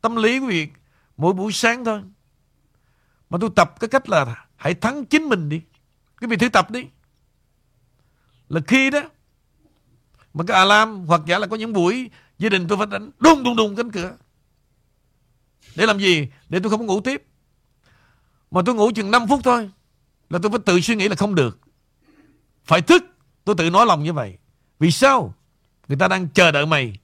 Tâm 0.01 0.17
lý 0.17 0.39
quý 0.39 0.47
vị 0.47 0.69
Mỗi 1.17 1.33
buổi 1.33 1.53
sáng 1.53 1.85
thôi 1.85 2.03
mà 3.31 3.39
tôi 3.41 3.51
tập 3.57 3.75
cái 3.81 3.89
cách 3.89 4.09
là 4.09 4.47
Hãy 4.57 4.75
thắng 4.75 5.05
chính 5.05 5.29
mình 5.29 5.49
đi. 5.49 5.61
Cái 6.21 6.29
vị 6.29 6.37
thử 6.37 6.49
tập 6.49 6.71
đi. 6.71 6.85
Là 8.49 8.61
khi 8.67 8.91
đó, 8.91 9.01
Mà 10.35 10.45
cái 10.47 10.57
alarm 10.57 11.07
hoặc 11.07 11.21
giả 11.27 11.39
là 11.39 11.47
có 11.47 11.57
những 11.57 11.73
buổi 11.73 12.11
Gia 12.39 12.49
đình 12.49 12.69
tôi 12.69 12.79
phải 12.79 12.87
đánh 12.87 13.11
đùng 13.19 13.43
đùng 13.43 13.57
đùng 13.57 13.77
cánh 13.77 13.91
cửa. 13.91 14.17
Để 15.75 15.87
làm 15.87 15.99
gì? 15.99 16.29
Để 16.49 16.61
tôi 16.63 16.71
không 16.71 16.87
ngủ 16.87 17.01
tiếp. 17.01 17.23
Mà 18.51 18.63
tôi 18.67 18.75
ngủ 18.75 18.91
chừng 18.95 19.11
5 19.11 19.29
phút 19.29 19.41
thôi 19.45 19.71
Là 20.31 20.39
tôi 20.43 20.51
phải 20.51 20.61
tự 20.65 20.81
suy 20.81 20.97
nghĩ 20.97 21.09
là 21.09 21.15
không 21.15 21.35
được. 21.35 21.59
Phải 22.65 22.83
thức, 22.83 23.05
Tôi 23.45 23.55
tự 23.59 23.71
nói 23.71 23.87
lòng 23.87 24.03
như 24.03 24.13
vậy. 24.13 24.39
Vì 24.79 24.91
sao? 24.91 25.35
Người 25.89 25.99
ta 25.99 26.09
đang 26.09 26.29
chờ 26.29 26.51
đợi 26.51 26.67
mày. 26.67 26.99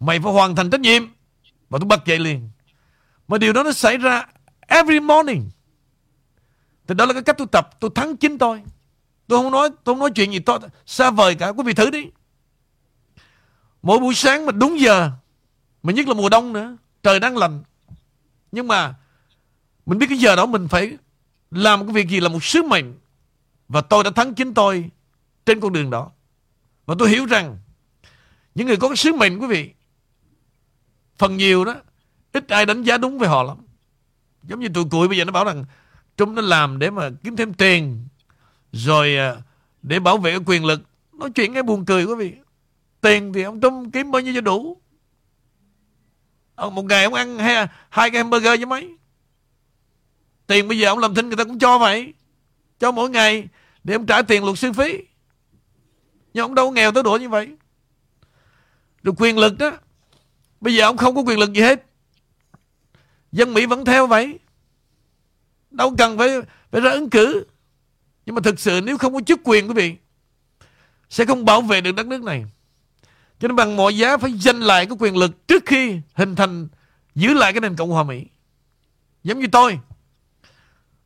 Mày 0.00 0.20
phải 0.20 0.32
hoàn 0.32 0.56
thành 0.56 0.70
trách 0.70 0.80
nhiệm. 0.80 1.02
Và 1.68 1.78
tôi 1.78 1.86
bật 1.86 2.06
dậy 2.06 2.18
liền. 2.18 2.50
Mà 3.28 3.38
điều 3.38 3.52
đó 3.52 3.62
nó 3.62 3.72
xảy 3.72 3.96
ra 3.96 4.26
every 4.70 5.00
morning. 5.00 5.50
Thì 6.86 6.94
đó 6.94 7.06
là 7.06 7.12
cái 7.12 7.22
cách 7.22 7.38
tôi 7.38 7.46
tập 7.52 7.70
Tôi 7.80 7.90
thắng 7.94 8.16
chính 8.16 8.38
tôi. 8.38 8.62
Tôi 9.26 9.42
không 9.42 9.52
nói, 9.52 9.70
tôi 9.84 9.94
không 9.94 9.98
nói 9.98 10.10
chuyện 10.14 10.32
gì 10.32 10.38
to, 10.38 10.58
xa 10.86 11.10
vời 11.10 11.34
cả. 11.34 11.48
Quý 11.48 11.62
vị 11.66 11.72
thử 11.72 11.90
đi. 11.90 12.06
Mỗi 13.82 13.98
buổi 13.98 14.14
sáng 14.14 14.46
mà 14.46 14.52
đúng 14.52 14.80
giờ, 14.80 15.10
Mà 15.82 15.92
nhất 15.92 16.08
là 16.08 16.14
mùa 16.14 16.28
đông 16.28 16.52
nữa, 16.52 16.76
Trời 17.02 17.20
đang 17.20 17.36
lạnh. 17.36 17.62
Nhưng 18.52 18.68
mà 18.68 18.94
Mình 19.86 19.98
biết 19.98 20.06
cái 20.08 20.18
giờ 20.18 20.36
đó 20.36 20.46
mình 20.46 20.68
phải 20.68 20.96
Làm 21.50 21.86
cái 21.86 21.92
việc 21.92 22.08
gì 22.08 22.20
là 22.20 22.28
một 22.28 22.44
sứ 22.44 22.62
mệnh. 22.62 22.94
Và 23.68 23.80
tôi 23.80 24.04
đã 24.04 24.10
thắng 24.10 24.34
chính 24.34 24.54
tôi 24.54 24.90
trên 25.46 25.60
con 25.60 25.72
đường 25.72 25.90
đó. 25.90 26.10
Và 26.86 26.94
tôi 26.98 27.10
hiểu 27.10 27.26
rằng 27.26 27.58
những 28.54 28.66
người 28.66 28.76
có 28.76 28.88
cái 28.88 28.96
sứ 28.96 29.12
mệnh, 29.12 29.38
quý 29.38 29.46
vị, 29.46 29.70
phần 31.18 31.36
nhiều 31.36 31.64
đó, 31.64 31.74
ít 32.32 32.48
ai 32.48 32.66
đánh 32.66 32.82
giá 32.82 32.98
đúng 32.98 33.18
về 33.18 33.28
họ 33.28 33.42
lắm. 33.42 33.56
Giống 34.42 34.60
như 34.60 34.68
tụi 34.68 34.84
cụi 34.90 35.08
bây 35.08 35.18
giờ 35.18 35.24
nó 35.24 35.32
bảo 35.32 35.44
rằng 35.44 35.64
Trung 36.16 36.34
nó 36.34 36.42
làm 36.42 36.78
để 36.78 36.90
mà 36.90 37.10
kiếm 37.24 37.36
thêm 37.36 37.54
tiền 37.54 38.04
rồi 38.72 39.16
à, 39.16 39.36
để 39.82 39.98
bảo 39.98 40.18
vệ 40.18 40.38
quyền 40.46 40.64
lực. 40.64 40.80
Nói 41.12 41.30
chuyện 41.30 41.54
cái 41.54 41.62
buồn 41.62 41.84
cười 41.84 42.04
quý 42.04 42.14
vị. 42.14 42.34
Tiền 43.00 43.32
thì 43.32 43.42
ông 43.42 43.60
Trung 43.60 43.90
kiếm 43.90 44.10
bao 44.10 44.22
nhiêu 44.22 44.34
cho 44.34 44.40
đủ. 44.40 44.80
Một 46.56 46.84
ngày 46.84 47.04
ông 47.04 47.14
ăn 47.14 47.38
hai, 47.38 47.66
hai 47.88 48.10
cái 48.10 48.22
hamburger 48.22 48.58
với 48.58 48.66
mấy. 48.66 48.96
Tiền 50.46 50.68
bây 50.68 50.78
giờ 50.78 50.88
ông 50.88 50.98
làm 50.98 51.14
thinh 51.14 51.28
người 51.28 51.36
ta 51.36 51.44
cũng 51.44 51.58
cho 51.58 51.78
vậy. 51.78 52.14
Cho 52.78 52.92
mỗi 52.92 53.10
ngày 53.10 53.48
để 53.84 53.94
ông 53.94 54.06
trả 54.06 54.22
tiền 54.22 54.44
luật 54.44 54.58
sư 54.58 54.72
phí 54.72 54.98
nhưng 56.34 56.44
ông 56.44 56.54
đâu 56.54 56.70
nghèo 56.70 56.92
tới 56.92 57.02
độ 57.02 57.16
như 57.16 57.28
vậy 57.28 57.48
được 59.02 59.14
quyền 59.16 59.38
lực 59.38 59.58
đó 59.58 59.72
bây 60.60 60.74
giờ 60.74 60.84
ông 60.84 60.96
không 60.96 61.14
có 61.14 61.20
quyền 61.20 61.38
lực 61.38 61.52
gì 61.52 61.60
hết 61.60 61.86
dân 63.32 63.54
mỹ 63.54 63.66
vẫn 63.66 63.84
theo 63.84 64.06
vậy 64.06 64.38
đâu 65.70 65.94
cần 65.98 66.18
phải 66.18 66.28
phải 66.70 66.80
ra 66.80 66.90
ứng 66.90 67.10
cử 67.10 67.46
nhưng 68.26 68.34
mà 68.34 68.40
thực 68.44 68.60
sự 68.60 68.80
nếu 68.84 68.98
không 68.98 69.14
có 69.14 69.20
chức 69.26 69.40
quyền 69.44 69.68
quý 69.68 69.74
vị 69.74 69.96
sẽ 71.10 71.24
không 71.24 71.44
bảo 71.44 71.60
vệ 71.60 71.80
được 71.80 71.92
đất 71.92 72.06
nước 72.06 72.22
này 72.22 72.44
cho 73.40 73.48
nên 73.48 73.56
bằng 73.56 73.76
mọi 73.76 73.96
giá 73.96 74.16
phải 74.16 74.32
giành 74.38 74.62
lại 74.62 74.86
cái 74.86 74.96
quyền 75.00 75.16
lực 75.16 75.48
trước 75.48 75.62
khi 75.66 76.00
hình 76.14 76.36
thành 76.36 76.68
giữ 77.14 77.34
lại 77.34 77.52
cái 77.52 77.60
nền 77.60 77.76
cộng 77.76 77.90
hòa 77.90 78.02
mỹ 78.02 78.24
giống 79.24 79.38
như 79.38 79.46
tôi 79.52 79.78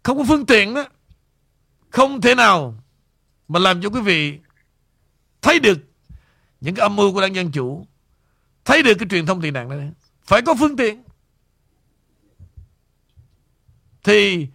không 0.02 0.18
có 0.18 0.24
phương 0.28 0.46
tiện 0.46 0.74
đó 0.74 0.84
không 1.90 2.20
thể 2.20 2.34
nào 2.34 2.74
mà 3.48 3.58
làm 3.58 3.82
cho 3.82 3.88
quý 3.88 4.00
vị 4.00 4.38
thấy 5.42 5.60
được 5.60 5.78
những 6.60 6.74
cái 6.74 6.82
âm 6.82 6.96
mưu 6.96 7.12
của 7.12 7.20
đảng 7.20 7.34
Dân 7.34 7.50
Chủ, 7.52 7.86
thấy 8.64 8.82
được 8.82 8.94
cái 8.94 9.08
truyền 9.10 9.26
thông 9.26 9.40
tị 9.40 9.50
nạn 9.50 9.68
này. 9.68 9.90
Phải 10.24 10.42
có 10.42 10.54
phương 10.54 10.76
tiện. 10.76 11.02
Thì 14.04 14.48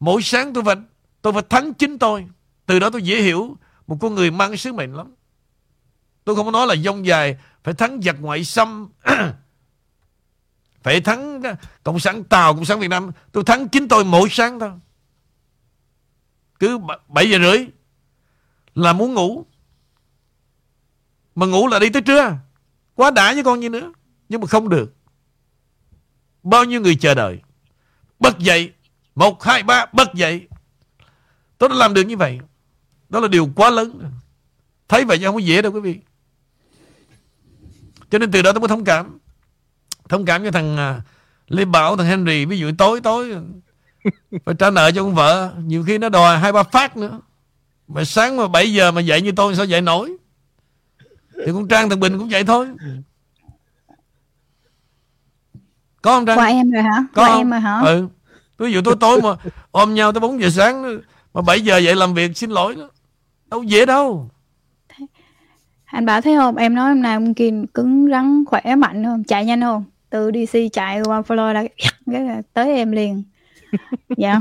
mỗi 0.00 0.22
sáng 0.22 0.52
tôi 0.52 0.64
phải 0.64 0.76
Tôi 1.22 1.32
phải 1.32 1.42
thắng 1.50 1.74
chính 1.74 1.98
tôi. 1.98 2.26
Từ 2.66 2.78
đó 2.78 2.90
tôi 2.90 3.02
dễ 3.02 3.22
hiểu 3.22 3.56
một 3.86 3.96
con 4.00 4.14
người 4.14 4.30
mang 4.30 4.50
cái 4.50 4.58
sứ 4.58 4.72
mệnh 4.72 4.94
lắm. 4.94 5.14
Tôi 6.24 6.36
không 6.36 6.46
có 6.46 6.52
nói 6.52 6.66
là 6.66 6.76
dông 6.76 7.06
dài 7.06 7.36
phải 7.64 7.74
thắng 7.74 8.00
giặc 8.02 8.16
ngoại 8.20 8.44
xâm 8.44 8.88
phải 10.82 11.00
thắng 11.00 11.42
cộng 11.82 12.00
sản 12.00 12.24
Tàu, 12.24 12.54
cộng 12.54 12.64
sản 12.64 12.80
Việt 12.80 12.88
Nam. 12.88 13.10
Tôi 13.32 13.44
thắng 13.44 13.68
chính 13.68 13.88
tôi 13.88 14.04
mỗi 14.04 14.28
sáng 14.30 14.60
thôi. 14.60 14.70
Cứ 16.58 16.78
7 17.08 17.30
giờ 17.30 17.38
rưỡi 17.38 17.66
là 18.74 18.92
muốn 18.92 19.14
ngủ. 19.14 19.46
Mà 21.34 21.46
ngủ 21.46 21.68
là 21.68 21.78
đi 21.78 21.90
tới 21.90 22.02
trưa. 22.02 22.36
Quá 22.94 23.10
đã 23.10 23.34
với 23.34 23.44
con 23.44 23.60
như 23.60 23.68
nữa. 23.68 23.92
Nhưng 24.28 24.40
mà 24.40 24.46
không 24.46 24.68
được. 24.68 24.94
Bao 26.42 26.64
nhiêu 26.64 26.80
người 26.80 26.94
chờ 26.94 27.14
đợi. 27.14 27.40
Bật 28.18 28.38
dậy. 28.38 28.72
Một, 29.14 29.42
hai, 29.42 29.62
ba, 29.62 29.86
bật 29.92 30.14
dậy. 30.14 30.48
Tôi 31.58 31.68
đã 31.68 31.74
làm 31.74 31.94
được 31.94 32.02
như 32.02 32.16
vậy. 32.16 32.40
Đó 33.08 33.20
là 33.20 33.28
điều 33.28 33.50
quá 33.56 33.70
lớn. 33.70 34.10
Thấy 34.88 35.04
vậy 35.04 35.18
chứ 35.18 35.26
không 35.26 35.34
có 35.34 35.40
dễ 35.40 35.62
đâu 35.62 35.72
quý 35.72 35.80
vị. 35.80 35.98
Cho 38.10 38.18
nên 38.18 38.30
từ 38.30 38.42
đó 38.42 38.52
tôi 38.52 38.60
mới 38.60 38.68
thông 38.68 38.84
cảm. 38.84 39.18
Thông 40.08 40.24
cảm 40.24 40.44
cho 40.44 40.50
thằng 40.50 40.76
à, 40.76 41.00
Lê 41.48 41.64
Bảo, 41.64 41.96
thằng 41.96 42.06
Henry. 42.06 42.44
Ví 42.44 42.58
dụ 42.58 42.70
tối 42.78 43.00
tối 43.00 43.36
phải 44.44 44.54
trả 44.58 44.70
nợ 44.70 44.90
cho 44.94 45.02
con 45.02 45.14
vợ. 45.14 45.54
Nhiều 45.58 45.84
khi 45.86 45.98
nó 45.98 46.08
đòi 46.08 46.38
hai 46.38 46.52
ba 46.52 46.62
phát 46.62 46.96
nữa. 46.96 47.20
Mà 47.88 48.04
sáng 48.04 48.36
mà 48.36 48.48
7 48.48 48.72
giờ 48.72 48.90
mà 48.90 49.00
dậy 49.00 49.22
như 49.22 49.32
tôi 49.32 49.56
sao 49.56 49.64
dậy 49.64 49.80
nổi. 49.80 50.16
Thì 51.46 51.52
con 51.52 51.68
Trang 51.68 51.90
thằng 51.90 52.00
Bình 52.00 52.18
cũng 52.18 52.28
vậy 52.28 52.44
thôi. 52.44 52.68
Có 56.02 56.16
không 56.16 56.26
Trang? 56.26 56.38
Qua 56.38 56.46
em 56.46 56.70
rồi 56.70 56.82
hả? 56.82 57.04
Có 57.14 57.22
Qua 57.22 57.28
không? 57.28 57.38
em 57.38 57.50
rồi 57.50 57.60
hả? 57.60 57.80
Ừ. 57.80 58.08
Ví 58.60 58.72
dụ 58.72 58.80
tối 58.84 58.94
tối 59.00 59.20
mà 59.22 59.28
ôm 59.70 59.94
nhau 59.94 60.12
tới 60.12 60.20
4 60.20 60.40
giờ 60.40 60.50
sáng 60.50 61.00
mà 61.34 61.42
7 61.42 61.60
giờ 61.60 61.78
dậy 61.78 61.96
làm 61.96 62.14
việc 62.14 62.36
xin 62.36 62.50
lỗi 62.50 62.74
đó. 62.74 62.88
Đâu 63.50 63.62
dễ 63.62 63.86
đâu. 63.86 64.30
Anh 65.84 66.06
bảo 66.06 66.20
thấy 66.20 66.36
không? 66.36 66.56
Em 66.56 66.74
nói 66.74 66.88
hôm 66.88 67.02
nay 67.02 67.14
ông 67.14 67.34
Kim 67.34 67.66
cứng 67.66 68.08
rắn 68.10 68.44
khỏe 68.46 68.74
mạnh 68.76 69.04
không? 69.04 69.24
Chạy 69.24 69.44
nhanh 69.44 69.60
không? 69.60 69.84
Từ 70.10 70.30
DC 70.30 70.58
chạy 70.72 71.00
qua 71.04 71.20
Florida 71.20 71.68
cái 72.12 72.20
là 72.20 72.42
tới 72.54 72.74
em 72.76 72.92
liền. 72.92 73.22
dạ. 74.16 74.40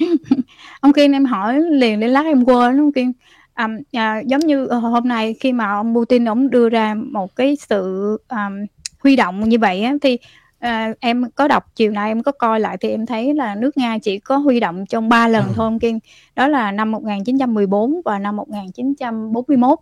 ông 0.80 0.92
Kim 0.92 1.12
em 1.12 1.24
hỏi 1.24 1.60
liền 1.70 2.00
đến 2.00 2.10
lát 2.10 2.24
em 2.24 2.44
quên 2.44 2.80
ông 2.80 2.92
Kim. 2.92 3.12
um, 3.58 3.70
à, 3.92 4.20
giống 4.26 4.40
như 4.40 4.66
ờ, 4.66 4.78
hôm 4.78 5.08
nay 5.08 5.34
khi 5.40 5.52
mà 5.52 5.72
ông 5.72 5.94
Putin 5.94 6.28
ông 6.28 6.50
đưa 6.50 6.68
ra 6.68 6.94
một 6.94 7.36
cái 7.36 7.56
sự 7.68 8.16
um, 8.28 8.66
huy 9.02 9.16
động 9.16 9.48
như 9.48 9.58
vậy 9.58 9.82
á, 9.82 9.94
thì 10.02 10.18
à, 10.62 10.94
em 11.00 11.30
có 11.34 11.48
đọc 11.48 11.64
chiều 11.74 11.90
nay 11.90 12.10
em 12.10 12.22
có 12.22 12.32
coi 12.32 12.60
lại 12.60 12.76
thì 12.80 12.88
em 12.88 13.06
thấy 13.06 13.34
là 13.34 13.54
nước 13.54 13.76
Nga 13.76 13.98
chỉ 13.98 14.18
có 14.18 14.36
huy 14.36 14.60
động 14.60 14.86
trong 14.86 15.08
3 15.08 15.28
lần 15.28 15.44
thôi 15.54 15.66
ông 15.66 15.78
Kiên 15.78 15.98
đó 16.36 16.48
là 16.48 16.72
năm 16.72 16.90
1914 16.90 18.00
và 18.04 18.18
năm 18.18 18.36
1941 18.36 19.78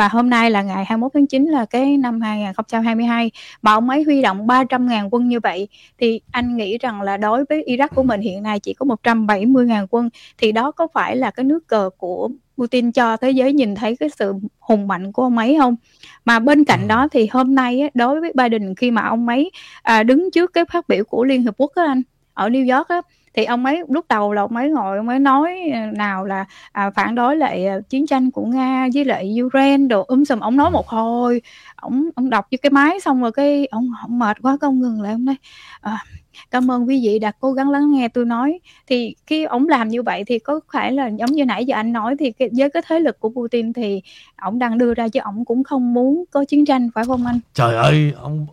và 0.00 0.08
hôm 0.08 0.30
nay 0.30 0.50
là 0.50 0.62
ngày 0.62 0.84
21 0.84 1.10
tháng 1.14 1.26
9 1.26 1.44
là 1.44 1.64
cái 1.64 1.96
năm 1.96 2.20
2022 2.20 3.30
mà 3.62 3.72
ông 3.72 3.90
ấy 3.90 4.02
huy 4.02 4.22
động 4.22 4.46
300.000 4.46 5.08
quân 5.10 5.28
như 5.28 5.40
vậy 5.40 5.68
thì 5.98 6.20
anh 6.30 6.56
nghĩ 6.56 6.78
rằng 6.78 7.02
là 7.02 7.16
đối 7.16 7.44
với 7.48 7.64
Iraq 7.66 7.88
của 7.94 8.02
mình 8.02 8.20
hiện 8.20 8.42
nay 8.42 8.60
chỉ 8.60 8.74
có 8.74 8.86
170.000 8.86 9.86
quân. 9.90 10.08
Thì 10.38 10.52
đó 10.52 10.70
có 10.70 10.86
phải 10.94 11.16
là 11.16 11.30
cái 11.30 11.44
nước 11.44 11.66
cờ 11.66 11.90
của 11.98 12.28
Putin 12.58 12.92
cho 12.92 13.16
thế 13.16 13.30
giới 13.30 13.52
nhìn 13.52 13.74
thấy 13.74 13.96
cái 13.96 14.08
sự 14.18 14.34
hùng 14.58 14.88
mạnh 14.88 15.12
của 15.12 15.22
ông 15.22 15.38
ấy 15.38 15.56
không? 15.60 15.76
Mà 16.24 16.38
bên 16.38 16.64
cạnh 16.64 16.88
đó 16.88 17.08
thì 17.12 17.28
hôm 17.32 17.54
nay 17.54 17.80
á, 17.80 17.88
đối 17.94 18.20
với 18.20 18.32
Biden 18.34 18.74
khi 18.74 18.90
mà 18.90 19.02
ông 19.02 19.28
ấy 19.28 19.50
à, 19.82 20.02
đứng 20.02 20.30
trước 20.30 20.52
cái 20.52 20.64
phát 20.72 20.88
biểu 20.88 21.04
của 21.04 21.24
Liên 21.24 21.42
Hợp 21.42 21.54
Quốc 21.58 21.72
á 21.74 21.84
anh 21.86 22.02
ở 22.34 22.48
New 22.48 22.76
York 22.76 22.88
á 22.88 23.02
thì 23.34 23.44
ông 23.44 23.64
ấy 23.64 23.82
lúc 23.88 24.04
đầu 24.08 24.32
là 24.32 24.42
ông 24.42 24.56
ấy 24.56 24.70
ngồi 24.70 24.96
ông 24.96 25.08
ấy 25.08 25.18
nói 25.18 25.58
ờ, 25.72 25.80
nào 25.80 26.24
là 26.24 26.44
à, 26.72 26.90
phản 26.90 27.14
đối 27.14 27.36
lại 27.36 27.66
ờ, 27.66 27.80
chiến 27.88 28.06
tranh 28.06 28.30
của 28.30 28.44
nga 28.44 28.88
với 28.94 29.04
lại 29.04 29.36
Ukraine 29.42 29.86
đồ 29.86 30.04
um 30.08 30.24
sùm. 30.24 30.40
Ông 30.40 30.56
nói 30.56 30.70
một 30.70 30.88
hồi 30.88 31.42
ông 31.76 32.10
ông 32.14 32.30
đọc 32.30 32.46
với 32.50 32.58
cái 32.58 32.70
máy 32.70 33.00
xong 33.00 33.22
rồi 33.22 33.32
cái 33.32 33.66
ông 33.66 33.90
ông 34.02 34.18
mệt 34.18 34.36
quá 34.42 34.56
cái 34.60 34.68
ông 34.68 34.80
ngừng 34.80 35.02
lại 35.02 35.12
ông 35.12 35.24
nói 35.24 35.36
à, 35.80 36.04
cảm 36.50 36.70
ơn 36.70 36.88
quý 36.88 37.00
vị 37.04 37.18
đã 37.18 37.32
cố 37.40 37.52
gắng 37.52 37.70
lắng 37.70 37.92
nghe 37.92 38.08
tôi 38.08 38.24
nói. 38.24 38.58
Thì 38.86 39.14
khi 39.26 39.44
ông 39.44 39.68
làm 39.68 39.88
như 39.88 40.02
vậy 40.02 40.24
thì 40.26 40.38
có 40.38 40.60
phải 40.72 40.92
là 40.92 41.08
giống 41.08 41.32
như 41.32 41.44
nãy 41.44 41.64
giờ 41.64 41.76
anh 41.76 41.92
nói 41.92 42.16
thì 42.18 42.30
cái, 42.30 42.48
với 42.56 42.70
cái 42.70 42.82
thế 42.88 43.00
lực 43.00 43.20
của 43.20 43.28
Putin 43.28 43.72
thì 43.72 44.02
ông 44.36 44.58
đang 44.58 44.78
đưa 44.78 44.94
ra 44.94 45.08
chứ 45.08 45.20
ông 45.22 45.44
cũng 45.44 45.64
không 45.64 45.94
muốn 45.94 46.24
có 46.30 46.44
chiến 46.44 46.64
tranh 46.64 46.90
phải 46.94 47.04
không 47.04 47.26
anh? 47.26 47.40
Trời 47.54 47.76
ơi, 47.76 48.12
ông 48.22 48.46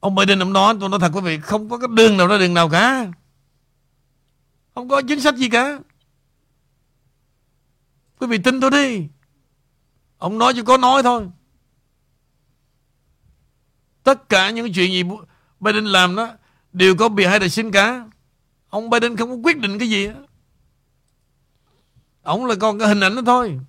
ông 0.00 0.14
Biden 0.14 0.42
ông 0.42 0.52
nói, 0.52 0.74
tôi 0.80 0.88
nói 0.88 0.98
thật 1.00 1.10
quý 1.14 1.20
vị, 1.20 1.38
không 1.42 1.68
có 1.68 1.78
cái 1.78 1.88
đường 1.96 2.16
nào 2.16 2.26
ra 2.26 2.38
đường 2.38 2.54
nào 2.54 2.68
cả. 2.68 3.06
Không 4.76 4.88
có 4.88 5.02
chính 5.08 5.20
sách 5.20 5.36
gì 5.36 5.48
cả. 5.48 5.78
Quý 8.18 8.26
vị 8.26 8.38
tin 8.38 8.60
tôi 8.60 8.70
đi. 8.70 9.08
Ông 10.18 10.38
nói 10.38 10.52
chỉ 10.54 10.62
có 10.62 10.76
nói 10.76 11.02
thôi. 11.02 11.28
Tất 14.02 14.28
cả 14.28 14.50
những 14.50 14.72
chuyện 14.72 14.92
gì 14.92 15.02
Biden 15.60 15.84
làm 15.84 16.16
đó 16.16 16.36
đều 16.72 16.96
có 16.96 17.08
bị 17.08 17.24
hai 17.24 17.38
đại 17.38 17.50
xin 17.50 17.70
cả. 17.70 18.08
Ông 18.68 18.90
Biden 18.90 19.16
không 19.16 19.30
có 19.30 19.36
quyết 19.36 19.58
định 19.58 19.78
cái 19.78 19.88
gì. 19.88 20.08
Ông 22.22 22.46
là 22.46 22.54
còn 22.60 22.78
cái 22.78 22.88
hình 22.88 23.00
ảnh 23.00 23.14
đó 23.14 23.22
thôi. 23.26 23.60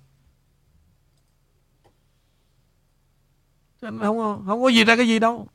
Cho 3.80 3.90
nên 3.90 4.00
không 4.00 4.44
không 4.46 4.62
có 4.62 4.68
gì 4.68 4.84
ra 4.84 4.96
cái 4.96 5.08
gì 5.08 5.18
đâu 5.18 5.48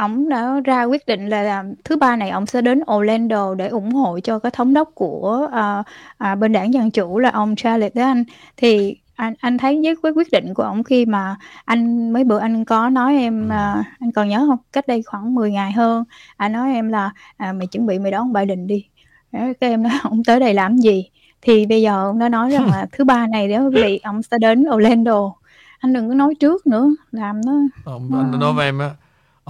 ông 0.00 0.28
đã 0.28 0.60
ra 0.64 0.84
quyết 0.84 1.06
định 1.06 1.28
là, 1.28 1.42
là 1.42 1.64
thứ 1.84 1.96
ba 1.96 2.16
này 2.16 2.30
ông 2.30 2.46
sẽ 2.46 2.62
đến 2.62 2.80
Orlando 2.92 3.54
để 3.54 3.68
ủng 3.68 3.92
hộ 3.92 4.20
cho 4.20 4.38
cái 4.38 4.50
thống 4.50 4.74
đốc 4.74 4.90
của 4.94 5.48
à, 5.52 5.82
à, 6.18 6.34
bên 6.34 6.52
đảng 6.52 6.74
dân 6.74 6.90
chủ 6.90 7.18
là 7.18 7.30
ông 7.30 7.56
Charles 7.56 7.94
đó 7.94 8.02
anh. 8.02 8.24
Thì 8.56 8.96
anh 9.16 9.34
anh 9.40 9.58
thấy 9.58 9.80
với 9.84 9.96
cái 10.02 10.12
quyết 10.12 10.30
định 10.32 10.54
của 10.54 10.62
ông 10.62 10.84
khi 10.84 11.06
mà 11.06 11.36
anh 11.64 12.12
mấy 12.12 12.24
bữa 12.24 12.38
anh 12.38 12.64
có 12.64 12.88
nói 12.88 13.16
em 13.16 13.48
à, 13.48 13.84
anh 14.00 14.12
còn 14.12 14.28
nhớ 14.28 14.44
không? 14.48 14.58
Cách 14.72 14.86
đây 14.86 15.02
khoảng 15.02 15.34
10 15.34 15.50
ngày 15.50 15.72
hơn 15.72 16.04
anh 16.36 16.52
nói 16.52 16.72
em 16.72 16.88
là 16.88 17.10
à, 17.36 17.52
mày 17.52 17.66
chuẩn 17.66 17.86
bị 17.86 17.98
mày 17.98 18.10
đón 18.10 18.32
Biden 18.32 18.66
đi. 18.66 18.86
Cái 19.32 19.54
em 19.60 19.82
nói 19.82 19.92
ông 20.02 20.24
tới 20.24 20.40
đây 20.40 20.54
làm 20.54 20.76
gì? 20.76 21.10
Thì 21.42 21.66
bây 21.66 21.82
giờ 21.82 22.04
ông 22.04 22.18
đã 22.18 22.28
nói 22.28 22.50
rằng 22.50 22.70
là 22.70 22.86
thứ 22.92 23.04
ba 23.04 23.26
này 23.26 23.48
nếu 23.48 23.70
vị 23.70 24.00
ông 24.02 24.22
sẽ 24.22 24.38
đến 24.40 24.64
Orlando. 24.74 25.32
Anh 25.78 25.92
đừng 25.92 26.08
có 26.08 26.14
nói 26.14 26.34
trước 26.34 26.66
nữa 26.66 26.90
làm 27.12 27.40
nó 27.46 27.52
Ông, 27.84 28.10
anh 28.14 28.40
nói 28.40 28.52
với 28.52 28.66
em 28.66 28.78
á 28.78 28.90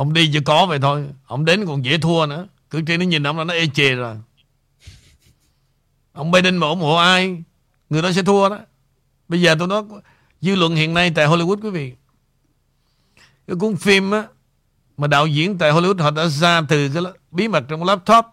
Ông 0.00 0.12
đi 0.12 0.30
chỉ 0.32 0.40
có 0.40 0.66
vậy 0.66 0.78
thôi. 0.78 1.06
Ông 1.26 1.44
đến 1.44 1.66
còn 1.66 1.84
dễ 1.84 1.98
thua 1.98 2.26
nữa. 2.26 2.46
Cử 2.70 2.82
tri 2.86 2.96
nó 2.96 3.04
nhìn 3.04 3.26
ông 3.26 3.38
là 3.38 3.44
nó 3.44 3.54
ê 3.54 3.66
chề 3.66 3.94
rồi. 3.94 4.16
Ông 6.12 6.30
Biden 6.30 6.56
mà 6.56 6.66
ủng 6.66 6.80
hộ 6.80 6.94
ai 6.94 7.42
Người 7.90 8.02
đó 8.02 8.12
sẽ 8.12 8.22
thua 8.22 8.48
đó. 8.48 8.58
Bây 9.28 9.40
giờ 9.40 9.56
tôi 9.58 9.68
nói 9.68 9.82
Dư 10.40 10.54
luận 10.54 10.74
hiện 10.74 10.94
nay 10.94 11.12
tại 11.14 11.26
Hollywood 11.26 11.60
quý 11.62 11.70
vị. 11.70 11.92
Cái 13.46 13.56
cuốn 13.56 13.76
phim 13.76 14.10
á 14.10 14.24
Mà 14.96 15.06
đạo 15.06 15.26
diễn 15.26 15.58
tại 15.58 15.72
Hollywood 15.72 16.02
họ 16.02 16.10
đã 16.10 16.26
ra 16.26 16.62
từ 16.68 16.88
cái 16.94 17.02
bí 17.30 17.48
mật 17.48 17.64
trong 17.68 17.84
laptop. 17.84 18.24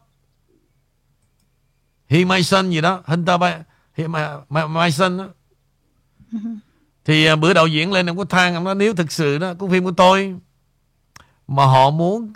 He 2.09 2.26
My 2.26 2.43
Son 2.43 2.70
gì 2.70 2.82
đó 2.82 3.01
Hunter 3.05 3.39
by, 3.39 3.51
He 3.93 4.07
My, 4.07 4.20
my, 4.49 4.61
my 4.70 4.91
Son 4.91 5.18
đó 5.18 5.28
Thì 7.05 7.26
à, 7.26 7.36
bữa 7.36 7.53
đạo 7.53 7.68
diễn 7.68 7.91
lên 7.91 8.09
ông 8.09 8.18
có 8.18 8.26
than 8.26 8.55
Ông 8.55 8.63
nói 8.63 8.76
nếu 8.76 8.93
thực 8.93 9.11
sự 9.11 9.38
đó 9.38 9.53
Cuốn 9.53 9.72
phim 9.72 9.84
của 9.84 9.91
tôi 9.91 10.36
mà 11.48 11.66
họ 11.66 11.89
muốn 11.89 12.34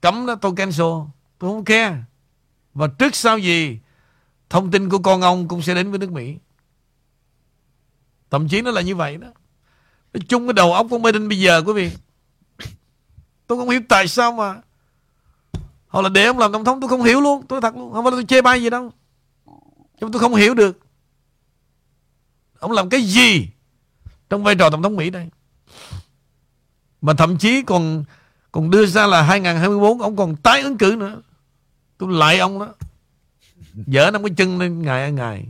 cấm 0.00 0.26
đó 0.26 0.34
tôi 0.34 0.52
cancel. 0.56 0.86
Tôi 1.38 1.50
không 1.50 1.64
care. 1.64 1.96
Và 2.74 2.86
trước 2.98 3.14
sau 3.14 3.38
gì, 3.38 3.78
thông 4.50 4.70
tin 4.70 4.88
của 4.88 4.98
con 4.98 5.20
ông 5.20 5.48
cũng 5.48 5.62
sẽ 5.62 5.74
đến 5.74 5.90
với 5.90 5.98
nước 5.98 6.12
Mỹ. 6.12 6.36
Thậm 8.30 8.48
chí 8.48 8.62
nó 8.62 8.70
là 8.70 8.80
như 8.80 8.96
vậy 8.96 9.16
đó. 9.16 9.28
Nói 10.12 10.20
chung 10.28 10.46
cái 10.46 10.52
đầu 10.52 10.72
óc 10.72 10.86
của 10.90 10.98
Biden 10.98 11.28
bây 11.28 11.40
giờ, 11.40 11.62
quý 11.66 11.72
vị, 11.72 11.90
tôi 13.46 13.58
không 13.58 13.68
hiểu 13.68 13.80
tại 13.88 14.08
sao 14.08 14.32
mà 14.32 14.60
họ 15.88 16.02
là 16.02 16.08
để 16.08 16.24
ông 16.24 16.38
làm 16.38 16.52
tổng 16.52 16.64
thống, 16.64 16.80
tôi 16.80 16.88
không 16.88 17.02
hiểu 17.02 17.20
luôn, 17.20 17.46
tôi 17.46 17.60
thật 17.60 17.76
luôn, 17.76 17.92
không 17.92 18.04
phải 18.04 18.10
là 18.10 18.16
tôi 18.16 18.24
chê 18.24 18.42
bai 18.42 18.62
gì 18.62 18.70
đâu. 18.70 18.92
Nhưng 20.00 20.12
tôi 20.12 20.20
không 20.20 20.34
hiểu 20.34 20.54
được. 20.54 20.78
Ông 22.58 22.72
làm 22.72 22.88
cái 22.88 23.02
gì 23.02 23.48
trong 24.30 24.44
vai 24.44 24.54
trò 24.54 24.70
tổng 24.70 24.82
thống 24.82 24.96
Mỹ 24.96 25.10
đây? 25.10 25.30
Mà 27.00 27.12
thậm 27.14 27.38
chí 27.38 27.62
còn 27.62 28.04
còn 28.52 28.70
đưa 28.70 28.86
ra 28.86 29.06
là 29.06 29.22
2024 29.22 30.02
Ông 30.02 30.16
còn 30.16 30.36
tái 30.36 30.60
ứng 30.60 30.78
cử 30.78 30.96
nữa. 30.98 31.20
Tôi 31.98 32.12
lại 32.12 32.38
ông 32.38 32.58
đó. 32.58 32.74
Dở 33.74 34.10
năm 34.10 34.22
cái 34.22 34.34
chân 34.36 34.58
lên 34.58 34.82
ngày 34.82 35.02
ăn 35.02 35.14
ngày. 35.14 35.46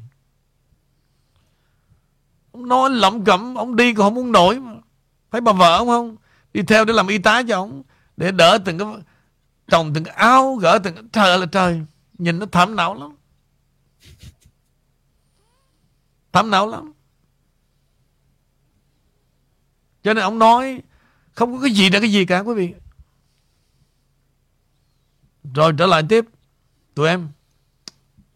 Ông 2.53 2.69
nói 2.69 2.91
lẩm 2.91 3.25
cẩm, 3.25 3.55
Ông 3.55 3.77
đi 3.77 3.95
còn 3.95 4.07
không 4.07 4.15
muốn 4.15 4.33
nổi 4.33 4.61
mà. 4.61 4.73
Thấy 5.31 5.41
bà 5.41 5.53
vợ 5.53 5.77
ông 5.77 5.89
không? 5.89 6.17
Đi 6.55 6.63
theo 6.63 6.85
để 6.85 6.93
làm 6.93 7.07
y 7.07 7.19
tá 7.19 7.43
cho 7.49 7.57
ông, 7.57 7.83
Để 8.17 8.33
đỡ 8.33 8.59
từng 8.65 8.79
cái 8.79 8.89
Trồng 9.69 9.95
từng 9.95 10.05
cái 10.05 10.15
áo, 10.15 10.55
Gỡ 10.55 10.79
từng 10.85 10.95
cái, 10.95 11.05
Trời 11.13 11.31
ơi 11.31 11.39
là 11.39 11.47
trời. 11.47 11.83
Nhìn 12.19 12.39
nó 12.39 12.47
thảm 12.53 12.77
não 12.77 12.95
lắm. 12.95 13.17
Thảm 16.33 16.51
não 16.51 16.69
lắm. 16.69 16.93
Cho 20.03 20.15
nên 20.15 20.25
ông 20.25 20.39
nói, 20.39 20.83
Không 21.33 21.57
có 21.57 21.63
cái 21.63 21.71
gì 21.71 21.91
là 21.91 22.01
cái 22.01 22.13
gì 22.13 22.25
cả, 22.25 22.39
quý 22.39 22.55
vị 22.55 22.75
rồi 25.55 25.73
trở 25.79 25.87
lại 25.87 26.03
tiếp. 26.09 26.25
Tụi 26.95 27.09
em. 27.09 27.29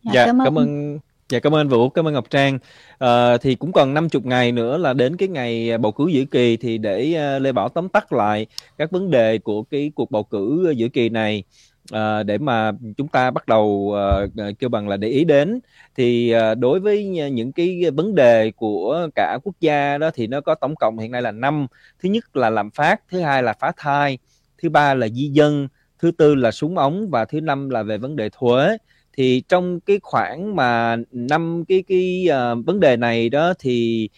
Dạ, 0.03 0.13
dạ 0.15 0.27
cảm 0.27 0.41
ơn. 0.41 0.45
cảm 0.45 0.59
ơn. 0.59 0.99
Dạ 1.29 1.39
cảm 1.39 1.55
ơn 1.55 1.69
Vũ, 1.69 1.89
cảm 1.89 2.09
ơn 2.09 2.15
Ngọc 2.15 2.31
Trang. 2.31 2.59
À, 2.99 3.37
thì 3.37 3.55
cũng 3.55 3.73
còn 3.73 3.95
50 3.95 4.23
ngày 4.25 4.53
nữa 4.53 4.77
là 4.77 4.93
đến 4.93 5.17
cái 5.17 5.29
ngày 5.29 5.79
bầu 5.79 5.93
cử 5.93 6.09
giữa 6.09 6.25
kỳ 6.25 6.57
thì 6.57 6.79
để 6.79 7.15
uh, 7.37 7.43
Lê 7.43 7.53
Bảo 7.53 7.69
tóm 7.69 7.89
tắt 7.89 8.13
lại 8.13 8.47
các 8.79 8.91
vấn 8.91 9.11
đề 9.11 9.39
của 9.39 9.63
cái 9.63 9.91
cuộc 9.95 10.11
bầu 10.11 10.23
cử 10.23 10.75
giữa 10.77 10.89
kỳ 10.89 11.09
này. 11.09 11.45
À, 11.93 12.23
để 12.23 12.39
mà 12.39 12.73
chúng 12.97 13.09
ta 13.09 13.31
bắt 13.31 13.49
đầu 13.49 13.95
à, 14.37 14.51
kêu 14.59 14.71
bằng 14.71 14.89
là 14.89 14.97
để 14.97 15.09
ý 15.09 15.25
đến. 15.25 15.61
Thì 15.97 16.31
à, 16.31 16.55
đối 16.55 16.81
với 16.81 17.05
những 17.31 17.53
cái 17.53 17.91
vấn 17.95 18.15
đề 18.15 18.51
của 18.51 19.09
cả 19.15 19.39
quốc 19.45 19.55
gia 19.61 19.99
đó 19.99 20.11
thì 20.15 20.27
nó 20.27 20.41
có 20.41 20.55
tổng 20.55 20.77
cộng 20.77 20.99
hiện 20.99 21.11
nay 21.11 21.23
là 21.23 21.33
năm. 21.33 21.67
Thứ 22.03 22.09
nhất 22.09 22.37
là 22.37 22.51
lạm 22.51 22.71
phát 22.71 23.01
thứ 23.11 23.21
hai 23.21 23.43
là 23.43 23.53
phá 23.53 23.73
thai 23.77 24.19
thứ 24.63 24.69
ba 24.69 24.95
là 24.95 25.09
di 25.09 25.29
dân 25.29 25.69
thứ 25.99 26.11
tư 26.11 26.34
là 26.34 26.51
súng 26.51 26.78
ống 26.78 27.11
và 27.11 27.24
thứ 27.24 27.40
năm 27.40 27.70
là 27.70 27.82
về 27.82 27.99
vấn 27.99 28.16
đề 28.16 28.28
thuế. 28.32 28.76
Thì 29.12 29.42
trong 29.49 29.80
cái 29.80 29.99
khoảng 30.03 30.57
mà 30.57 30.97
năm 31.12 31.64
cái 31.68 31.84
cái 31.88 32.28
uh, 32.30 32.66
vấn 32.66 32.80
đề 32.80 32.97
này 32.97 33.28
đó 33.28 33.55
thì 33.59 34.09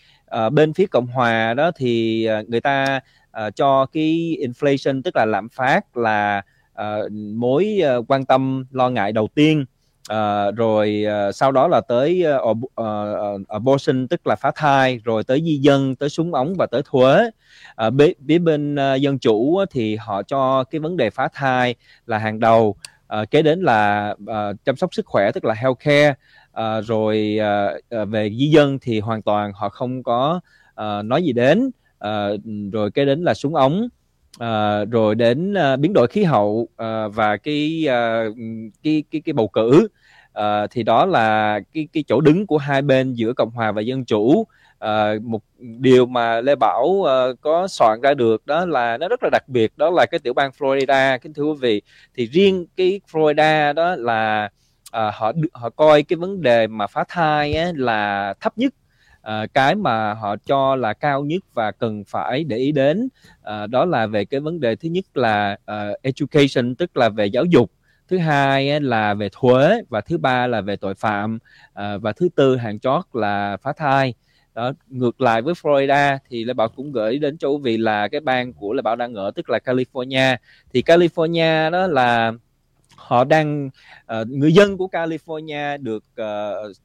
uh, 0.46 0.52
bên 0.52 0.72
phía 0.72 0.86
cộng 0.86 1.06
hòa 1.06 1.54
đó 1.54 1.70
thì 1.76 2.26
uh, 2.40 2.48
người 2.48 2.60
ta 2.60 3.00
uh, 3.46 3.56
cho 3.56 3.86
cái 3.86 4.36
inflation 4.40 5.02
tức 5.02 5.16
là 5.16 5.24
lạm 5.24 5.48
phát 5.48 5.96
là 5.96 6.42
uh, 6.72 7.12
mối 7.12 7.80
uh, 7.98 8.10
quan 8.10 8.24
tâm 8.24 8.64
lo 8.70 8.90
ngại 8.90 9.12
đầu 9.12 9.28
tiên 9.34 9.64
uh, 10.12 10.56
rồi 10.56 11.04
uh, 11.28 11.34
sau 11.34 11.52
đó 11.52 11.68
là 11.68 11.80
tới 11.80 12.24
uh, 12.50 12.59
uh, 12.80 13.48
abortion 13.48 14.09
tức 14.09 14.26
là 14.26 14.36
phá 14.36 14.50
thai 14.54 15.00
rồi 15.04 15.24
tới 15.24 15.42
di 15.44 15.56
dân 15.56 15.96
tới 15.96 16.09
súng 16.09 16.34
ống 16.34 16.54
và 16.59 16.66
tới 16.66 16.82
thuế. 16.84 17.30
Uh, 17.86 17.94
phía 18.28 18.38
bên 18.38 18.74
uh, 18.74 19.00
dân 19.00 19.18
chủ 19.18 19.64
thì 19.70 19.96
họ 19.96 20.22
cho 20.22 20.64
cái 20.64 20.78
vấn 20.80 20.96
đề 20.96 21.11
phá 21.11 21.28
thai 21.32 21.74
là 22.06 22.18
hàng 22.18 22.40
đầu. 22.40 22.76
Uh, 23.20 23.30
kế 23.30 23.42
đến 23.42 23.61
là 23.61 24.14
uh, 24.22 24.64
chăm 24.64 24.76
sóc 24.76 24.94
sức 24.94 25.06
khỏe 25.06 25.30
tức 25.32 25.44
là 25.44 25.54
healthcare. 25.54 26.14
Uh, 26.61 26.84
rồi 26.84 27.38
uh, 27.40 28.02
uh, 28.02 28.09
về 28.09 28.30
di 28.30 28.50
dân 28.50 28.78
thì 28.82 29.00
hoàn 29.00 29.22
toàn 29.22 29.52
họ 29.54 29.68
không 29.68 30.02
có 30.02 30.40
uh, 30.80 31.04
nói 31.04 31.22
gì 31.22 31.32
đến. 31.32 31.70
Uh, 32.04 32.40
rồi 32.72 32.90
kế 32.90 33.04
đến 33.04 33.22
là 33.22 33.34
súng 33.34 33.54
ống 33.54 33.88
à, 34.39 34.84
rồi 34.84 35.14
đến 35.14 35.55
à, 35.55 35.76
biến 35.76 35.93
đổi 35.93 36.07
khí 36.07 36.24
hậu 36.24 36.68
à, 36.76 37.09
và 37.09 37.36
cái, 37.36 37.84
à, 37.89 38.24
cái 38.82 39.05
cái 39.11 39.20
cái 39.24 39.32
bầu 39.32 39.49
cử. 39.49 39.89
À, 40.32 40.66
thì 40.70 40.82
đó 40.82 41.07
là 41.07 41.61
cái 41.74 41.89
cái 41.93 42.05
chỗ 42.07 42.20
đứng 42.20 42.47
của 42.47 42.59
hai 42.59 42.82
bên 42.82 43.12
giữa 43.12 43.32
cộng 43.32 43.51
hòa 43.51 43.72
và 43.72 43.80
dân 43.80 44.05
chủ. 44.05 44.47
À, 44.78 45.14
một 45.22 45.43
điều 45.59 46.07
mà 46.07 46.41
lê 46.41 46.55
bảo 46.55 47.05
à, 47.09 47.26
có 47.41 47.68
soạn 47.68 48.01
ra 48.01 48.14
được 48.14 48.47
đó 48.47 48.66
là 48.66 48.97
nó 48.99 49.09
rất 49.09 49.20
là 49.22 49.28
đặc 49.32 49.49
biệt 49.49 49.72
đó 49.76 49.91
là 49.91 50.07
cái 50.07 50.18
tiểu 50.20 50.34
bang 50.34 50.51
florida. 50.59 51.18
Kính 51.18 51.34
thưa 51.34 51.45
quý 51.45 51.59
vị 51.61 51.82
thì 52.16 52.26
riêng 52.26 52.66
cái 52.76 53.01
florida 53.12 53.74
đó 53.74 53.97
là 53.97 54.49
à, 54.91 55.11
họ 55.14 55.32
họ 55.53 55.70
coi 55.70 56.03
cái 56.03 56.16
vấn 56.16 56.43
đề 56.43 56.66
mà 56.66 56.86
phá 56.86 57.05
thai 57.09 57.55
á, 57.55 57.72
là 57.76 58.34
thấp 58.41 58.59
nhất 58.59 58.74
à, 59.28 59.46
cái 59.54 59.74
mà 59.74 60.14
họ 60.14 60.36
cho 60.36 60.76
là 60.76 60.92
cao 60.92 61.24
nhất 61.24 61.42
và 61.54 61.70
cần 61.70 62.04
phải 62.04 62.44
để 62.44 62.56
ý 62.56 62.72
đến 62.72 63.08
à, 63.42 63.66
đó 63.66 63.84
là 63.84 64.06
về 64.06 64.24
cái 64.24 64.40
vấn 64.40 64.60
đề 64.60 64.76
thứ 64.76 64.88
nhất 64.88 65.04
là 65.16 65.56
uh, 65.72 66.02
education 66.02 66.74
tức 66.74 66.96
là 66.96 67.08
về 67.08 67.26
giáo 67.26 67.44
dục. 67.44 67.70
Thứ 68.08 68.18
hai 68.18 68.80
là 68.80 69.14
về 69.14 69.28
thuế 69.32 69.82
và 69.88 70.00
thứ 70.00 70.18
ba 70.18 70.46
là 70.46 70.60
về 70.60 70.76
tội 70.76 70.94
phạm. 70.94 71.38
À, 71.74 71.96
và 71.96 72.12
thứ 72.12 72.28
tư 72.36 72.56
hàng 72.56 72.78
chót 72.78 73.04
là 73.12 73.56
phá 73.62 73.72
thai. 73.72 74.14
Đó 74.54 74.72
ngược 74.86 75.20
lại 75.20 75.42
với 75.42 75.54
Florida 75.54 76.18
thì 76.28 76.44
Lê 76.44 76.54
Bảo 76.54 76.68
cũng 76.68 76.92
gửi 76.92 77.18
đến 77.18 77.38
cho 77.38 77.48
quý 77.48 77.58
vị 77.62 77.76
là 77.76 78.08
cái 78.08 78.20
bang 78.20 78.52
của 78.52 78.72
Lê 78.72 78.82
Bảo 78.82 78.96
đang 78.96 79.14
ở 79.14 79.30
tức 79.30 79.50
là 79.50 79.58
California. 79.64 80.36
Thì 80.72 80.82
California 80.82 81.70
đó 81.70 81.86
là 81.86 82.32
họ 82.96 83.24
đang 83.24 83.70
uh, 84.20 84.28
người 84.28 84.52
dân 84.52 84.76
của 84.76 84.88
California 84.92 85.82
được 85.82 86.04
uh, 86.20 86.76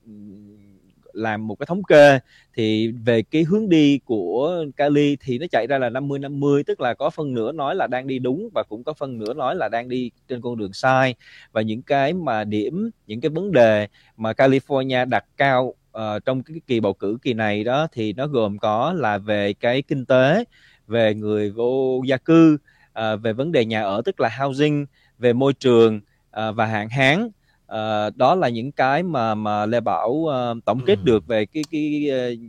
làm 1.13 1.47
một 1.47 1.55
cái 1.55 1.65
thống 1.65 1.83
kê 1.83 2.19
thì 2.55 2.91
về 3.05 3.21
cái 3.21 3.43
hướng 3.43 3.69
đi 3.69 3.99
của 4.05 4.65
Cali 4.77 5.17
thì 5.19 5.37
nó 5.39 5.45
chạy 5.51 5.67
ra 5.67 5.77
là 5.77 5.89
50 5.89 6.19
50 6.19 6.63
tức 6.63 6.81
là 6.81 6.93
có 6.93 7.09
phần 7.09 7.33
nửa 7.33 7.51
nói 7.51 7.75
là 7.75 7.87
đang 7.87 8.07
đi 8.07 8.19
đúng 8.19 8.49
và 8.53 8.63
cũng 8.63 8.83
có 8.83 8.93
phần 8.93 9.17
nửa 9.17 9.33
nói 9.33 9.55
là 9.55 9.69
đang 9.69 9.89
đi 9.89 10.11
trên 10.27 10.41
con 10.41 10.57
đường 10.57 10.73
sai. 10.73 11.15
Và 11.51 11.61
những 11.61 11.81
cái 11.81 12.13
mà 12.13 12.43
điểm 12.43 12.89
những 13.07 13.21
cái 13.21 13.29
vấn 13.29 13.51
đề 13.51 13.87
mà 14.17 14.31
California 14.31 15.09
đặt 15.09 15.25
cao 15.37 15.73
uh, 15.97 16.25
trong 16.25 16.43
cái 16.43 16.61
kỳ 16.67 16.79
bầu 16.79 16.93
cử 16.93 17.17
kỳ 17.21 17.33
này 17.33 17.63
đó 17.63 17.87
thì 17.91 18.13
nó 18.13 18.27
gồm 18.27 18.59
có 18.59 18.93
là 18.93 19.17
về 19.17 19.53
cái 19.53 19.81
kinh 19.81 20.05
tế 20.05 20.43
về 20.87 21.13
người 21.13 21.51
vô 21.51 22.01
gia 22.05 22.17
cư 22.17 22.57
uh, 22.99 23.21
về 23.21 23.33
vấn 23.33 23.51
đề 23.51 23.65
nhà 23.65 23.83
ở 23.83 24.01
tức 24.05 24.19
là 24.19 24.29
housing 24.39 24.85
về 25.19 25.33
môi 25.33 25.53
trường 25.53 25.95
uh, 25.97 26.55
và 26.55 26.65
hạn 26.65 26.89
hán 26.89 27.29
uh, 27.73 28.17
đó 28.17 28.35
là 28.35 28.49
những 28.49 28.71
cái 28.71 29.03
mà 29.03 29.35
mà 29.35 29.65
lê 29.65 29.79
bảo 29.79 30.09
uh, 30.09 30.65
tổng 30.65 30.79
kết 30.85 30.97
ừ. 30.99 31.03
được 31.03 31.27
về 31.27 31.45
cái 31.45 31.63
cái 31.71 32.09
uh, 32.33 32.39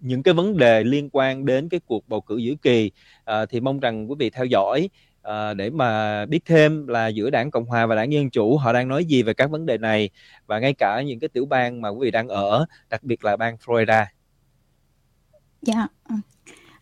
những 0.00 0.22
cái 0.22 0.34
vấn 0.34 0.56
đề 0.56 0.84
liên 0.84 1.08
quan 1.12 1.44
đến 1.44 1.68
cái 1.68 1.80
cuộc 1.86 2.08
bầu 2.08 2.20
cử 2.20 2.36
giữa 2.36 2.54
kỳ 2.62 2.90
uh, 3.30 3.50
thì 3.50 3.60
mong 3.60 3.80
rằng 3.80 4.10
quý 4.10 4.16
vị 4.18 4.30
theo 4.30 4.44
dõi 4.44 4.88
uh, 5.28 5.56
để 5.56 5.70
mà 5.70 6.26
biết 6.26 6.44
thêm 6.44 6.86
là 6.86 7.08
giữa 7.08 7.30
đảng 7.30 7.50
cộng 7.50 7.64
hòa 7.64 7.86
và 7.86 7.94
đảng 7.94 8.12
dân 8.12 8.30
chủ 8.30 8.56
họ 8.56 8.72
đang 8.72 8.88
nói 8.88 9.04
gì 9.04 9.22
về 9.22 9.34
các 9.34 9.50
vấn 9.50 9.66
đề 9.66 9.78
này 9.78 10.10
và 10.46 10.58
ngay 10.58 10.74
cả 10.74 11.02
những 11.02 11.20
cái 11.20 11.28
tiểu 11.28 11.46
bang 11.46 11.80
mà 11.80 11.88
quý 11.88 11.98
vị 12.00 12.10
đang 12.10 12.28
ở 12.28 12.66
đặc 12.90 13.02
biệt 13.02 13.24
là 13.24 13.36
bang 13.36 13.56
Florida. 13.64 14.04
Dạ. 15.62 15.86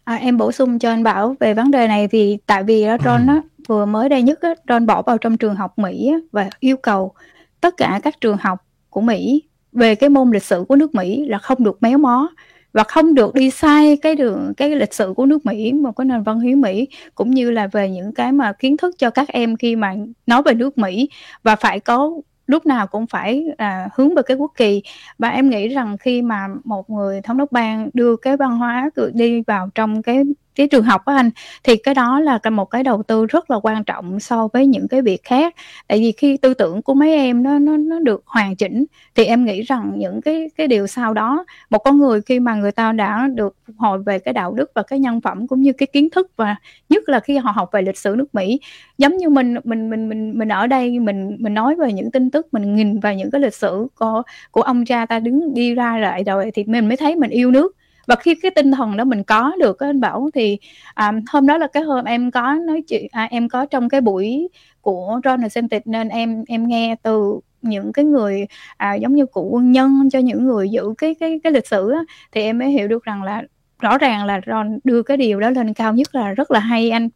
À, 0.05 0.14
em 0.14 0.37
bổ 0.37 0.53
sung 0.53 0.79
cho 0.79 0.91
anh 0.91 1.03
Bảo 1.03 1.37
về 1.41 1.55
vấn 1.55 1.70
đề 1.70 1.89
này 1.89 2.09
vì 2.09 2.39
tại 2.47 2.62
vì 2.62 2.87
đó 2.87 2.97
Ron 3.05 3.26
đó 3.26 3.43
vừa 3.68 3.87
mới 3.87 4.09
đây 4.09 4.22
nhất 4.22 4.39
đó, 4.43 4.55
Ron 4.68 4.87
bỏ 4.87 5.03
vào 5.03 5.18
trong 5.18 5.37
trường 5.37 5.55
học 5.55 5.79
Mỹ 5.79 6.12
và 6.33 6.51
yêu 6.61 6.76
cầu 6.76 7.14
tất 7.61 7.77
cả 7.77 8.01
các 8.03 8.21
trường 8.21 8.37
học 8.37 8.59
của 8.91 9.01
Mỹ 9.01 9.43
về 9.73 9.95
cái 9.95 10.11
môn 10.11 10.31
lịch 10.31 10.45
sử 10.45 10.65
của 10.69 10.77
nước 10.77 10.95
Mỹ 10.95 11.27
là 11.29 11.39
không 11.39 11.65
được 11.65 11.83
méo 11.83 11.99
mó 11.99 12.29
và 12.73 12.85
không 12.85 13.15
được 13.15 13.35
đi 13.35 13.51
sai 13.51 13.97
cái 13.97 14.15
đường 14.15 14.53
cái 14.57 14.77
lịch 14.77 14.95
sử 14.95 15.13
của 15.17 15.27
nước 15.27 15.47
Mỹ 15.47 15.73
một 15.73 15.93
cái 15.97 16.05
nền 16.05 16.23
văn 16.23 16.41
hiến 16.41 16.61
Mỹ 16.61 16.89
cũng 17.15 17.31
như 17.31 17.51
là 17.51 17.67
về 17.67 17.91
những 17.91 18.15
cái 18.15 18.33
mà 18.33 18.53
kiến 18.53 18.77
thức 18.77 18.95
cho 18.99 19.11
các 19.11 19.29
em 19.29 19.57
khi 19.57 19.77
mà 19.77 19.95
nói 20.27 20.43
về 20.43 20.55
nước 20.55 20.79
Mỹ. 20.79 21.09
Và 21.43 21.57
phải 21.57 21.81
có 21.81 22.13
lúc 22.47 22.67
nào 22.67 22.87
cũng 22.87 23.07
phải 23.07 23.47
à, 23.57 23.89
hướng 23.95 24.15
về 24.15 24.23
cái 24.27 24.37
quốc 24.37 24.53
kỳ. 24.57 24.83
Và 25.19 25.29
em 25.29 25.51
nghĩ 25.51 25.69
rằng 25.69 25.97
khi 25.99 26.23
mà 26.23 26.49
một 26.65 26.91
người 26.91 27.21
thống 27.21 27.39
đốc 27.39 27.53
bang 27.53 27.91
đưa 27.95 28.17
cái 28.17 28.37
văn 28.37 28.59
hóa 28.59 28.91
đi 29.13 29.43
vào 29.47 29.69
trong 29.75 30.03
cái 30.03 30.25
cái 30.59 30.69
trường 30.69 30.85
học 30.85 31.05
á 31.05 31.17
anh, 31.17 31.31
thì 31.65 31.77
cái 31.77 31.95
đó 31.95 32.21
là 32.21 32.39
một 32.53 32.65
cái 32.65 32.83
đầu 32.83 33.03
tư 33.03 33.27
rất 33.27 33.51
là 33.51 33.57
quan 33.63 33.85
trọng 33.85 34.21
so 34.21 34.49
với 34.53 34.67
những 34.67 34.89
cái 34.89 35.03
việc 35.03 35.25
khác. 35.25 35.55
Tại 35.89 35.99
vì 35.99 36.13
khi 36.13 36.37
tư 36.37 36.55
tưởng 36.55 36.83
của 36.83 36.95
mấy 36.95 37.15
em 37.15 37.43
nó 37.43 37.59
nó 37.59 37.77
nó 37.77 37.99
được 38.01 38.23
hoàn 38.27 38.57
chỉnh, 38.57 38.85
thì 39.15 39.25
em 39.25 39.45
nghĩ 39.45 39.63
rằng 39.63 39.93
những 39.97 40.21
cái 40.23 40.51
cái 40.57 40.69
điều 40.69 40.87
sau 40.87 41.15
đó, 41.15 41.45
một 41.71 41.79
con 41.79 41.99
người 41.99 42.21
khi 42.23 42.41
mà 42.41 42.55
người 42.55 42.73
ta 42.73 42.93
đã 42.93 43.29
được 43.35 43.57
hồi 43.77 43.99
về 44.03 44.19
cái 44.19 44.35
đạo 44.35 44.53
đức 44.53 44.71
và 44.75 44.83
cái 44.83 44.99
nhân 44.99 45.21
phẩm 45.21 45.47
cũng 45.49 45.63
như 45.63 45.73
cái 45.73 45.87
kiến 45.93 46.11
thức 46.11 46.31
và 46.37 46.57
nhất 46.89 47.09
là 47.09 47.21
khi 47.21 47.37
họ 47.39 47.51
học 47.51 47.69
về 47.73 47.83
lịch 47.83 47.99
sử 47.99 48.15
nước 48.19 48.35
Mỹ, 48.35 48.61
giống 48.99 49.17
như 49.17 49.29
mình 49.29 49.55
mình 49.65 49.91
mình 49.91 50.09
mình 50.09 50.39
mình 50.39 50.49
ở 50.49 50.67
đây, 50.67 50.99
mình 51.01 51.37
mình 51.41 51.55
nói 51.55 51.75
về 51.77 51.93
những 51.93 52.11
tin 52.11 52.31
tức, 52.31 52.47
mình 52.53 52.75
nhìn 52.75 53.01
vào 53.01 53.15
những 53.15 53.31
cái 53.31 53.41
lịch 53.41 53.55
sử 53.55 53.87
của 53.99 54.23
của 54.51 54.63
ông 54.63 54.85
cha 54.85 55.07
ta 55.07 55.19
đứng 55.21 55.55
đi 55.55 55.75
ra 55.75 55.99
lại 55.99 56.25
rồi 56.25 56.51
thì 56.55 56.65
mình 56.65 56.89
mới 56.89 56.97
thấy 56.97 57.17
mình 57.17 57.31
yêu 57.31 57.51
nước 57.51 57.77
và 58.09 58.17
khi 58.17 58.35
cái 58.35 58.51
tinh 58.51 58.73
thần 58.73 58.97
đó 58.97 59.05
mình 59.05 59.23
có 59.25 59.53
được 59.59 59.79
anh 59.79 60.01
bảo 60.01 60.31
thì 60.35 60.59
à, 60.95 61.13
hôm 61.33 61.47
đó 61.47 61.59
là 61.59 61.67
cái 61.73 61.83
hôm 61.83 62.05
em 62.05 62.31
có 62.31 62.55
nói 62.55 62.83
chuyện 62.89 63.07
à, 63.13 63.29
em 63.31 63.49
có 63.49 63.67
trong 63.67 63.89
cái 63.89 64.01
buổi 64.01 64.49
của 64.81 65.21
Ron 65.25 65.41
DeSantis 65.43 65.83
nên 65.85 66.09
em 66.09 66.45
em 66.49 66.69
nghe 66.69 66.97
từ 67.03 67.41
những 67.63 67.93
cái 67.93 68.05
người 68.05 68.47
à, 68.77 68.95
giống 68.95 69.15
như 69.15 69.27
cụ 69.27 69.49
quân 69.53 69.73
nhân 69.73 70.09
cho 70.13 70.19
những 70.19 70.45
người 70.45 70.69
giữ 70.69 70.95
cái 70.99 71.15
cái 71.21 71.41
cái 71.45 71.53
lịch 71.53 71.67
sử 71.67 71.91
á, 71.91 72.01
thì 72.33 72.43
em 72.43 72.59
mới 72.59 72.69
hiểu 72.69 72.89
được 72.89 73.05
rằng 73.05 73.23
là 73.23 73.43
rõ 73.81 73.99
ràng 73.99 74.25
là 74.25 74.41
Ron 74.47 74.79
đưa 74.85 75.03
cái 75.03 75.17
điều 75.17 75.41
đó 75.41 75.51
lên 75.51 75.75
cao 75.75 75.95
nhất 75.95 76.15
là 76.15 76.33
rất 76.33 76.51
là 76.51 76.61
hay 76.61 76.91
anh. 76.91 77.09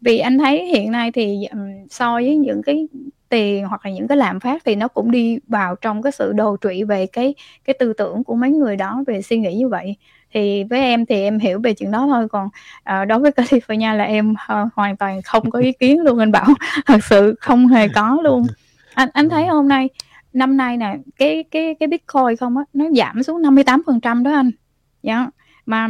Vì 0.00 0.18
anh 0.18 0.38
thấy 0.38 0.66
hiện 0.66 0.92
nay 0.92 1.12
thì 1.12 1.44
um, 1.52 1.86
so 1.90 2.14
với 2.14 2.36
những 2.36 2.62
cái 2.62 2.88
tiền 3.28 3.66
hoặc 3.66 3.86
là 3.86 3.92
những 3.92 4.08
cái 4.08 4.18
lạm 4.18 4.40
phát 4.40 4.62
thì 4.64 4.74
nó 4.76 4.88
cũng 4.88 5.10
đi 5.10 5.38
vào 5.48 5.76
trong 5.76 6.02
cái 6.02 6.12
sự 6.12 6.32
đồ 6.32 6.56
trụy 6.60 6.84
về 6.84 7.06
cái 7.06 7.34
cái 7.64 7.74
tư 7.78 7.92
tưởng 7.92 8.24
của 8.24 8.34
mấy 8.34 8.50
người 8.50 8.76
đó 8.76 9.04
về 9.06 9.22
suy 9.22 9.38
nghĩ 9.38 9.54
như 9.54 9.68
vậy 9.68 9.96
thì 10.34 10.64
với 10.64 10.80
em 10.80 11.06
thì 11.06 11.22
em 11.22 11.38
hiểu 11.38 11.60
về 11.60 11.74
chuyện 11.74 11.90
đó 11.90 12.06
thôi 12.06 12.28
còn 12.28 12.46
uh, 12.46 13.08
đối 13.08 13.18
với 13.18 13.30
California 13.30 13.96
là 13.96 14.04
em 14.04 14.32
uh, 14.32 14.72
hoàn 14.74 14.96
toàn 14.96 15.22
không 15.22 15.50
có 15.50 15.58
ý 15.58 15.72
kiến 15.72 16.00
luôn 16.00 16.18
anh 16.18 16.32
bảo. 16.32 16.46
Thật 16.86 17.04
sự 17.04 17.34
không 17.40 17.66
hề 17.66 17.88
có 17.88 18.18
luôn. 18.22 18.46
Anh 18.94 19.08
anh 19.12 19.28
thấy 19.28 19.46
hôm 19.46 19.68
nay 19.68 19.88
năm 20.32 20.56
nay 20.56 20.76
nè 20.76 20.96
cái 21.16 21.44
cái 21.50 21.74
cái 21.80 21.86
bitcoin 21.86 22.36
không 22.40 22.56
á 22.56 22.64
nó 22.72 22.84
giảm 22.96 23.22
xuống 23.22 23.42
58% 23.42 24.22
đó 24.22 24.32
anh. 24.32 24.50
Dạ 25.02 25.26
mà 25.68 25.88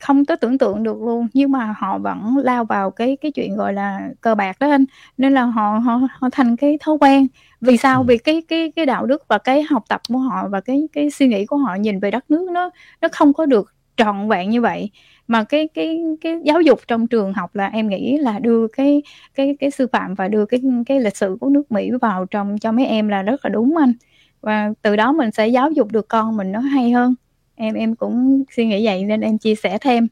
không 0.00 0.24
có 0.24 0.36
tưởng 0.36 0.58
tượng 0.58 0.82
được 0.82 1.02
luôn 1.02 1.28
nhưng 1.34 1.52
mà 1.52 1.74
họ 1.78 1.98
vẫn 1.98 2.36
lao 2.36 2.64
vào 2.64 2.90
cái 2.90 3.16
cái 3.20 3.32
chuyện 3.32 3.56
gọi 3.56 3.72
là 3.72 4.00
cờ 4.20 4.34
bạc 4.34 4.56
đó 4.60 4.70
anh. 4.70 4.84
Nên 5.18 5.32
là 5.32 5.42
họ 5.44 5.78
họ 5.78 6.00
họ 6.12 6.28
thành 6.32 6.56
cái 6.56 6.78
thói 6.80 6.96
quen. 7.00 7.26
Vì 7.60 7.76
sao? 7.76 8.00
Ừ. 8.00 8.04
vì 8.08 8.18
cái 8.18 8.42
cái 8.48 8.72
cái 8.76 8.86
đạo 8.86 9.06
đức 9.06 9.28
và 9.28 9.38
cái 9.38 9.62
học 9.62 9.84
tập 9.88 10.00
của 10.08 10.18
họ 10.18 10.48
và 10.48 10.60
cái 10.60 10.88
cái 10.92 11.10
suy 11.10 11.28
nghĩ 11.28 11.46
của 11.46 11.56
họ 11.56 11.74
nhìn 11.74 12.00
về 12.00 12.10
đất 12.10 12.30
nước 12.30 12.50
nó 12.50 12.70
nó 13.00 13.08
không 13.12 13.32
có 13.32 13.46
được 13.46 13.74
trọn 13.96 14.28
vẹn 14.28 14.50
như 14.50 14.60
vậy. 14.60 14.90
Mà 15.28 15.44
cái 15.44 15.68
cái 15.74 16.02
cái 16.20 16.40
giáo 16.44 16.60
dục 16.60 16.80
trong 16.88 17.06
trường 17.06 17.32
học 17.32 17.54
là 17.54 17.66
em 17.66 17.88
nghĩ 17.88 18.18
là 18.18 18.38
đưa 18.38 18.66
cái 18.68 19.02
cái 19.34 19.56
cái 19.60 19.70
sư 19.70 19.86
phạm 19.92 20.14
và 20.14 20.28
đưa 20.28 20.46
cái 20.46 20.60
cái 20.86 21.00
lịch 21.00 21.16
sử 21.16 21.36
của 21.40 21.48
nước 21.48 21.72
Mỹ 21.72 21.90
vào 22.00 22.26
trong 22.26 22.58
cho 22.58 22.72
mấy 22.72 22.86
em 22.86 23.08
là 23.08 23.22
rất 23.22 23.44
là 23.44 23.50
đúng 23.50 23.76
anh. 23.76 23.92
Và 24.40 24.70
từ 24.82 24.96
đó 24.96 25.12
mình 25.12 25.30
sẽ 25.30 25.48
giáo 25.48 25.70
dục 25.70 25.92
được 25.92 26.08
con 26.08 26.36
mình 26.36 26.52
nó 26.52 26.60
hay 26.60 26.90
hơn 26.92 27.14
em 27.62 27.74
em 27.74 27.96
cũng 27.96 28.42
suy 28.56 28.66
nghĩ 28.66 28.84
vậy 28.84 29.04
nên 29.04 29.20
em 29.20 29.38
chia 29.38 29.54
sẻ 29.54 29.78
thêm. 29.78 30.08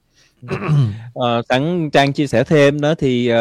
À, 1.15 1.43
sẵn 1.49 1.91
trang 1.91 2.13
chia 2.13 2.27
sẻ 2.27 2.45
thêm 2.45 2.81
đó 2.81 2.95
thì 2.95 3.29
uh, 3.33 3.35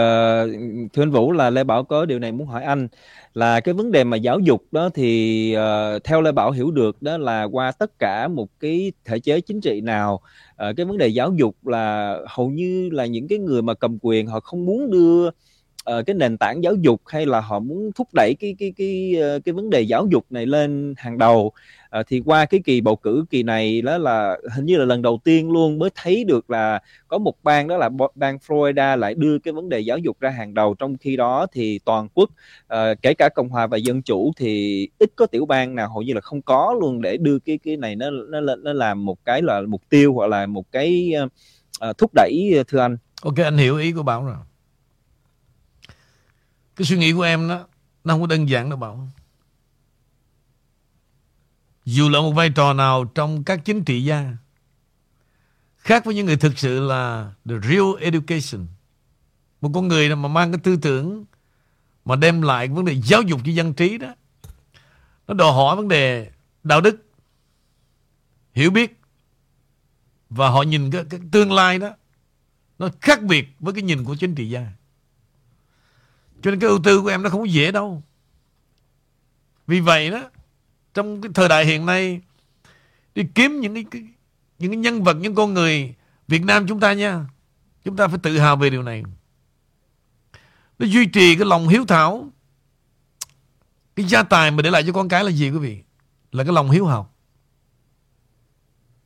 thưa 0.94 1.04
anh 1.04 1.12
Vũ 1.12 1.32
là 1.32 1.50
Lê 1.50 1.64
Bảo 1.64 1.84
có 1.84 2.06
điều 2.06 2.20
này 2.20 2.32
muốn 2.32 2.48
hỏi 2.48 2.64
anh. 2.64 2.88
Là 3.34 3.60
cái 3.60 3.74
vấn 3.74 3.92
đề 3.92 4.04
mà 4.04 4.18
giáo 4.18 4.40
dục 4.40 4.64
đó 4.72 4.90
thì 4.94 5.56
uh, 5.58 6.04
theo 6.04 6.22
Lê 6.22 6.32
Bảo 6.32 6.52
hiểu 6.52 6.72
được 6.72 7.02
đó 7.02 7.18
là 7.18 7.44
qua 7.44 7.72
tất 7.72 8.00
cả 8.00 8.28
một 8.28 8.48
cái 8.60 8.92
thể 9.06 9.20
chế 9.20 9.42
chính 9.42 9.62
trị 9.62 9.82
nào 9.82 10.14
uh, 10.14 10.76
cái 10.78 10.86
vấn 10.86 10.98
đề 10.98 11.08
giáo 11.08 11.34
dục 11.34 11.68
là 11.68 12.18
hầu 12.28 12.50
như 12.50 12.90
là 12.92 13.06
những 13.06 13.28
cái 13.28 13.40
người 13.40 13.62
mà 13.62 13.74
cầm 13.74 13.98
quyền 14.02 14.28
họ 14.28 14.40
không 14.40 14.66
muốn 14.66 14.92
đưa 14.92 15.30
uh, 15.98 16.06
cái 16.06 16.14
nền 16.14 16.38
tảng 16.38 16.64
giáo 16.64 16.76
dục 16.76 17.02
hay 17.06 17.26
là 17.26 17.40
họ 17.40 17.60
muốn 17.60 17.92
thúc 17.96 18.08
đẩy 18.14 18.36
cái 18.40 18.56
cái 18.60 18.74
cái 18.78 19.16
ờ, 19.22 19.40
cái 19.40 19.54
vấn 19.54 19.70
đề 19.70 19.82
giáo 19.82 20.08
dục 20.12 20.26
này 20.30 20.46
lên 20.46 20.94
hàng 20.98 21.18
đầu 21.18 21.52
uh, 22.00 22.08
thì 22.08 22.22
qua 22.26 22.46
cái 22.46 22.60
kỳ 22.66 22.82
bầu 22.82 22.96
cử 22.96 23.26
kỳ 23.30 23.44
này 23.44 23.82
đó 23.82 23.98
là 23.98 24.38
hình 24.56 24.66
như 24.66 24.78
là 24.78 24.86
lần 24.86 25.02
đầu 25.02 25.20
tiên 25.24 25.52
luôn 25.52 25.80
mới 25.80 25.90
thấy 25.96 26.24
được 26.24 26.50
là 26.50 26.82
có 27.08 27.18
một 27.18 27.44
bang 27.44 27.68
đó 27.68 27.78
là 27.78 27.90
bang 28.16 28.38
Florida 28.48 28.98
lại 28.98 29.14
đưa 29.14 29.40
cái 29.40 29.54
vấn 29.54 29.70
đề 29.70 29.80
giáo 29.80 29.98
dục 29.98 30.20
ra 30.20 30.30
hàng 30.30 30.54
đầu. 30.54 30.76
Trong 30.80 30.98
khi 30.98 31.16
đó 31.16 31.48
thì 31.52 31.80
toàn 31.86 32.08
quốc 32.14 32.30
uh, 32.74 33.02
kể 33.02 33.14
cả 33.14 33.30
cộng 33.30 33.50
hòa 33.50 33.68
và 33.68 33.78
dân 33.78 34.02
chủ 34.02 34.32
thì 34.38 34.88
ít 35.00 35.12
có 35.16 35.26
tiểu 35.26 35.46
bang 35.46 35.76
nào 35.76 35.90
hầu 35.90 36.02
như 36.02 36.14
là 36.14 36.22
không 36.22 36.42
có 36.42 36.76
luôn 36.82 37.02
để 37.02 37.18
đưa 37.18 37.40
cái 37.40 37.60
cái 37.64 37.78
này 37.78 37.96
nó 37.96 38.10
nó 38.10 38.56
nó 38.56 38.74
làm 38.74 39.06
một 39.06 39.26
cái 39.26 39.42
là 39.42 39.62
mục 39.68 39.82
tiêu 39.90 40.14
hoặc 40.14 40.28
là 40.28 40.46
một 40.46 40.72
cái 40.72 41.14
uh, 41.90 41.98
thúc 41.98 42.12
đẩy 42.14 42.64
thưa 42.68 42.80
anh. 42.80 42.98
Ok 43.22 43.36
anh 43.38 43.58
hiểu 43.58 43.78
ý 43.78 43.92
của 43.92 44.04
bảo 44.04 44.26
rồi 44.26 44.36
cái 46.80 46.86
suy 46.86 46.98
nghĩ 46.98 47.14
của 47.14 47.22
em 47.22 47.48
đó 47.48 47.68
nó 48.04 48.14
không 48.14 48.22
có 48.22 48.28
đơn 48.28 48.50
giản 48.50 48.70
đâu 48.70 48.80
Bảo. 48.80 49.08
Dù 51.86 52.10
là 52.10 52.20
một 52.20 52.32
vai 52.32 52.50
trò 52.50 52.74
nào 52.74 53.06
trong 53.16 53.44
các 53.44 53.66
chính 53.66 53.84
trị 53.84 54.04
gia 54.04 54.34
khác 55.78 56.06
với 56.06 56.16
những 56.16 56.26
người 56.26 56.38
thực 56.38 56.60
sự 56.60 56.80
là 56.80 57.34
the 57.46 57.56
real 57.64 57.88
education 58.00 58.68
một 59.62 59.72
con 59.74 59.88
người 59.88 60.16
mà 60.16 60.28
mang 60.30 60.52
cái 60.52 60.60
tư 60.64 60.78
tưởng 60.82 61.26
mà 62.06 62.16
đem 62.16 62.42
lại 62.42 62.68
vấn 62.68 62.86
đề 62.86 63.02
giáo 63.04 63.22
dục 63.22 63.40
cho 63.46 63.52
dân 63.52 63.74
trí 63.74 63.98
đó 63.98 64.16
nó 65.28 65.34
đòi 65.34 65.54
hỏi 65.54 65.76
vấn 65.76 65.88
đề 65.88 66.32
đạo 66.64 66.82
đức 66.82 67.06
hiểu 68.54 68.72
biết 68.72 69.00
và 70.30 70.50
họ 70.50 70.62
nhìn 70.62 70.92
cái, 70.92 71.04
cái 71.10 71.20
tương 71.32 71.52
lai 71.52 71.80
đó 71.80 71.90
nó 72.80 72.90
khác 73.02 73.24
biệt 73.24 73.48
với 73.60 73.74
cái 73.74 73.84
nhìn 73.84 74.04
của 74.04 74.16
chính 74.16 74.36
trị 74.36 74.50
gia 74.50 74.79
cho 76.42 76.52
nên 76.52 76.60
cái 76.60 76.70
ưu 76.70 76.80
tư 76.84 77.02
của 77.02 77.08
em 77.08 77.24
nó 77.24 77.30
không 77.30 77.42
có 77.42 77.46
dễ 77.46 77.72
đâu. 77.72 78.04
Vì 79.68 79.80
vậy 79.80 80.10
đó, 80.12 80.30
trong 80.94 81.22
cái 81.22 81.32
thời 81.36 81.50
đại 81.50 81.66
hiện 81.66 81.86
nay, 81.86 82.22
đi 83.16 83.24
kiếm 83.36 83.60
những 83.60 83.74
cái, 83.74 84.04
những 84.60 84.72
cái 84.72 84.78
nhân 84.78 85.04
vật, 85.04 85.14
những 85.14 85.36
con 85.36 85.54
người 85.54 85.96
Việt 86.28 86.44
Nam 86.44 86.68
chúng 86.68 86.80
ta 86.80 86.94
nha. 86.94 87.26
Chúng 87.86 87.96
ta 87.96 88.08
phải 88.08 88.20
tự 88.24 88.40
hào 88.40 88.56
về 88.56 88.70
điều 88.70 88.84
này. 88.84 89.04
Nó 90.80 90.86
duy 90.86 91.06
trì 91.06 91.36
cái 91.36 91.46
lòng 91.46 91.68
hiếu 91.68 91.86
thảo. 91.86 92.30
Cái 93.96 94.06
gia 94.06 94.24
tài 94.24 94.52
mà 94.52 94.62
để 94.62 94.72
lại 94.72 94.84
cho 94.88 94.94
con 94.94 95.10
cái 95.10 95.24
là 95.24 95.32
gì 95.32 95.50
quý 95.50 95.58
vị? 95.58 95.84
Là 96.32 96.44
cái 96.44 96.54
lòng 96.54 96.70
hiếu 96.70 96.86
học. 96.86 97.16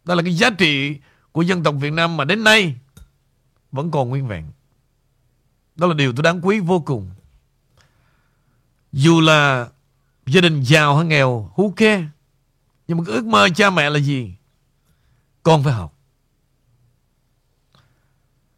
Đó 0.04 0.16
là 0.16 0.24
cái 0.24 0.34
giá 0.34 0.50
trị 0.50 0.98
của 1.32 1.42
dân 1.42 1.64
tộc 1.64 1.76
Việt 1.80 1.94
Nam 1.94 2.18
mà 2.18 2.26
đến 2.26 2.44
nay 2.44 2.76
vẫn 3.72 3.92
còn 3.92 4.10
nguyên 4.10 4.28
vẹn. 4.28 4.46
Đó 5.76 5.88
là 5.88 5.94
điều 5.94 6.14
tôi 6.14 6.24
đáng 6.24 6.40
quý 6.46 6.60
vô 6.60 6.80
cùng. 6.80 7.10
Dù 8.94 9.22
là 9.22 9.68
gia 10.26 10.42
đình 10.42 10.62
giàu 10.64 10.98
hay 10.98 11.06
nghèo, 11.06 11.52
who 11.56 11.72
care? 11.72 12.04
Nhưng 12.88 12.98
mà 12.98 13.04
ước 13.08 13.26
mơ 13.26 13.50
cha 13.56 13.70
mẹ 13.70 13.90
là 13.90 14.00
gì? 14.00 14.36
Con 15.44 15.64
phải 15.64 15.74
học. 15.74 15.94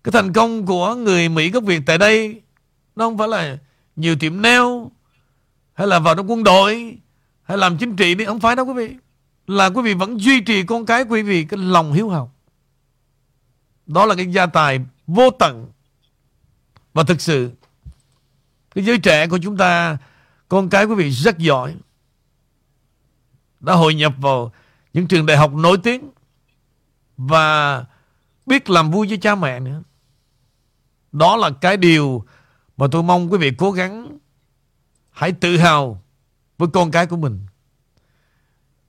Cái 0.03 0.11
thành 0.11 0.33
công 0.33 0.65
của 0.65 0.95
người 0.95 1.29
Mỹ 1.29 1.49
gốc 1.49 1.63
Việt 1.63 1.81
tại 1.85 1.97
đây 1.97 2.41
nó 2.95 3.05
không 3.05 3.17
phải 3.17 3.27
là 3.27 3.57
nhiều 3.95 4.15
tiệm 4.15 4.41
nail 4.41 4.63
hay 5.73 5.87
là 5.87 5.99
vào 5.99 6.15
trong 6.15 6.31
quân 6.31 6.43
đội 6.43 6.97
hay 7.43 7.57
làm 7.57 7.77
chính 7.77 7.95
trị 7.95 8.15
đi 8.15 8.25
không 8.25 8.39
phải 8.39 8.55
đâu 8.55 8.65
quý 8.65 8.73
vị 8.73 8.95
là 9.47 9.69
quý 9.69 9.81
vị 9.81 9.93
vẫn 9.93 10.21
duy 10.21 10.41
trì 10.41 10.63
con 10.63 10.85
cái 10.85 11.03
quý 11.03 11.21
vị 11.21 11.43
cái 11.43 11.57
lòng 11.57 11.93
hiếu 11.93 12.09
học 12.09 12.31
đó 13.85 14.05
là 14.05 14.15
cái 14.15 14.31
gia 14.31 14.45
tài 14.45 14.79
vô 15.07 15.29
tận 15.39 15.71
và 16.93 17.03
thực 17.03 17.21
sự 17.21 17.51
cái 18.75 18.85
giới 18.85 18.97
trẻ 18.97 19.27
của 19.27 19.37
chúng 19.43 19.57
ta 19.57 19.97
con 20.47 20.69
cái 20.69 20.85
quý 20.85 20.95
vị 20.95 21.09
rất 21.09 21.37
giỏi. 21.37 21.75
Đã 23.59 23.73
hội 23.73 23.95
nhập 23.95 24.13
vào 24.17 24.51
những 24.93 25.07
trường 25.07 25.25
đại 25.25 25.37
học 25.37 25.53
nổi 25.53 25.77
tiếng 25.83 26.09
và 27.17 27.85
biết 28.45 28.69
làm 28.69 28.91
vui 28.91 29.07
với 29.07 29.17
cha 29.17 29.35
mẹ 29.35 29.59
nữa. 29.59 29.81
Đó 31.11 31.37
là 31.37 31.49
cái 31.61 31.77
điều 31.77 32.25
mà 32.77 32.87
tôi 32.91 33.03
mong 33.03 33.31
quý 33.31 33.37
vị 33.37 33.51
cố 33.57 33.71
gắng 33.71 34.17
hãy 35.11 35.31
tự 35.31 35.57
hào 35.57 36.03
với 36.57 36.67
con 36.73 36.91
cái 36.91 37.05
của 37.05 37.17
mình. 37.17 37.45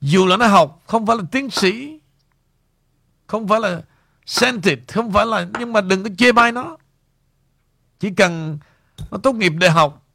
Dù 0.01 0.27
là 0.27 0.37
nó 0.37 0.47
học 0.47 0.83
không 0.87 1.07
phải 1.07 1.17
là 1.17 1.23
tiến 1.31 1.51
sĩ, 1.51 2.01
không 3.27 3.49
phải 3.49 3.61
là 3.61 3.83
scented, 4.27 4.79
không 4.89 5.13
phải 5.13 5.27
là 5.27 5.47
nhưng 5.59 5.73
mà 5.73 5.81
đừng 5.81 6.05
có 6.05 6.11
chê 6.19 6.33
bai 6.33 6.53
nó. 6.53 6.77
Chỉ 8.01 8.11
cần 8.11 8.59
nó 9.11 9.19
tốt 9.19 9.33
nghiệp 9.33 9.53
đại 9.61 9.71
học 9.71 10.06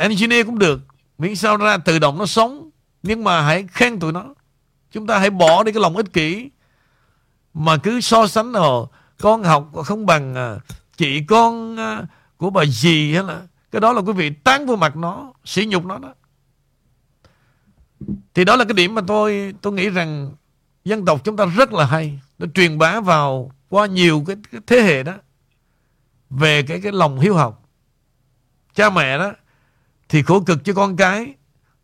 engineer 0.00 0.46
cũng 0.46 0.58
được. 0.58 0.80
Miễn 1.18 1.36
sao 1.36 1.56
ra 1.56 1.78
tự 1.78 1.98
động 1.98 2.18
nó 2.18 2.26
sống. 2.26 2.70
Nhưng 3.02 3.24
mà 3.24 3.42
hãy 3.42 3.66
khen 3.72 4.00
tụi 4.00 4.12
nó. 4.12 4.24
Chúng 4.92 5.06
ta 5.06 5.18
hãy 5.18 5.30
bỏ 5.30 5.62
đi 5.62 5.72
cái 5.72 5.82
lòng 5.82 5.96
ích 5.96 6.12
kỷ. 6.12 6.50
Mà 7.54 7.76
cứ 7.76 8.00
so 8.00 8.26
sánh 8.26 8.52
rồi 8.52 8.86
con 9.18 9.42
học 9.42 9.70
không 9.84 10.06
bằng 10.06 10.34
ờ, 10.34 10.60
chị 10.96 11.24
con 11.28 11.76
ờ, 11.76 12.04
của 12.36 12.50
bà 12.50 12.64
gì 12.64 13.14
hay 13.14 13.24
là 13.24 13.42
cái 13.70 13.80
đó 13.80 13.92
là 13.92 14.00
quý 14.00 14.12
vị 14.12 14.30
tán 14.30 14.66
vô 14.66 14.76
mặt 14.76 14.96
nó 14.96 15.32
sỉ 15.44 15.66
nhục 15.66 15.84
nó 15.84 15.98
đó. 15.98 16.14
Thì 18.34 18.44
đó 18.44 18.56
là 18.56 18.64
cái 18.64 18.74
điểm 18.74 18.94
mà 18.94 19.02
tôi 19.06 19.54
tôi 19.60 19.72
nghĩ 19.72 19.90
rằng 19.90 20.30
dân 20.84 21.04
tộc 21.04 21.24
chúng 21.24 21.36
ta 21.36 21.44
rất 21.44 21.72
là 21.72 21.84
hay. 21.84 22.20
Nó 22.38 22.46
truyền 22.54 22.78
bá 22.78 23.00
vào 23.00 23.52
qua 23.68 23.86
nhiều 23.86 24.24
cái, 24.26 24.36
cái 24.52 24.60
thế 24.66 24.82
hệ 24.82 25.02
đó. 25.02 25.14
Về 26.30 26.62
cái 26.62 26.80
cái 26.80 26.92
lòng 26.92 27.20
hiếu 27.20 27.34
học. 27.34 27.62
Cha 28.74 28.90
mẹ 28.90 29.18
đó 29.18 29.32
thì 30.10 30.22
khổ 30.22 30.40
cực 30.40 30.64
cho 30.64 30.74
con 30.74 30.96
cái. 30.96 31.34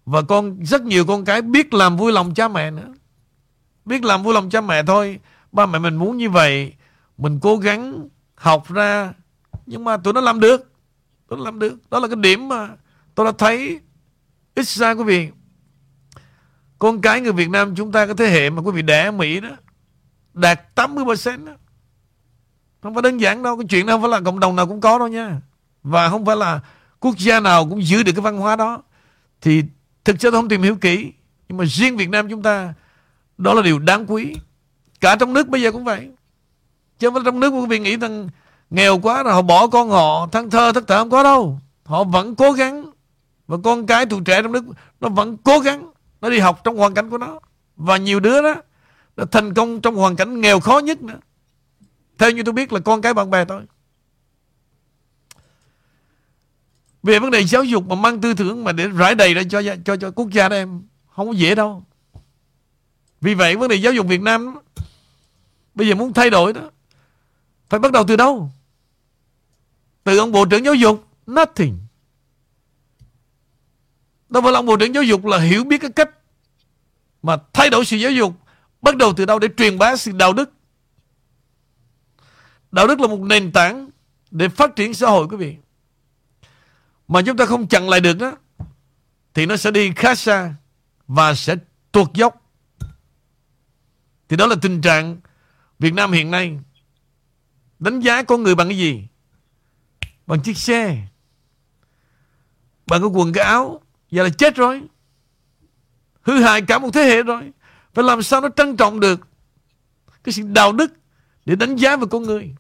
Và 0.06 0.22
con, 0.22 0.64
rất 0.64 0.82
nhiều 0.82 1.06
con 1.06 1.24
cái 1.24 1.42
biết 1.42 1.74
làm 1.74 1.96
vui 1.96 2.12
lòng 2.12 2.34
cha 2.34 2.48
mẹ 2.48 2.70
nữa. 2.70 2.94
Biết 3.84 4.04
làm 4.04 4.22
vui 4.22 4.34
lòng 4.34 4.50
cha 4.50 4.60
mẹ 4.60 4.82
thôi. 4.82 5.20
Ba 5.52 5.66
mẹ 5.66 5.78
mình 5.78 5.96
muốn 5.96 6.16
như 6.16 6.30
vậy, 6.30 6.74
mình 7.18 7.40
cố 7.42 7.56
gắng 7.56 8.08
học 8.34 8.68
ra. 8.68 9.12
Nhưng 9.66 9.84
mà 9.84 9.96
tụi 9.96 10.12
nó 10.12 10.20
làm 10.20 10.40
được. 10.40 10.72
Tụi 11.28 11.38
nó 11.38 11.44
làm 11.44 11.58
được. 11.58 11.90
Đó 11.90 11.98
là 11.98 12.08
cái 12.08 12.16
điểm 12.16 12.48
mà 12.48 12.68
tôi 13.14 13.26
đã 13.26 13.32
thấy 13.38 13.80
ít 14.54 14.66
ra 14.66 14.94
quý 14.94 15.04
vị. 15.04 15.28
Con 16.78 17.00
cái 17.00 17.20
người 17.20 17.32
Việt 17.32 17.50
Nam 17.50 17.74
chúng 17.74 17.92
ta, 17.92 18.06
cái 18.06 18.14
thế 18.18 18.26
hệ 18.26 18.50
mà 18.50 18.62
quý 18.62 18.72
vị 18.72 18.82
đẻ 18.82 19.04
ở 19.04 19.12
Mỹ 19.12 19.40
đó, 19.40 19.50
đạt 20.34 20.60
80% 20.74 21.44
đó. 21.44 21.52
Không 22.82 22.94
phải 22.94 23.02
đơn 23.02 23.20
giản 23.20 23.42
đâu. 23.42 23.56
Cái 23.56 23.66
chuyện 23.68 23.86
đó 23.86 23.94
không 23.94 24.02
phải 24.02 24.10
là 24.10 24.20
cộng 24.20 24.40
đồng 24.40 24.56
nào 24.56 24.66
cũng 24.66 24.80
có 24.80 24.98
đâu 24.98 25.08
nha. 25.08 25.40
Và 25.82 26.08
không 26.08 26.26
phải 26.26 26.36
là 26.36 26.60
quốc 27.00 27.18
gia 27.18 27.40
nào 27.40 27.68
cũng 27.68 27.86
giữ 27.86 28.02
được 28.02 28.12
cái 28.12 28.20
văn 28.20 28.36
hóa 28.36 28.56
đó. 28.56 28.82
Thì 29.40 29.62
thực 30.04 30.16
sự 30.20 30.30
tôi 30.30 30.40
không 30.40 30.48
tìm 30.48 30.62
hiểu 30.62 30.76
kỹ. 30.76 31.12
Nhưng 31.48 31.58
mà 31.58 31.64
riêng 31.64 31.96
Việt 31.96 32.10
Nam 32.10 32.28
chúng 32.30 32.42
ta, 32.42 32.74
đó 33.38 33.54
là 33.54 33.62
điều 33.62 33.78
đáng 33.78 34.06
quý. 34.08 34.36
Cả 35.00 35.16
trong 35.16 35.32
nước 35.32 35.48
bây 35.48 35.62
giờ 35.62 35.72
cũng 35.72 35.84
vậy. 35.84 36.08
Chứ 36.98 37.10
không 37.10 37.24
trong 37.24 37.40
nước 37.40 37.50
quý 37.50 37.66
vị 37.66 37.78
nghĩ 37.78 37.96
rằng 37.96 38.28
nghèo 38.70 38.98
quá 38.98 39.22
rồi 39.22 39.32
họ 39.32 39.42
bỏ 39.42 39.66
con 39.66 39.90
họ, 39.90 40.26
thăng 40.32 40.50
thơ, 40.50 40.72
thất 40.72 40.84
thở 40.88 40.98
không 40.98 41.10
có 41.10 41.22
đâu. 41.22 41.60
Họ 41.84 42.04
vẫn 42.04 42.34
cố 42.34 42.52
gắng. 42.52 42.90
Và 43.46 43.56
con 43.64 43.86
cái 43.86 44.06
tụi 44.06 44.20
trẻ 44.24 44.42
trong 44.42 44.52
nước, 44.52 44.64
nó 45.00 45.08
vẫn 45.08 45.36
cố 45.36 45.58
gắng. 45.58 45.90
Nó 46.20 46.30
đi 46.30 46.38
học 46.38 46.60
trong 46.64 46.76
hoàn 46.76 46.94
cảnh 46.94 47.10
của 47.10 47.18
nó. 47.18 47.40
Và 47.76 47.96
nhiều 47.96 48.20
đứa 48.20 48.42
đó, 48.42 48.54
đã 49.16 49.24
thành 49.32 49.54
công 49.54 49.80
trong 49.80 49.94
hoàn 49.94 50.16
cảnh 50.16 50.40
nghèo 50.40 50.60
khó 50.60 50.78
nhất 50.78 51.02
nữa. 51.02 51.18
Theo 52.18 52.30
như 52.30 52.42
tôi 52.42 52.52
biết 52.52 52.72
là 52.72 52.80
con 52.80 53.02
cái 53.02 53.14
bạn 53.14 53.30
bè 53.30 53.44
thôi. 53.44 53.62
Về 57.06 57.18
vấn 57.18 57.30
đề 57.30 57.46
giáo 57.46 57.64
dục 57.64 57.88
mà 57.88 57.94
mang 57.94 58.20
tư 58.20 58.34
tưởng 58.34 58.64
mà 58.64 58.72
để 58.72 58.88
rải 58.88 59.14
đầy 59.14 59.34
ra 59.34 59.42
cho 59.50 59.62
cho 59.84 59.96
cho 59.96 60.10
quốc 60.10 60.30
gia 60.30 60.48
đó 60.48 60.56
em, 60.56 60.82
không 61.14 61.26
có 61.26 61.32
dễ 61.32 61.54
đâu. 61.54 61.84
Vì 63.20 63.34
vậy 63.34 63.56
vấn 63.56 63.68
đề 63.68 63.76
giáo 63.76 63.92
dục 63.92 64.06
Việt 64.06 64.20
Nam 64.20 64.58
bây 65.74 65.88
giờ 65.88 65.94
muốn 65.94 66.12
thay 66.12 66.30
đổi 66.30 66.52
đó, 66.52 66.70
phải 67.68 67.80
bắt 67.80 67.92
đầu 67.92 68.04
từ 68.08 68.16
đâu? 68.16 68.50
Từ 70.04 70.18
ông 70.18 70.32
bộ 70.32 70.44
trưởng 70.44 70.64
giáo 70.64 70.74
dục, 70.74 71.08
nothing. 71.26 71.78
Đâu 74.28 74.42
phải 74.42 74.52
là 74.52 74.58
ông 74.58 74.66
bộ 74.66 74.76
trưởng 74.76 74.94
giáo 74.94 75.02
dục 75.02 75.24
là 75.24 75.38
hiểu 75.38 75.64
biết 75.64 75.80
cái 75.80 75.90
cách 75.90 76.10
mà 77.22 77.36
thay 77.52 77.70
đổi 77.70 77.84
sự 77.84 77.96
giáo 77.96 78.10
dục, 78.10 78.32
bắt 78.82 78.96
đầu 78.96 79.12
từ 79.16 79.24
đâu 79.24 79.38
để 79.38 79.48
truyền 79.56 79.78
bá 79.78 79.96
sự 79.96 80.12
đạo 80.12 80.32
đức. 80.32 80.52
Đạo 82.72 82.86
đức 82.86 83.00
là 83.00 83.06
một 83.06 83.20
nền 83.20 83.52
tảng 83.52 83.90
để 84.30 84.48
phát 84.48 84.76
triển 84.76 84.94
xã 84.94 85.06
hội 85.10 85.26
quý 85.28 85.36
vị 85.36 85.56
mà 87.08 87.22
chúng 87.22 87.36
ta 87.36 87.46
không 87.46 87.68
chặn 87.68 87.88
lại 87.88 88.00
được 88.00 88.18
đó 88.18 88.32
thì 89.34 89.46
nó 89.46 89.56
sẽ 89.56 89.70
đi 89.70 89.92
khá 89.96 90.14
xa 90.14 90.54
và 91.06 91.34
sẽ 91.34 91.56
tuột 91.92 92.14
dốc. 92.14 92.42
Thì 94.28 94.36
đó 94.36 94.46
là 94.46 94.56
tình 94.62 94.80
trạng 94.80 95.20
Việt 95.78 95.94
Nam 95.94 96.12
hiện 96.12 96.30
nay. 96.30 96.58
Đánh 97.78 98.00
giá 98.00 98.22
con 98.22 98.42
người 98.42 98.54
bằng 98.54 98.68
cái 98.68 98.78
gì? 98.78 99.08
Bằng 100.26 100.40
chiếc 100.40 100.56
xe. 100.56 101.06
Bằng 102.86 103.00
cái 103.00 103.10
quần 103.14 103.32
cái 103.32 103.44
áo. 103.44 103.80
giờ 104.10 104.22
là 104.22 104.28
chết 104.28 104.56
rồi. 104.56 104.82
Hư 106.22 106.42
hại 106.42 106.62
cả 106.62 106.78
một 106.78 106.90
thế 106.92 107.02
hệ 107.02 107.22
rồi. 107.22 107.52
Phải 107.94 108.04
làm 108.04 108.22
sao 108.22 108.40
nó 108.40 108.48
trân 108.56 108.76
trọng 108.76 109.00
được 109.00 109.28
cái 110.24 110.32
sự 110.32 110.42
đạo 110.42 110.72
đức 110.72 110.92
để 111.44 111.56
đánh 111.56 111.76
giá 111.76 111.96
về 111.96 112.06
con 112.10 112.22
người. 112.22 112.54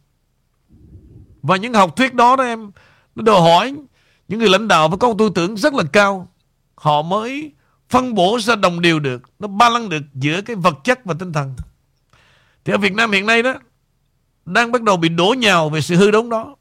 Và 1.42 1.56
những 1.56 1.74
học 1.74 1.96
thuyết 1.96 2.14
đó 2.14 2.36
đó 2.36 2.44
em, 2.44 2.70
nó 3.14 3.22
đòi 3.22 3.40
hỏi 3.40 3.76
những 4.28 4.40
người 4.40 4.48
lãnh 4.48 4.68
đạo 4.68 4.88
phải 4.88 4.98
có 4.98 5.14
tư 5.18 5.30
tưởng 5.34 5.56
rất 5.56 5.74
là 5.74 5.84
cao. 5.92 6.28
Họ 6.74 7.02
mới 7.02 7.52
phân 7.88 8.14
bổ 8.14 8.38
ra 8.40 8.56
đồng 8.56 8.80
điều 8.80 9.00
được, 9.00 9.22
nó 9.38 9.48
ba 9.48 9.68
lăng 9.68 9.88
được 9.88 10.02
giữa 10.14 10.42
cái 10.42 10.56
vật 10.56 10.74
chất 10.84 11.04
và 11.04 11.14
tinh 11.18 11.32
thần. 11.32 11.54
Thì 12.64 12.72
ở 12.72 12.78
Việt 12.78 12.94
Nam 12.94 13.12
hiện 13.12 13.26
nay 13.26 13.42
đó, 13.42 13.54
đang 14.44 14.72
bắt 14.72 14.82
đầu 14.82 14.96
bị 14.96 15.08
đổ 15.08 15.34
nhào 15.38 15.68
về 15.68 15.80
sự 15.80 15.96
hư 15.96 16.10
đốn 16.10 16.28
đó. 16.28 16.56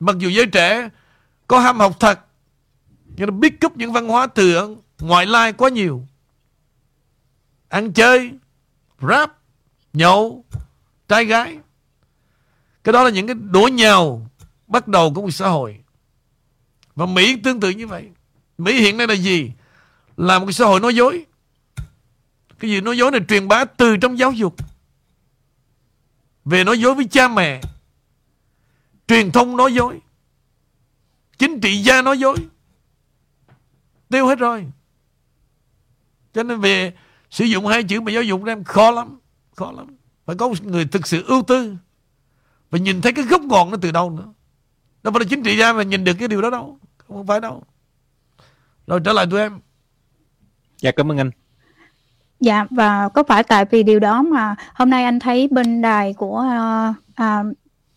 Mặc 0.00 0.16
dù 0.18 0.28
giới 0.28 0.46
trẻ 0.46 0.88
có 1.46 1.60
ham 1.60 1.78
học 1.78 2.00
thật, 2.00 2.20
nhưng 3.16 3.26
nó 3.26 3.32
biết 3.32 3.60
cúp 3.60 3.76
những 3.76 3.92
văn 3.92 4.08
hóa 4.08 4.26
từ 4.26 4.76
ngoại 5.00 5.26
lai 5.26 5.52
quá 5.52 5.68
nhiều. 5.68 6.06
Ăn 7.68 7.92
chơi, 7.92 8.30
rap, 9.08 9.32
nhậu, 9.92 10.44
trai 11.08 11.24
gái. 11.24 11.58
Cái 12.84 12.92
đó 12.92 13.04
là 13.04 13.10
những 13.10 13.26
cái 13.26 13.34
đổ 13.34 13.68
nhào 13.72 14.26
bắt 14.66 14.88
đầu 14.88 15.12
của 15.14 15.22
một 15.22 15.30
xã 15.30 15.48
hội. 15.48 15.78
Và 16.96 17.06
Mỹ 17.06 17.36
tương 17.36 17.60
tự 17.60 17.70
như 17.70 17.86
vậy. 17.86 18.10
Mỹ 18.58 18.80
hiện 18.80 18.96
nay 18.96 19.06
là 19.06 19.14
gì? 19.14 19.50
Là 20.16 20.38
một 20.38 20.46
cái 20.46 20.52
xã 20.52 20.64
hội 20.64 20.80
nói 20.80 20.94
dối. 20.94 21.24
Cái 22.58 22.70
gì 22.70 22.80
nói 22.80 22.98
dối 22.98 23.10
này 23.10 23.20
truyền 23.28 23.48
bá 23.48 23.64
từ 23.64 23.96
trong 23.96 24.18
giáo 24.18 24.32
dục. 24.32 24.56
Về 26.44 26.64
nói 26.64 26.80
dối 26.80 26.94
với 26.94 27.04
cha 27.04 27.28
mẹ. 27.28 27.60
Truyền 29.08 29.32
thông 29.32 29.56
nói 29.56 29.74
dối. 29.74 30.00
Chính 31.38 31.60
trị 31.60 31.82
gia 31.82 32.02
nói 32.02 32.18
dối. 32.18 32.36
Tiêu 34.08 34.26
hết 34.26 34.38
rồi. 34.38 34.66
Cho 36.34 36.42
nên 36.42 36.60
về 36.60 36.92
sử 37.30 37.44
dụng 37.44 37.66
hai 37.66 37.84
chữ 37.84 38.00
mà 38.00 38.12
giáo 38.12 38.22
dục 38.22 38.44
em 38.46 38.64
khó 38.64 38.90
lắm. 38.90 39.18
Khó 39.56 39.72
lắm. 39.72 39.96
Phải 40.26 40.36
có 40.36 40.52
người 40.62 40.86
thực 40.86 41.06
sự 41.06 41.24
ưu 41.26 41.42
tư. 41.42 41.76
Và 42.70 42.78
nhìn 42.78 43.00
thấy 43.00 43.12
cái 43.12 43.24
gốc 43.24 43.42
ngọn 43.42 43.70
nó 43.70 43.76
từ 43.80 43.92
đâu 43.92 44.10
nữa. 44.10 44.32
Đâu 45.02 45.12
phải 45.12 45.20
là 45.20 45.26
chính 45.30 45.42
trị 45.42 45.56
gia 45.58 45.72
mà 45.72 45.82
nhìn 45.82 46.04
được 46.04 46.14
cái 46.18 46.28
điều 46.28 46.42
đó 46.42 46.50
đâu. 46.50 46.78
Không 47.08 47.26
phải 47.26 47.40
đâu. 47.40 47.62
Rồi 48.86 49.00
trở 49.04 49.12
lại 49.12 49.26
tụi 49.30 49.40
em. 49.40 49.60
Dạ 50.78 50.90
cảm 50.90 51.10
ơn 51.12 51.18
anh. 51.18 51.30
Dạ 52.40 52.66
và 52.70 53.08
có 53.08 53.22
phải 53.22 53.42
tại 53.42 53.64
vì 53.70 53.82
điều 53.82 54.00
đó 54.00 54.22
mà 54.22 54.56
hôm 54.74 54.90
nay 54.90 55.04
anh 55.04 55.18
thấy 55.18 55.48
bên 55.50 55.82
đài 55.82 56.12
của 56.12 56.44
uh, 56.88 57.22
uh, 57.22 57.56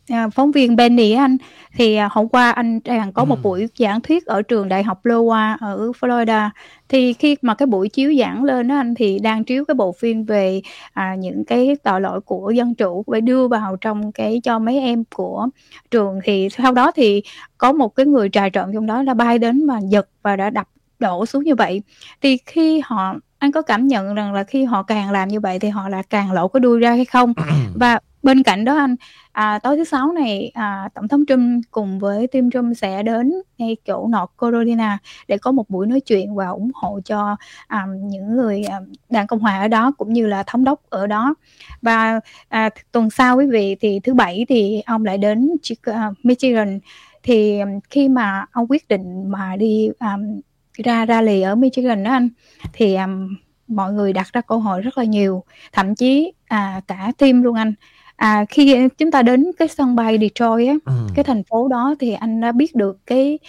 À, 0.10 0.30
phóng 0.30 0.52
viên 0.52 0.76
Benny 0.76 1.12
anh 1.12 1.38
thì 1.76 1.96
à, 1.96 2.10
hôm 2.12 2.30
qua 2.30 2.52
anh 2.52 2.80
đang 2.86 3.14
có 3.14 3.26
một 3.26 3.36
ừ. 3.36 3.42
buổi 3.44 3.68
giảng 3.78 4.02
thuyết 4.02 4.26
ở 4.26 4.42
trường 4.42 4.70
đại 4.70 4.84
học 4.84 5.04
Iowa 5.04 5.58
ở 5.62 5.92
Florida. 6.00 6.50
Thì 6.90 7.14
khi 7.14 7.36
mà 7.42 7.56
cái 7.56 7.66
buổi 7.66 7.90
chiếu 7.90 8.14
giảng 8.20 8.44
lên 8.44 8.68
đó 8.68 8.76
anh 8.76 8.96
thì 8.96 9.20
đang 9.20 9.44
chiếu 9.44 9.66
cái 9.66 9.76
bộ 9.76 9.92
phim 9.92 10.24
về 10.24 10.62
à, 10.94 11.16
những 11.16 11.46
cái 11.46 11.76
tội 11.84 12.02
lỗi 12.02 12.22
của 12.22 12.52
dân 12.52 12.76
chủ 12.76 13.04
phải 13.12 13.22
đưa 13.22 13.48
vào 13.48 13.76
trong 13.82 14.12
cái 14.12 14.42
cho 14.44 14.60
mấy 14.60 14.80
em 14.80 15.04
của 15.16 15.48
trường. 15.92 16.20
Thì 16.24 16.50
sau 16.50 16.74
đó 16.74 16.92
thì 16.96 17.22
có 17.58 17.74
một 17.74 17.96
cái 17.96 18.06
người 18.06 18.30
trà 18.30 18.50
trộn 18.50 18.74
trong 18.74 18.86
đó 18.86 19.04
là 19.04 19.14
bay 19.14 19.40
đến 19.40 19.66
mà 19.66 19.80
giật 19.90 20.10
và 20.22 20.36
đã 20.36 20.50
đập 20.50 20.68
đổ 21.00 21.26
xuống 21.26 21.44
như 21.44 21.56
vậy. 21.56 21.82
Thì 22.22 22.38
khi 22.46 22.82
họ 22.86 23.16
anh 23.40 23.52
có 23.52 23.62
cảm 23.62 23.88
nhận 23.88 24.16
rằng 24.16 24.34
là 24.34 24.44
khi 24.44 24.64
họ 24.64 24.84
càng 24.84 25.12
làm 25.12 25.30
như 25.30 25.40
vậy 25.40 25.60
thì 25.60 25.70
họ 25.70 25.90
là 25.90 26.02
càng 26.10 26.32
lộ 26.32 26.48
cái 26.48 26.60
đuôi 26.60 26.80
ra 26.80 26.92
hay 26.92 27.06
không? 27.06 27.34
Và 27.76 28.00
bên 28.24 28.44
cạnh 28.44 28.66
đó 28.66 28.78
anh 28.78 28.96
à, 29.40 29.60
tối 29.60 29.78
thứ 29.78 29.84
sáu 29.84 30.12
này 30.12 30.52
à, 30.54 30.90
tổng 30.94 31.08
thống 31.08 31.26
Trump 31.28 31.64
cùng 31.72 32.00
với 32.00 32.28
team 32.28 32.52
Trump 32.52 32.78
sẽ 32.78 33.04
đến 33.04 33.34
ngay 33.58 33.78
chỗ 33.86 34.08
North 34.08 34.32
Carolina 34.38 34.98
để 35.28 35.38
có 35.38 35.52
một 35.52 35.70
buổi 35.70 35.88
nói 35.88 36.00
chuyện 36.00 36.36
và 36.36 36.48
ủng 36.48 36.72
hộ 36.74 37.00
cho 37.06 37.36
à, 37.68 37.86
những 38.00 38.36
người 38.36 38.64
à, 38.64 38.80
đảng 39.10 39.28
cộng 39.28 39.40
hòa 39.40 39.60
ở 39.60 39.68
đó 39.68 39.92
cũng 39.98 40.14
như 40.14 40.28
là 40.28 40.44
thống 40.44 40.64
đốc 40.64 40.82
ở 40.90 41.08
đó. 41.08 41.36
Và 41.82 42.20
à, 42.48 42.70
tuần 42.92 43.10
sau 43.10 43.38
quý 43.38 43.46
vị 43.46 43.76
thì 43.82 44.00
thứ 44.00 44.14
bảy 44.14 44.46
thì 44.50 44.82
ông 44.86 45.06
lại 45.06 45.18
đến 45.18 45.50
à, 45.84 46.12
Michigan. 46.24 46.80
Thì 47.24 47.60
à, 47.60 47.66
khi 47.90 48.10
mà 48.10 48.46
ông 48.52 48.68
quyết 48.70 48.88
định 48.88 49.32
mà 49.32 49.56
đi 49.56 49.90
um, 50.00 50.42
ra 50.84 51.06
ra 51.06 51.22
lì 51.22 51.42
ở 51.42 51.56
Michigan 51.56 52.04
đó 52.04 52.12
anh 52.12 52.30
thì 52.74 52.96
um, 52.96 53.36
mọi 53.68 53.94
người 53.94 54.14
đặt 54.14 54.28
ra 54.34 54.42
câu 54.42 54.60
hỏi 54.60 54.82
rất 54.82 54.98
là 54.98 55.04
nhiều. 55.04 55.44
Thậm 55.72 55.96
chí 55.96 56.32
à, 56.48 56.82
cả 56.88 57.12
team 57.18 57.44
luôn 57.44 57.56
anh 57.56 57.74
à 58.20 58.46
khi 58.50 58.88
chúng 58.98 59.12
ta 59.12 59.22
đến 59.22 59.52
cái 59.58 59.68
sân 59.68 59.96
bay 59.96 60.18
Detroit 60.22 60.68
á 60.68 60.76
ừ. 60.86 60.94
cái 61.16 61.24
thành 61.24 61.44
phố 61.44 61.68
đó 61.68 61.96
thì 62.00 62.14
anh 62.14 62.42
đã 62.42 62.52
biết 62.52 62.76
được 62.76 62.98
cái 63.06 63.40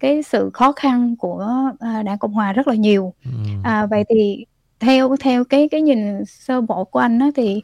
cái 0.00 0.22
sự 0.22 0.50
khó 0.54 0.72
khăn 0.72 1.16
của 1.16 1.70
à, 1.80 2.02
đảng 2.02 2.18
cộng 2.18 2.32
hòa 2.32 2.52
rất 2.52 2.68
là 2.68 2.74
nhiều 2.74 3.14
ừ. 3.24 3.30
à, 3.64 3.86
vậy 3.86 4.04
thì 4.08 4.44
theo 4.80 5.16
theo 5.20 5.44
cái 5.44 5.68
cái 5.68 5.82
nhìn 5.82 6.24
sơ 6.24 6.60
bộ 6.60 6.84
của 6.84 6.98
anh 6.98 7.18
á 7.18 7.30
thì 7.36 7.62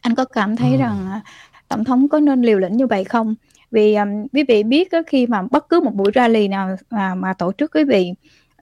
anh 0.00 0.14
có 0.14 0.24
cảm 0.24 0.56
thấy 0.56 0.72
ừ. 0.72 0.78
rằng 0.78 1.06
à, 1.10 1.20
tổng 1.68 1.84
thống 1.84 2.08
có 2.08 2.20
nên 2.20 2.42
liều 2.42 2.58
lĩnh 2.58 2.76
như 2.76 2.86
vậy 2.86 3.04
không 3.04 3.34
vì 3.70 3.94
um, 3.94 4.26
quý 4.32 4.44
vị 4.48 4.62
biết 4.62 4.92
á, 4.92 5.02
khi 5.06 5.26
mà 5.26 5.42
bất 5.50 5.68
cứ 5.68 5.80
một 5.80 5.94
buổi 5.94 6.12
rally 6.14 6.48
nào 6.48 6.76
mà, 6.90 7.14
mà 7.14 7.34
tổ 7.34 7.52
chức 7.52 7.70
quý 7.74 7.84
vị 7.84 8.12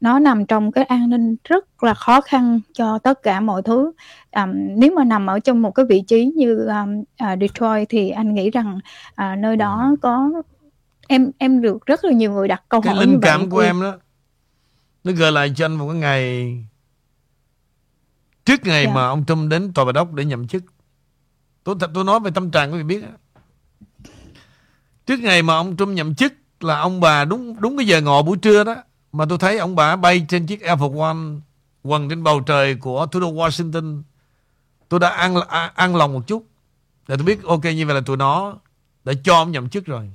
nó 0.00 0.18
nằm 0.18 0.46
trong 0.46 0.72
cái 0.72 0.84
an 0.84 1.10
ninh 1.10 1.36
rất 1.44 1.82
là 1.82 1.94
khó 1.94 2.20
khăn 2.20 2.60
cho 2.72 2.98
tất 2.98 3.22
cả 3.22 3.40
mọi 3.40 3.62
thứ 3.62 3.92
um, 4.36 4.50
nếu 4.54 4.94
mà 4.96 5.04
nằm 5.04 5.26
ở 5.26 5.40
trong 5.40 5.62
một 5.62 5.70
cái 5.70 5.86
vị 5.88 6.02
trí 6.06 6.32
như 6.36 6.66
um, 6.66 7.00
uh, 7.00 7.38
Detroit 7.40 7.88
thì 7.88 8.10
anh 8.10 8.34
nghĩ 8.34 8.50
rằng 8.50 8.78
uh, 9.10 9.38
nơi 9.38 9.56
đó 9.56 9.86
ừ. 9.90 9.96
có 10.02 10.30
em 11.08 11.30
em 11.38 11.62
được 11.62 11.86
rất 11.86 12.04
là 12.04 12.12
nhiều 12.12 12.32
người 12.32 12.48
đặt 12.48 12.62
câu 12.68 12.80
cái 12.80 12.94
hỏi 12.94 13.06
linh 13.06 13.20
cảm 13.22 13.50
của 13.50 13.58
em 13.58 13.80
đó 13.80 13.94
nó 15.04 15.12
gợi 15.12 15.32
lại 15.32 15.52
cho 15.56 15.64
anh 15.64 15.74
một 15.74 15.88
cái 15.88 15.96
ngày 15.96 16.56
trước 18.44 18.64
ngày 18.64 18.82
yeah. 18.82 18.88
Dạ. 18.88 18.94
mà 18.94 19.06
ông 19.06 19.24
Trump 19.24 19.50
đến 19.50 19.72
tòa 19.74 19.84
bạch 19.84 19.94
ốc 19.94 20.14
để 20.14 20.24
nhậm 20.24 20.48
chức 20.48 20.62
tôi 21.64 21.74
thật 21.80 21.90
tôi 21.94 22.04
nói 22.04 22.20
về 22.20 22.30
tâm 22.30 22.50
trạng 22.50 22.72
quý 22.72 22.78
vị 22.78 22.84
biết 22.84 23.04
trước 25.06 25.20
ngày 25.20 25.42
mà 25.42 25.54
ông 25.54 25.76
Trump 25.76 25.88
nhậm 25.88 26.14
chức 26.14 26.32
là 26.60 26.78
ông 26.78 27.00
bà 27.00 27.24
đúng 27.24 27.60
đúng 27.60 27.76
cái 27.76 27.86
giờ 27.86 28.00
ngọ 28.00 28.22
buổi 28.22 28.38
trưa 28.38 28.64
đó 28.64 28.76
mà 29.12 29.24
tôi 29.28 29.38
thấy 29.38 29.58
ông 29.58 29.76
bà 29.76 29.96
bay 29.96 30.26
trên 30.28 30.46
chiếc 30.46 30.62
Air 30.62 30.78
Force 30.78 31.00
One 31.00 31.40
quần 31.82 32.08
trên 32.08 32.22
bầu 32.22 32.40
trời 32.40 32.74
của 32.74 33.06
thủ 33.06 33.20
đô 33.20 33.32
Washington. 33.32 34.02
Tôi 34.88 35.00
đã 35.00 35.08
ăn 35.08 35.34
ăn 35.48 35.70
à, 35.74 35.98
lòng 35.98 36.12
một 36.12 36.26
chút. 36.26 36.46
Để 37.08 37.16
tôi 37.16 37.24
biết 37.24 37.44
ok 37.44 37.64
như 37.64 37.86
vậy 37.86 37.94
là 37.94 38.00
tụi 38.00 38.16
nó 38.16 38.54
đã 39.04 39.12
cho 39.24 39.34
ông 39.34 39.52
nhậm 39.52 39.68
chức 39.68 39.86
rồi. 39.86 40.10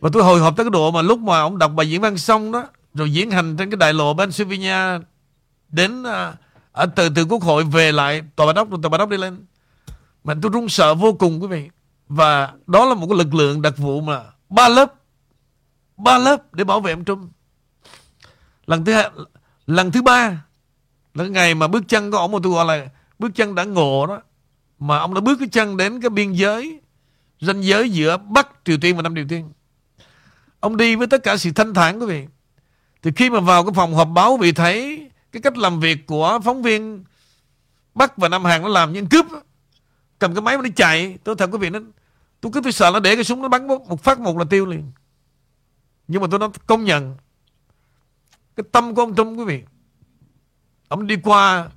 Và 0.00 0.10
tôi 0.12 0.22
hồi 0.22 0.40
hộp 0.40 0.56
tới 0.56 0.64
cái 0.64 0.70
độ 0.70 0.90
mà 0.90 1.02
lúc 1.02 1.18
mà 1.18 1.40
ông 1.40 1.58
đọc 1.58 1.72
bài 1.74 1.90
diễn 1.90 2.00
văn 2.00 2.18
xong 2.18 2.52
đó, 2.52 2.66
rồi 2.94 3.12
diễn 3.12 3.30
hành 3.30 3.56
trên 3.56 3.70
cái 3.70 3.76
đại 3.76 3.92
lộ 3.92 4.14
Pennsylvania 4.14 5.04
đến 5.68 6.02
à, 6.02 6.34
ở 6.72 6.86
từ 6.86 7.08
từ 7.08 7.24
quốc 7.24 7.42
hội 7.42 7.64
về 7.64 7.92
lại 7.92 8.22
tòa 8.36 8.46
bạch 8.46 8.56
ốc 8.56 8.70
rồi 8.70 8.78
tòa 8.82 8.88
bạch 8.88 9.00
ốc 9.00 9.08
đi 9.08 9.16
lên. 9.16 9.44
Mà 10.24 10.34
tôi 10.42 10.50
run 10.52 10.68
sợ 10.68 10.94
vô 10.94 11.12
cùng 11.12 11.42
quý 11.42 11.48
vị. 11.48 11.70
Và 12.08 12.52
đó 12.66 12.84
là 12.84 12.94
một 12.94 13.06
cái 13.10 13.18
lực 13.18 13.34
lượng 13.34 13.62
đặc 13.62 13.76
vụ 13.76 14.00
mà 14.00 14.22
ba 14.48 14.68
lớp 14.68 14.92
ba 15.96 16.18
lớp 16.18 16.54
để 16.54 16.64
bảo 16.64 16.80
vệ 16.80 16.92
ông 16.92 17.04
Trump 17.04 17.30
lần 18.66 18.84
thứ 18.84 18.92
hai, 18.92 19.10
lần 19.66 19.92
thứ 19.92 20.02
ba 20.02 20.44
là 21.14 21.24
ngày 21.24 21.54
mà 21.54 21.68
bước 21.68 21.84
chân 21.88 22.10
của 22.10 22.16
ông 22.16 22.32
mà 22.32 22.38
tôi 22.42 22.52
gọi 22.52 22.64
là 22.64 22.88
bước 23.18 23.34
chân 23.34 23.54
đã 23.54 23.64
ngộ 23.64 24.06
đó 24.06 24.22
mà 24.78 24.98
ông 24.98 25.14
đã 25.14 25.20
bước 25.20 25.38
cái 25.38 25.48
chân 25.48 25.76
đến 25.76 26.00
cái 26.00 26.10
biên 26.10 26.32
giới 26.32 26.80
ranh 27.40 27.64
giới 27.64 27.90
giữa 27.90 28.16
Bắc 28.16 28.48
Triều 28.64 28.78
Tiên 28.80 28.96
và 28.96 29.02
Nam 29.02 29.14
Triều 29.14 29.24
Tiên. 29.28 29.52
Ông 30.60 30.76
đi 30.76 30.96
với 30.96 31.06
tất 31.06 31.22
cả 31.22 31.36
sự 31.36 31.52
thanh 31.52 31.74
thản 31.74 32.00
quý 32.00 32.06
vị. 32.06 32.26
Thì 33.02 33.10
khi 33.16 33.30
mà 33.30 33.40
vào 33.40 33.64
cái 33.64 33.72
phòng 33.74 33.94
họp 33.94 34.08
báo 34.14 34.36
vị 34.36 34.52
thấy 34.52 35.06
cái 35.32 35.42
cách 35.42 35.56
làm 35.56 35.80
việc 35.80 36.06
của 36.06 36.40
phóng 36.44 36.62
viên 36.62 37.04
Bắc 37.94 38.16
và 38.16 38.28
Nam 38.28 38.44
Hàn 38.44 38.62
nó 38.62 38.68
làm 38.68 38.92
như 38.92 39.04
cướp 39.10 39.26
cầm 40.18 40.34
cái 40.34 40.42
máy 40.42 40.56
mà 40.56 40.62
nó 40.62 40.68
chạy. 40.76 41.18
Tôi 41.24 41.36
thật 41.36 41.50
quý 41.52 41.58
vị 41.58 41.70
nó 41.70 41.78
tôi 42.40 42.52
cứ 42.52 42.60
tôi 42.60 42.72
sợ 42.72 42.90
nó 42.92 43.00
để 43.00 43.14
cái 43.14 43.24
súng 43.24 43.42
nó 43.42 43.48
bắn 43.48 43.66
một 43.66 44.02
phát 44.02 44.20
một 44.20 44.38
là 44.38 44.44
tiêu 44.50 44.66
liền. 44.66 44.92
Nhưng 46.08 46.22
mà 46.22 46.28
tôi 46.30 46.38
nó 46.38 46.50
công 46.66 46.84
nhận 46.84 47.16
cái 48.56 48.64
tâm 48.72 48.94
của 48.94 49.02
ông 49.02 49.14
Trump, 49.14 49.38
quý 49.38 49.44
vị. 49.44 49.62
Ông 50.88 51.06
đi 51.06 51.16
qua 51.16 51.68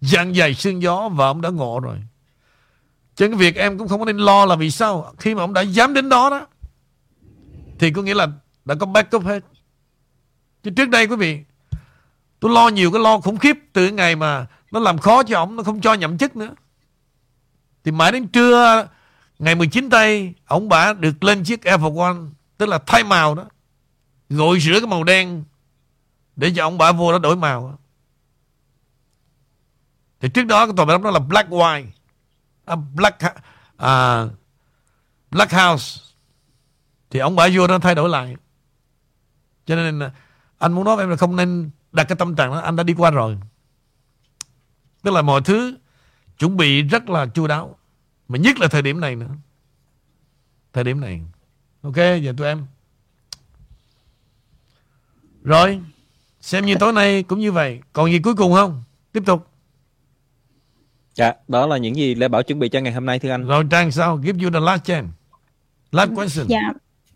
Dạng 0.00 0.34
dày 0.34 0.54
sương 0.54 0.82
gió 0.82 1.08
Và 1.08 1.26
ông 1.26 1.40
đã 1.40 1.50
ngộ 1.50 1.80
rồi. 1.80 1.96
Cho 3.14 3.26
cái 3.26 3.36
việc 3.36 3.56
em 3.56 3.78
cũng 3.78 3.88
không 3.88 4.00
có 4.00 4.06
nên 4.06 4.16
lo 4.16 4.46
là 4.46 4.56
vì 4.56 4.70
sao. 4.70 5.14
Khi 5.18 5.34
mà 5.34 5.42
ông 5.42 5.52
đã 5.52 5.60
dám 5.60 5.94
đến 5.94 6.08
đó 6.08 6.30
đó, 6.30 6.46
Thì 7.78 7.90
có 7.90 8.02
nghĩa 8.02 8.14
là 8.14 8.28
đã 8.64 8.74
có 8.74 8.86
backup 8.86 9.24
hết. 9.24 9.44
Chứ 10.62 10.70
trước 10.70 10.88
đây, 10.88 11.06
quý 11.06 11.16
vị, 11.16 11.40
Tôi 12.40 12.52
lo 12.52 12.68
nhiều 12.68 12.92
cái 12.92 13.02
lo 13.02 13.20
khủng 13.20 13.38
khiếp 13.38 13.56
Từ 13.72 13.90
ngày 13.90 14.16
mà 14.16 14.46
nó 14.70 14.80
làm 14.80 14.98
khó 14.98 15.22
cho 15.22 15.38
ông 15.38 15.56
Nó 15.56 15.62
không 15.62 15.80
cho 15.80 15.94
nhậm 15.94 16.18
chức 16.18 16.36
nữa. 16.36 16.54
Thì 17.84 17.90
mãi 17.90 18.12
đến 18.12 18.28
trưa, 18.28 18.88
Ngày 19.38 19.54
19 19.54 19.90
tây 19.90 20.34
Ông 20.46 20.68
bà 20.68 20.92
được 20.92 21.24
lên 21.24 21.44
chiếc 21.44 21.64
Air 21.64 21.80
Force 21.80 22.00
One, 22.00 22.30
Tức 22.58 22.68
là 22.68 22.78
thay 22.78 23.04
màu 23.04 23.34
đó, 23.34 23.44
Gội 24.28 24.60
rửa 24.60 24.80
cái 24.80 24.86
màu 24.86 25.04
đen 25.04 25.44
để 26.36 26.52
cho 26.56 26.62
ông 26.64 26.78
bà 26.78 26.92
vua 26.92 27.12
nó 27.12 27.18
đổi 27.18 27.36
màu. 27.36 27.78
Thì 30.20 30.28
trước 30.28 30.44
đó 30.44 30.66
cái 30.66 30.74
tòa 30.76 30.86
bạch 30.86 30.94
ốc 30.94 31.02
đó 31.02 31.10
là 31.10 31.18
Black 31.18 31.50
White 31.50 31.86
à, 32.64 32.76
Black 32.76 33.18
à, 33.76 34.24
Black 35.30 35.52
House. 35.52 36.00
Thì 37.10 37.18
ông 37.18 37.36
bà 37.36 37.48
vua 37.54 37.66
nó 37.66 37.78
thay 37.78 37.94
đổi 37.94 38.08
lại. 38.08 38.36
Cho 39.66 39.76
nên 39.76 40.10
anh 40.58 40.72
muốn 40.72 40.84
nói 40.84 40.96
với 40.96 41.02
em 41.02 41.10
là 41.10 41.16
không 41.16 41.36
nên 41.36 41.70
đặt 41.92 42.04
cái 42.04 42.16
tâm 42.16 42.36
trạng 42.36 42.50
đó 42.50 42.58
anh 42.58 42.76
đã 42.76 42.82
đi 42.82 42.94
qua 42.94 43.10
rồi. 43.10 43.38
Tức 45.02 45.10
là 45.10 45.22
mọi 45.22 45.40
thứ 45.44 45.76
chuẩn 46.38 46.56
bị 46.56 46.82
rất 46.82 47.08
là 47.08 47.26
chu 47.26 47.46
đáo. 47.46 47.78
Mà 48.28 48.38
nhất 48.38 48.58
là 48.58 48.68
thời 48.68 48.82
điểm 48.82 49.00
này 49.00 49.16
nữa. 49.16 49.30
Thời 50.72 50.84
điểm 50.84 51.00
này. 51.00 51.22
Ok 51.82 51.96
giờ 51.96 52.34
tụi 52.36 52.46
em. 52.46 52.66
Rồi 55.42 55.80
xem 56.44 56.66
như 56.66 56.74
tối 56.80 56.92
nay 56.92 57.22
cũng 57.22 57.38
như 57.38 57.52
vậy. 57.52 57.80
Còn 57.92 58.10
gì 58.10 58.18
cuối 58.18 58.34
cùng 58.34 58.52
không? 58.52 58.82
Tiếp 59.12 59.22
tục. 59.26 59.46
Dạ 61.14 61.32
đó 61.48 61.66
là 61.66 61.76
những 61.76 61.96
gì 61.96 62.14
lê 62.14 62.28
bảo 62.28 62.42
chuẩn 62.42 62.58
bị 62.58 62.68
cho 62.68 62.80
ngày 62.80 62.92
hôm 62.92 63.06
nay 63.06 63.18
thưa 63.18 63.30
anh. 63.30 63.46
Rồi 63.46 63.64
trang 63.70 63.90
sao 63.90 64.20
give 64.24 64.44
you 64.44 64.52
the 64.52 64.60
last 64.60 64.84
chance. 64.84 65.08
Last 65.92 66.10
question. 66.14 66.46
Dạ 66.48 66.72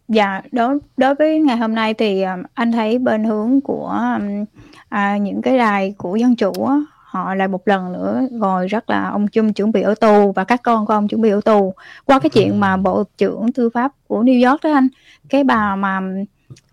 dạ 0.09 0.41
đối 0.53 0.79
đối 0.97 1.15
với 1.15 1.41
ngày 1.41 1.57
hôm 1.57 1.75
nay 1.75 1.95
thì 1.95 2.23
um, 2.23 2.43
anh 2.55 2.73
thấy 2.73 2.99
bên 2.99 3.25
hướng 3.25 3.61
của 3.61 3.89
um, 4.19 4.45
à, 4.89 5.17
những 5.17 5.43
cái 5.43 5.59
đài 5.59 5.95
của 5.99 6.17
dân 6.17 6.37
chủ 6.37 6.53
á, 6.67 6.75
họ 7.05 7.35
lại 7.35 7.49
một 7.49 7.69
lần 7.69 7.93
nữa 7.93 8.23
rồi 8.41 8.69
rất 8.69 8.91
là 8.91 9.09
ông 9.09 9.29
Chung 9.29 9.53
chuẩn 9.53 9.73
bị 9.73 9.83
ở 9.83 9.95
tù 9.95 10.33
và 10.33 10.45
các 10.45 10.63
con 10.63 10.87
của 10.87 10.93
ông 10.93 11.09
chuẩn 11.09 11.21
bị 11.21 11.31
ở 11.31 11.41
tù. 11.41 11.75
Qua 12.05 12.19
cái 12.19 12.31
chuyện 12.31 12.61
mà 12.61 12.77
bộ 12.77 13.05
trưởng 13.19 13.53
tư 13.53 13.71
pháp 13.75 13.93
của 14.07 14.23
New 14.23 14.51
York 14.51 14.63
đó 14.63 14.73
anh 14.73 14.89
cái 15.29 15.45
bà 15.45 15.77
mà 15.77 16.01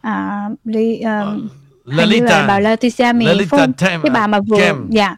à, 0.02 0.50
Lee, 0.66 1.02
um, 1.02 1.48
Lalita, 1.86 2.48
bà 2.48 2.60
Leticia 2.60 3.12
Tem, 3.78 4.02
cái 4.04 4.10
bà 4.14 4.28
mà 4.28 4.40
vừa 4.40 4.58
Kem. 4.58 4.88
dạ. 4.90 5.16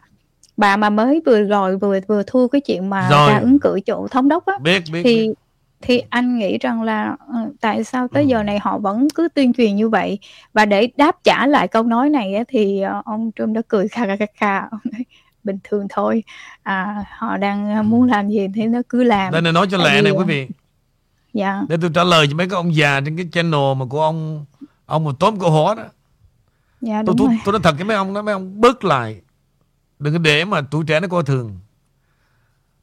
Bà 0.56 0.76
mà 0.76 0.90
mới 0.90 1.22
vừa 1.26 1.42
rồi 1.42 1.76
vừa 1.76 2.00
vừa 2.08 2.22
thua 2.26 2.48
cái 2.48 2.60
chuyện 2.60 2.90
mà 2.90 3.08
Rồi. 3.10 3.30
ra 3.32 3.38
ứng 3.38 3.58
cử 3.60 3.80
chỗ 3.86 4.08
thống 4.10 4.28
đốc 4.28 4.46
á. 4.46 4.54
Biết 4.62 4.82
biết, 4.92 5.02
thì 5.04 5.28
biết. 5.28 5.34
thì 5.80 6.02
anh 6.10 6.38
nghĩ 6.38 6.58
rằng 6.58 6.82
là 6.82 7.16
ờ, 7.32 7.38
tại 7.60 7.84
sao 7.84 8.08
tới 8.08 8.22
Ừ. 8.22 8.26
giờ 8.28 8.42
này 8.42 8.58
họ 8.58 8.78
vẫn 8.78 9.08
cứ 9.14 9.28
tuyên 9.34 9.52
truyền 9.52 9.76
như 9.76 9.88
vậy? 9.88 10.18
Và 10.52 10.64
để 10.64 10.88
đáp 10.96 11.16
trả 11.24 11.46
lại 11.46 11.68
câu 11.68 11.82
nói 11.82 12.10
này 12.10 12.34
á, 12.34 12.44
thì 12.48 12.80
ờ, 12.80 13.02
ông 13.04 13.30
Trump 13.36 13.54
đã 13.54 13.60
cười 13.68 13.88
kha 13.88 14.06
kha 14.06 14.16
kha 14.16 14.26
kha. 14.36 14.58
Ông 14.58 14.80
nói 14.92 15.04
bình 15.44 15.58
thường 15.64 15.86
thôi. 15.90 16.22
À, 16.62 17.04
họ 17.18 17.36
đang 17.36 17.74
ờ, 17.76 17.82
muốn 17.82 18.08
làm 18.08 18.28
gì 18.30 18.46
thì 18.54 18.66
nó 18.66 18.80
cứ 18.88 19.04
làm. 19.04 19.32
Đây 19.32 19.42
này 19.42 19.52
nói 19.52 19.66
cho 19.70 19.76
lẹ 19.76 20.02
này 20.02 20.12
ờ, 20.12 20.18
quý 20.18 20.24
vị. 20.24 20.48
dạ. 21.34 21.62
Để 21.68 21.76
tôi 21.80 21.90
trả 21.94 22.04
lời 22.04 22.26
cho 22.30 22.36
mấy 22.36 22.48
cái 22.48 22.56
ông 22.56 22.74
già 22.74 23.00
trên 23.04 23.16
cái 23.16 23.26
channel 23.32 23.74
mà 23.76 23.84
của 23.88 24.02
ông 24.02 24.44
ông 24.86 25.04
một 25.04 25.20
tóm 25.20 25.40
câu 25.40 25.50
hỏi 25.50 25.76
đó 25.76 25.82
dạ 26.80 27.02
tôi 27.06 27.14
tôi, 27.18 27.28
tôi 27.44 27.52
nói 27.52 27.60
thật 27.64 27.74
với 27.76 27.84
mấy 27.84 27.96
ông 27.96 28.14
đó 28.14 28.22
mấy 28.22 28.32
ông 28.32 28.60
bớt 28.60 28.84
lại. 28.84 29.20
Đừng 29.98 30.12
có 30.12 30.18
để 30.18 30.44
mà 30.44 30.60
tuổi 30.70 30.84
trẻ 30.86 31.00
nó 31.00 31.08
coi 31.08 31.22
thường. 31.22 31.58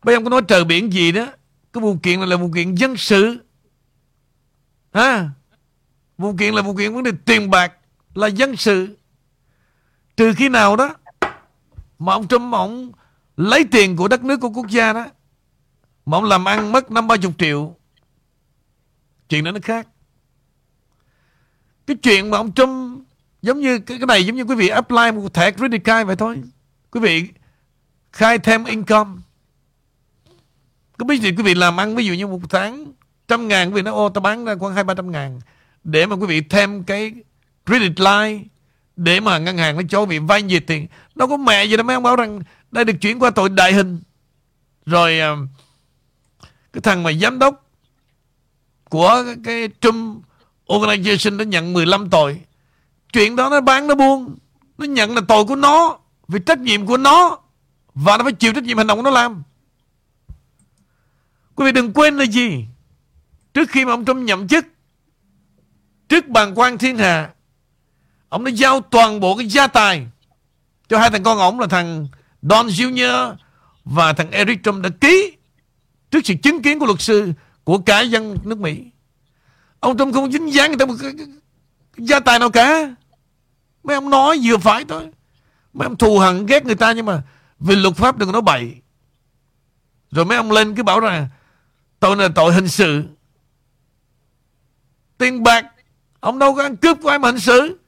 Mấy 0.03 0.15
ông 0.15 0.23
có 0.23 0.29
nói 0.29 0.41
trời 0.47 0.63
biển 0.63 0.93
gì 0.93 1.11
đó 1.11 1.27
cái 1.73 1.81
vụ 1.81 1.97
kiện 2.03 2.19
này 2.19 2.27
là 2.27 2.35
vụ 2.37 2.51
kiện 2.55 2.75
dân 2.75 2.97
sự. 2.97 3.37
Ha? 4.93 5.29
Vụ 6.17 6.35
kiện 6.39 6.53
là 6.53 6.61
vụ 6.61 6.75
kiện 6.75 6.93
vấn 6.93 7.03
đề 7.03 7.11
tiền 7.25 7.49
bạc 7.49 7.73
là 8.13 8.27
dân 8.27 8.55
sự. 8.55 8.97
Trừ 10.17 10.33
khi 10.37 10.49
nào 10.49 10.75
đó 10.75 10.95
mà 11.99 12.13
ông 12.13 12.27
Trump 12.27 12.53
ông 12.53 12.91
lấy 13.37 13.65
tiền 13.71 13.95
của 13.95 14.07
đất 14.07 14.23
nước 14.23 14.37
của 14.37 14.49
quốc 14.49 14.67
gia 14.69 14.93
đó 14.93 15.05
mà 16.05 16.17
ông 16.17 16.23
làm 16.23 16.47
ăn 16.47 16.71
mất 16.71 16.91
năm 16.91 17.07
ba 17.07 17.17
chục 17.17 17.33
triệu 17.37 17.75
chuyện 19.29 19.43
đó 19.43 19.51
nó 19.51 19.59
khác. 19.63 19.87
Cái 21.87 21.97
chuyện 21.97 22.29
mà 22.29 22.37
ông 22.37 22.51
Trump 22.53 23.04
giống 23.45 23.61
như 23.61 23.79
cái, 23.79 23.97
cái 23.97 24.07
này 24.07 24.25
giống 24.25 24.35
như 24.35 24.43
quý 24.43 24.55
vị 24.55 24.67
apply 24.67 25.11
một 25.11 25.33
thẻ 25.33 25.51
credit 25.51 25.83
card 25.83 26.07
vậy 26.07 26.15
thôi. 26.15 26.41
Quý 26.91 26.99
vị 26.99 27.27
khai 28.11 28.39
thêm 28.39 28.65
income. 28.65 29.11
Có 30.97 31.05
biết 31.05 31.21
gì 31.21 31.31
quý 31.31 31.43
vị 31.43 31.53
làm 31.53 31.79
ăn 31.79 31.95
ví 31.95 32.05
dụ 32.05 32.13
như 32.13 32.27
một 32.27 32.39
tháng 32.49 32.93
trăm 33.27 33.47
ngàn 33.47 33.69
quý 33.69 33.73
vị 33.73 33.81
nói 33.81 33.93
ô 33.93 34.09
ta 34.09 34.21
bán 34.21 34.45
ra 34.45 34.55
khoảng 34.59 34.73
hai 34.73 34.83
ba 34.83 34.93
trăm 34.93 35.11
ngàn. 35.11 35.39
Để 35.83 36.05
mà 36.05 36.15
quý 36.15 36.25
vị 36.27 36.41
thêm 36.41 36.83
cái 36.83 37.13
credit 37.65 37.99
line 37.99 38.43
để 38.95 39.19
mà 39.19 39.37
ngân 39.37 39.57
hàng 39.57 39.75
nó 39.75 39.81
cho 39.89 40.01
quý 40.01 40.05
vị 40.05 40.19
vay 40.19 40.41
nhiều 40.41 40.59
tiền. 40.67 40.87
Nó 41.15 41.27
có 41.27 41.37
mẹ 41.37 41.65
gì 41.65 41.77
đâu 41.77 41.83
mấy 41.83 41.93
ông 41.93 42.03
bảo 42.03 42.15
rằng 42.15 42.39
đây 42.71 42.85
được 42.85 42.95
chuyển 43.01 43.19
qua 43.19 43.29
tội 43.29 43.49
đại 43.49 43.73
hình. 43.73 43.99
Rồi 44.85 45.19
à, 45.19 45.35
cái 46.73 46.81
thằng 46.81 47.03
mà 47.03 47.11
giám 47.13 47.39
đốc 47.39 47.69
của 48.89 49.23
cái, 49.43 49.69
Trump 49.81 50.23
Organization 50.67 51.37
đã 51.37 51.43
nhận 51.43 51.73
15 51.73 52.09
tội 52.09 52.41
chuyện 53.15 53.35
đó 53.35 53.49
nó 53.49 53.61
bán 53.61 53.87
nó 53.87 53.95
buông 53.95 54.35
nó 54.77 54.85
nhận 54.85 55.15
là 55.15 55.21
tội 55.27 55.45
của 55.45 55.55
nó 55.55 55.97
vì 56.27 56.39
trách 56.45 56.59
nhiệm 56.59 56.85
của 56.85 56.97
nó 56.97 57.37
và 57.93 58.17
nó 58.17 58.23
phải 58.23 58.33
chịu 58.33 58.53
trách 58.53 58.63
nhiệm 58.63 58.77
hành 58.77 58.87
động 58.87 58.97
của 58.97 59.03
nó 59.03 59.09
làm. 59.09 59.43
Quý 61.55 61.65
vị 61.65 61.71
đừng 61.71 61.93
quên 61.93 62.17
là 62.17 62.25
gì? 62.25 62.65
Trước 63.53 63.69
khi 63.69 63.85
mà 63.85 63.93
ông 63.93 64.05
Trump 64.05 64.17
nhậm 64.17 64.47
chức 64.47 64.65
trước 66.09 66.27
bàn 66.27 66.53
quan 66.55 66.77
thiên 66.77 66.97
hạ 66.97 67.29
ông 68.29 68.43
đã 68.43 68.51
giao 68.51 68.81
toàn 68.81 69.19
bộ 69.19 69.35
cái 69.37 69.47
gia 69.47 69.67
tài 69.67 70.07
cho 70.89 70.99
hai 70.99 71.09
thằng 71.09 71.23
con 71.23 71.37
ổng 71.37 71.59
là 71.59 71.67
thằng 71.67 72.07
Don 72.41 72.67
Jr. 72.67 73.35
và 73.85 74.13
thằng 74.13 74.31
Eric 74.31 74.63
Trump 74.63 74.83
đã 74.83 74.89
ký 75.01 75.37
trước 76.11 76.19
sự 76.23 76.33
chứng 76.43 76.61
kiến 76.61 76.79
của 76.79 76.85
luật 76.85 77.01
sư 77.01 77.33
của 77.63 77.77
cả 77.77 78.01
dân 78.01 78.37
nước 78.43 78.57
Mỹ. 78.57 78.83
Ông 79.79 79.97
Trump 79.97 80.13
không 80.13 80.31
dính 80.31 80.53
dáng 80.53 80.69
người 80.69 80.77
ta 80.77 80.85
một 80.85 80.95
cái, 81.01 81.11
cái, 81.17 81.27
cái 81.97 82.05
gia 82.05 82.19
tài 82.19 82.39
nào 82.39 82.49
cả 82.49 82.95
mấy 83.85 83.95
ông 83.95 84.09
nói 84.09 84.39
vừa 84.43 84.57
phải 84.57 84.85
thôi. 84.87 85.09
Mấy 85.73 85.85
ông 85.85 85.97
thù 85.97 86.19
hận 86.19 86.45
ghét 86.45 86.65
người 86.65 86.75
ta 86.75 86.91
nhưng 86.91 87.05
mà 87.05 87.21
vì 87.59 87.75
luật 87.75 87.95
pháp 87.95 88.17
đừng 88.17 88.31
nói 88.31 88.41
bậy. 88.41 88.75
Rồi 90.11 90.25
mấy 90.25 90.37
ông 90.37 90.51
lên 90.51 90.75
cứ 90.75 90.83
bảo 90.83 90.99
rằng 90.99 91.27
tội 91.99 92.15
này 92.15 92.27
là 92.27 92.33
tội 92.35 92.53
hình 92.53 92.67
sự. 92.67 93.03
Tiền 95.17 95.43
bạc, 95.43 95.65
ông 96.19 96.39
đâu 96.39 96.55
có 96.55 96.63
ăn 96.63 96.75
cướp 96.77 96.97
của 97.01 97.09
ai 97.09 97.19
mà 97.19 97.31
hình 97.31 97.39
sự. 97.39 97.79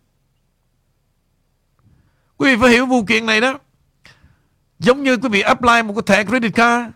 Quý 2.37 2.55
vị 2.55 2.61
phải 2.61 2.71
hiểu 2.71 2.85
vụ 2.85 3.03
kiện 3.03 3.25
này 3.25 3.41
đó. 3.41 3.59
Giống 4.79 5.03
như 5.03 5.17
quý 5.17 5.29
vị 5.29 5.41
apply 5.41 5.83
một 5.83 5.93
cái 5.93 6.03
thẻ 6.05 6.29
credit 6.29 6.55
card. 6.55 6.87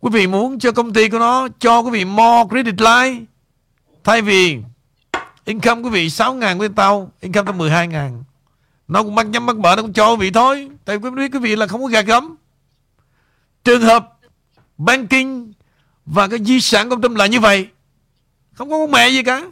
Quý 0.00 0.10
vị 0.12 0.26
muốn 0.26 0.58
cho 0.58 0.72
công 0.72 0.92
ty 0.92 1.08
của 1.08 1.18
nó 1.18 1.48
cho 1.58 1.80
quý 1.80 1.90
vị 1.90 2.04
more 2.04 2.48
credit 2.50 2.80
line. 2.80 3.24
Thay 4.04 4.22
vì 4.22 4.58
income 5.50 5.82
quý 5.82 5.90
vị 5.90 6.10
6 6.10 6.34
ngàn 6.34 6.58
với 6.58 6.68
tao, 6.76 7.12
income 7.20 7.46
tao 7.46 7.54
12 7.54 7.88
ngàn. 7.88 8.24
Nó 8.88 9.02
cũng 9.02 9.14
mắc 9.14 9.26
nhắm 9.26 9.46
mắc 9.46 9.56
mở, 9.56 9.76
nó 9.76 9.82
cũng 9.82 9.92
cho 9.92 10.10
quý 10.10 10.16
vị 10.20 10.30
thôi. 10.30 10.70
Tại 10.84 10.96
quý 10.96 11.10
vị 11.10 11.28
quý 11.28 11.38
vị 11.38 11.56
là 11.56 11.66
không 11.66 11.82
có 11.82 11.88
gạt 11.88 12.06
gấm 12.06 12.36
trường 13.64 13.82
hợp 13.82 14.18
banking 14.78 15.52
và 16.06 16.28
cái 16.28 16.38
di 16.44 16.60
sản 16.60 16.90
công 16.90 17.00
tâm 17.00 17.14
là 17.14 17.26
như 17.26 17.40
vậy. 17.40 17.68
Không 18.52 18.70
có 18.70 18.78
con 18.78 18.90
mẹ 18.90 19.08
gì 19.08 19.22
cả. 19.22 19.42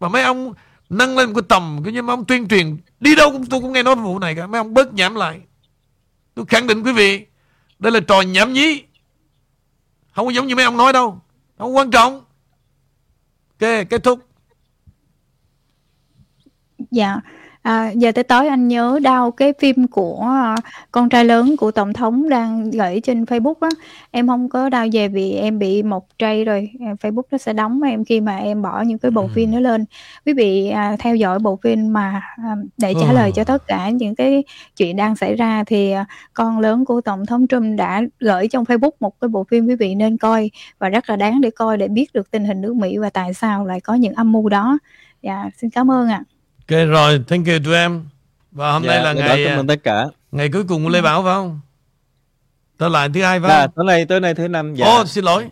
Mà 0.00 0.08
mấy 0.08 0.22
ông 0.22 0.54
nâng 0.90 1.18
lên 1.18 1.28
một 1.28 1.32
cái 1.34 1.42
tầm 1.48 1.80
cái 1.84 1.92
như 1.92 2.02
mấy 2.02 2.14
ông 2.14 2.24
tuyên 2.24 2.48
truyền, 2.48 2.76
đi 3.00 3.16
đâu 3.16 3.32
cũng 3.32 3.46
tôi 3.46 3.60
cũng 3.60 3.72
nghe 3.72 3.82
nói 3.82 3.94
vụ 3.94 4.18
này 4.18 4.34
cả. 4.34 4.46
Mấy 4.46 4.58
ông 4.58 4.74
bớt 4.74 4.94
nhảm 4.94 5.14
lại. 5.14 5.40
Tôi 6.34 6.44
khẳng 6.46 6.66
định, 6.66 6.82
quý 6.82 6.92
vị, 6.92 7.26
đây 7.78 7.92
là 7.92 8.00
trò 8.00 8.20
nhảm 8.20 8.52
nhí. 8.52 8.82
Không 10.14 10.26
có 10.26 10.30
giống 10.30 10.46
như 10.46 10.56
mấy 10.56 10.64
ông 10.64 10.76
nói 10.76 10.92
đâu. 10.92 11.20
Không 11.58 11.76
quan 11.76 11.90
trọng. 11.90 12.24
Ok 13.60 13.88
kết 13.90 14.04
thúc. 14.04 14.25
Dạ, 16.96 17.20
à, 17.62 17.90
giờ 17.90 18.12
tới 18.12 18.24
tối 18.24 18.48
anh 18.48 18.68
nhớ 18.68 18.98
đau 19.02 19.30
cái 19.30 19.52
phim 19.60 19.86
của 19.86 20.20
à, 20.20 20.56
con 20.92 21.08
trai 21.08 21.24
lớn 21.24 21.56
của 21.56 21.70
tổng 21.70 21.92
thống 21.92 22.28
đang 22.28 22.70
gửi 22.70 23.00
trên 23.00 23.24
Facebook 23.24 23.54
á. 23.60 23.68
Em 24.10 24.28
không 24.28 24.48
có 24.48 24.68
đau 24.68 24.86
về 24.92 25.08
vì 25.08 25.32
em 25.32 25.58
bị 25.58 25.82
một 25.82 26.06
tray 26.18 26.44
rồi, 26.44 26.70
em- 26.80 26.96
Facebook 26.96 27.22
nó 27.30 27.38
sẽ 27.38 27.52
đóng 27.52 27.82
em 27.82 28.04
khi 28.04 28.20
mà 28.20 28.36
em 28.36 28.62
bỏ 28.62 28.80
những 28.80 28.98
cái 28.98 29.10
bộ 29.10 29.22
Ừ. 29.22 29.28
phim 29.34 29.52
đó 29.52 29.60
lên. 29.60 29.84
Quý 30.26 30.32
vị 30.32 30.68
à, 30.68 30.96
theo 30.98 31.16
dõi 31.16 31.38
bộ 31.38 31.58
phim 31.62 31.92
mà 31.92 32.22
à, 32.36 32.56
để 32.78 32.94
trả 33.00 33.12
lời 33.12 33.32
cho 33.34 33.44
tất 33.44 33.66
cả 33.66 33.90
những 33.90 34.14
cái 34.14 34.44
chuyện 34.76 34.96
đang 34.96 35.16
xảy 35.16 35.34
ra 35.36 35.64
thì 35.66 35.90
à, 35.90 36.04
con 36.34 36.58
lớn 36.58 36.84
của 36.84 37.00
tổng 37.00 37.26
thống 37.26 37.46
Trump 37.46 37.78
đã 37.78 38.02
gửi 38.20 38.48
trong 38.48 38.64
Facebook 38.64 38.90
một 39.00 39.20
cái 39.20 39.28
bộ 39.28 39.44
phim 39.50 39.66
quý 39.66 39.74
vị 39.76 39.94
nên 39.94 40.16
coi 40.16 40.50
và 40.78 40.88
rất 40.88 41.10
là 41.10 41.16
đáng 41.16 41.40
để 41.40 41.50
coi 41.50 41.78
để 41.78 41.88
biết 41.88 42.12
được 42.12 42.30
tình 42.30 42.44
hình 42.44 42.60
nước 42.60 42.76
Mỹ 42.76 42.98
và 42.98 43.10
tại 43.10 43.34
sao 43.34 43.66
lại 43.66 43.80
có 43.80 43.94
những 43.94 44.14
âm 44.14 44.32
mưu 44.32 44.48
đó. 44.48 44.78
Dạ, 45.22 45.50
xin 45.56 45.70
cảm 45.70 45.90
ơn 45.90 46.08
ạ. 46.08 46.24
Ok 46.70 46.88
rồi 46.88 47.24
thank 47.28 47.46
you 47.46 47.54
tụi 47.64 47.74
em 47.74 48.04
và 48.52 48.72
hôm 48.72 48.86
nay 48.86 49.02
là 49.04 49.12
ngày 49.12 49.44
cảm 49.44 49.54
à, 49.56 49.60
ơn 49.60 49.66
tất 49.66 49.82
cả 49.84 50.04
ngày 50.32 50.48
cuối 50.52 50.64
cùng 50.68 50.84
của 50.84 50.90
Lê 50.90 51.02
Bảo 51.02 51.22
phải 51.22 51.34
không 51.34 51.60
tới 52.78 52.90
lại 52.90 53.08
thứ 53.14 53.22
hai 53.22 53.40
phải 53.40 53.48
dạ 53.48 53.60
không 53.66 53.70
tối 53.76 53.84
nay 53.84 54.04
tối 54.06 54.20
nay 54.20 54.34
thứ 54.34 54.48
năm 54.48 54.74
dạ 54.74 54.86
Ô 54.86 55.06
xin 55.06 55.24
lỗi 55.24 55.48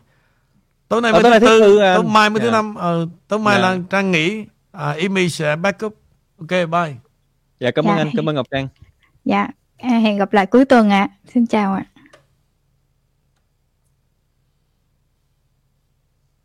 Tối 0.88 1.00
nay 1.02 1.12
Ờ, 1.12 1.20
mới 1.20 1.22
tối 1.22 1.30
thứ 1.30 1.30
nay 1.30 1.40
thứ 1.40 1.60
tư. 1.60 1.78
Tối 1.94 2.04
mai 2.04 2.30
mới 2.30 2.40
thứ 2.40 2.46
Dạ. 2.46 2.52
năm 2.52 2.74
ờ, 2.74 3.06
Tối 3.28 3.38
mai 3.38 3.54
Dạ. 3.54 3.60
là 3.70 3.78
Trang 3.90 4.10
nghỉ 4.10 4.44
à, 4.72 4.94
Amy 5.02 5.28
sẽ 5.28 5.56
back 5.56 5.84
up 5.86 5.94
Ok 6.40 6.50
bye 6.50 6.94
dạ 7.60 7.70
cảm 7.70 7.84
ơn 7.84 7.96
Dạ. 7.96 8.02
anh 8.02 8.10
cảm 8.16 8.28
ơn 8.28 8.34
ngọc 8.34 8.46
trang 8.50 8.68
Dạ, 9.24 9.48
à, 9.78 9.88
hẹn 9.88 10.18
gặp 10.18 10.32
lại 10.32 10.46
cuối 10.46 10.64
tuần 10.64 10.90
ạ. 10.90 11.08
Xin 11.34 11.46
chào 11.46 11.72
ạ. 11.74 11.84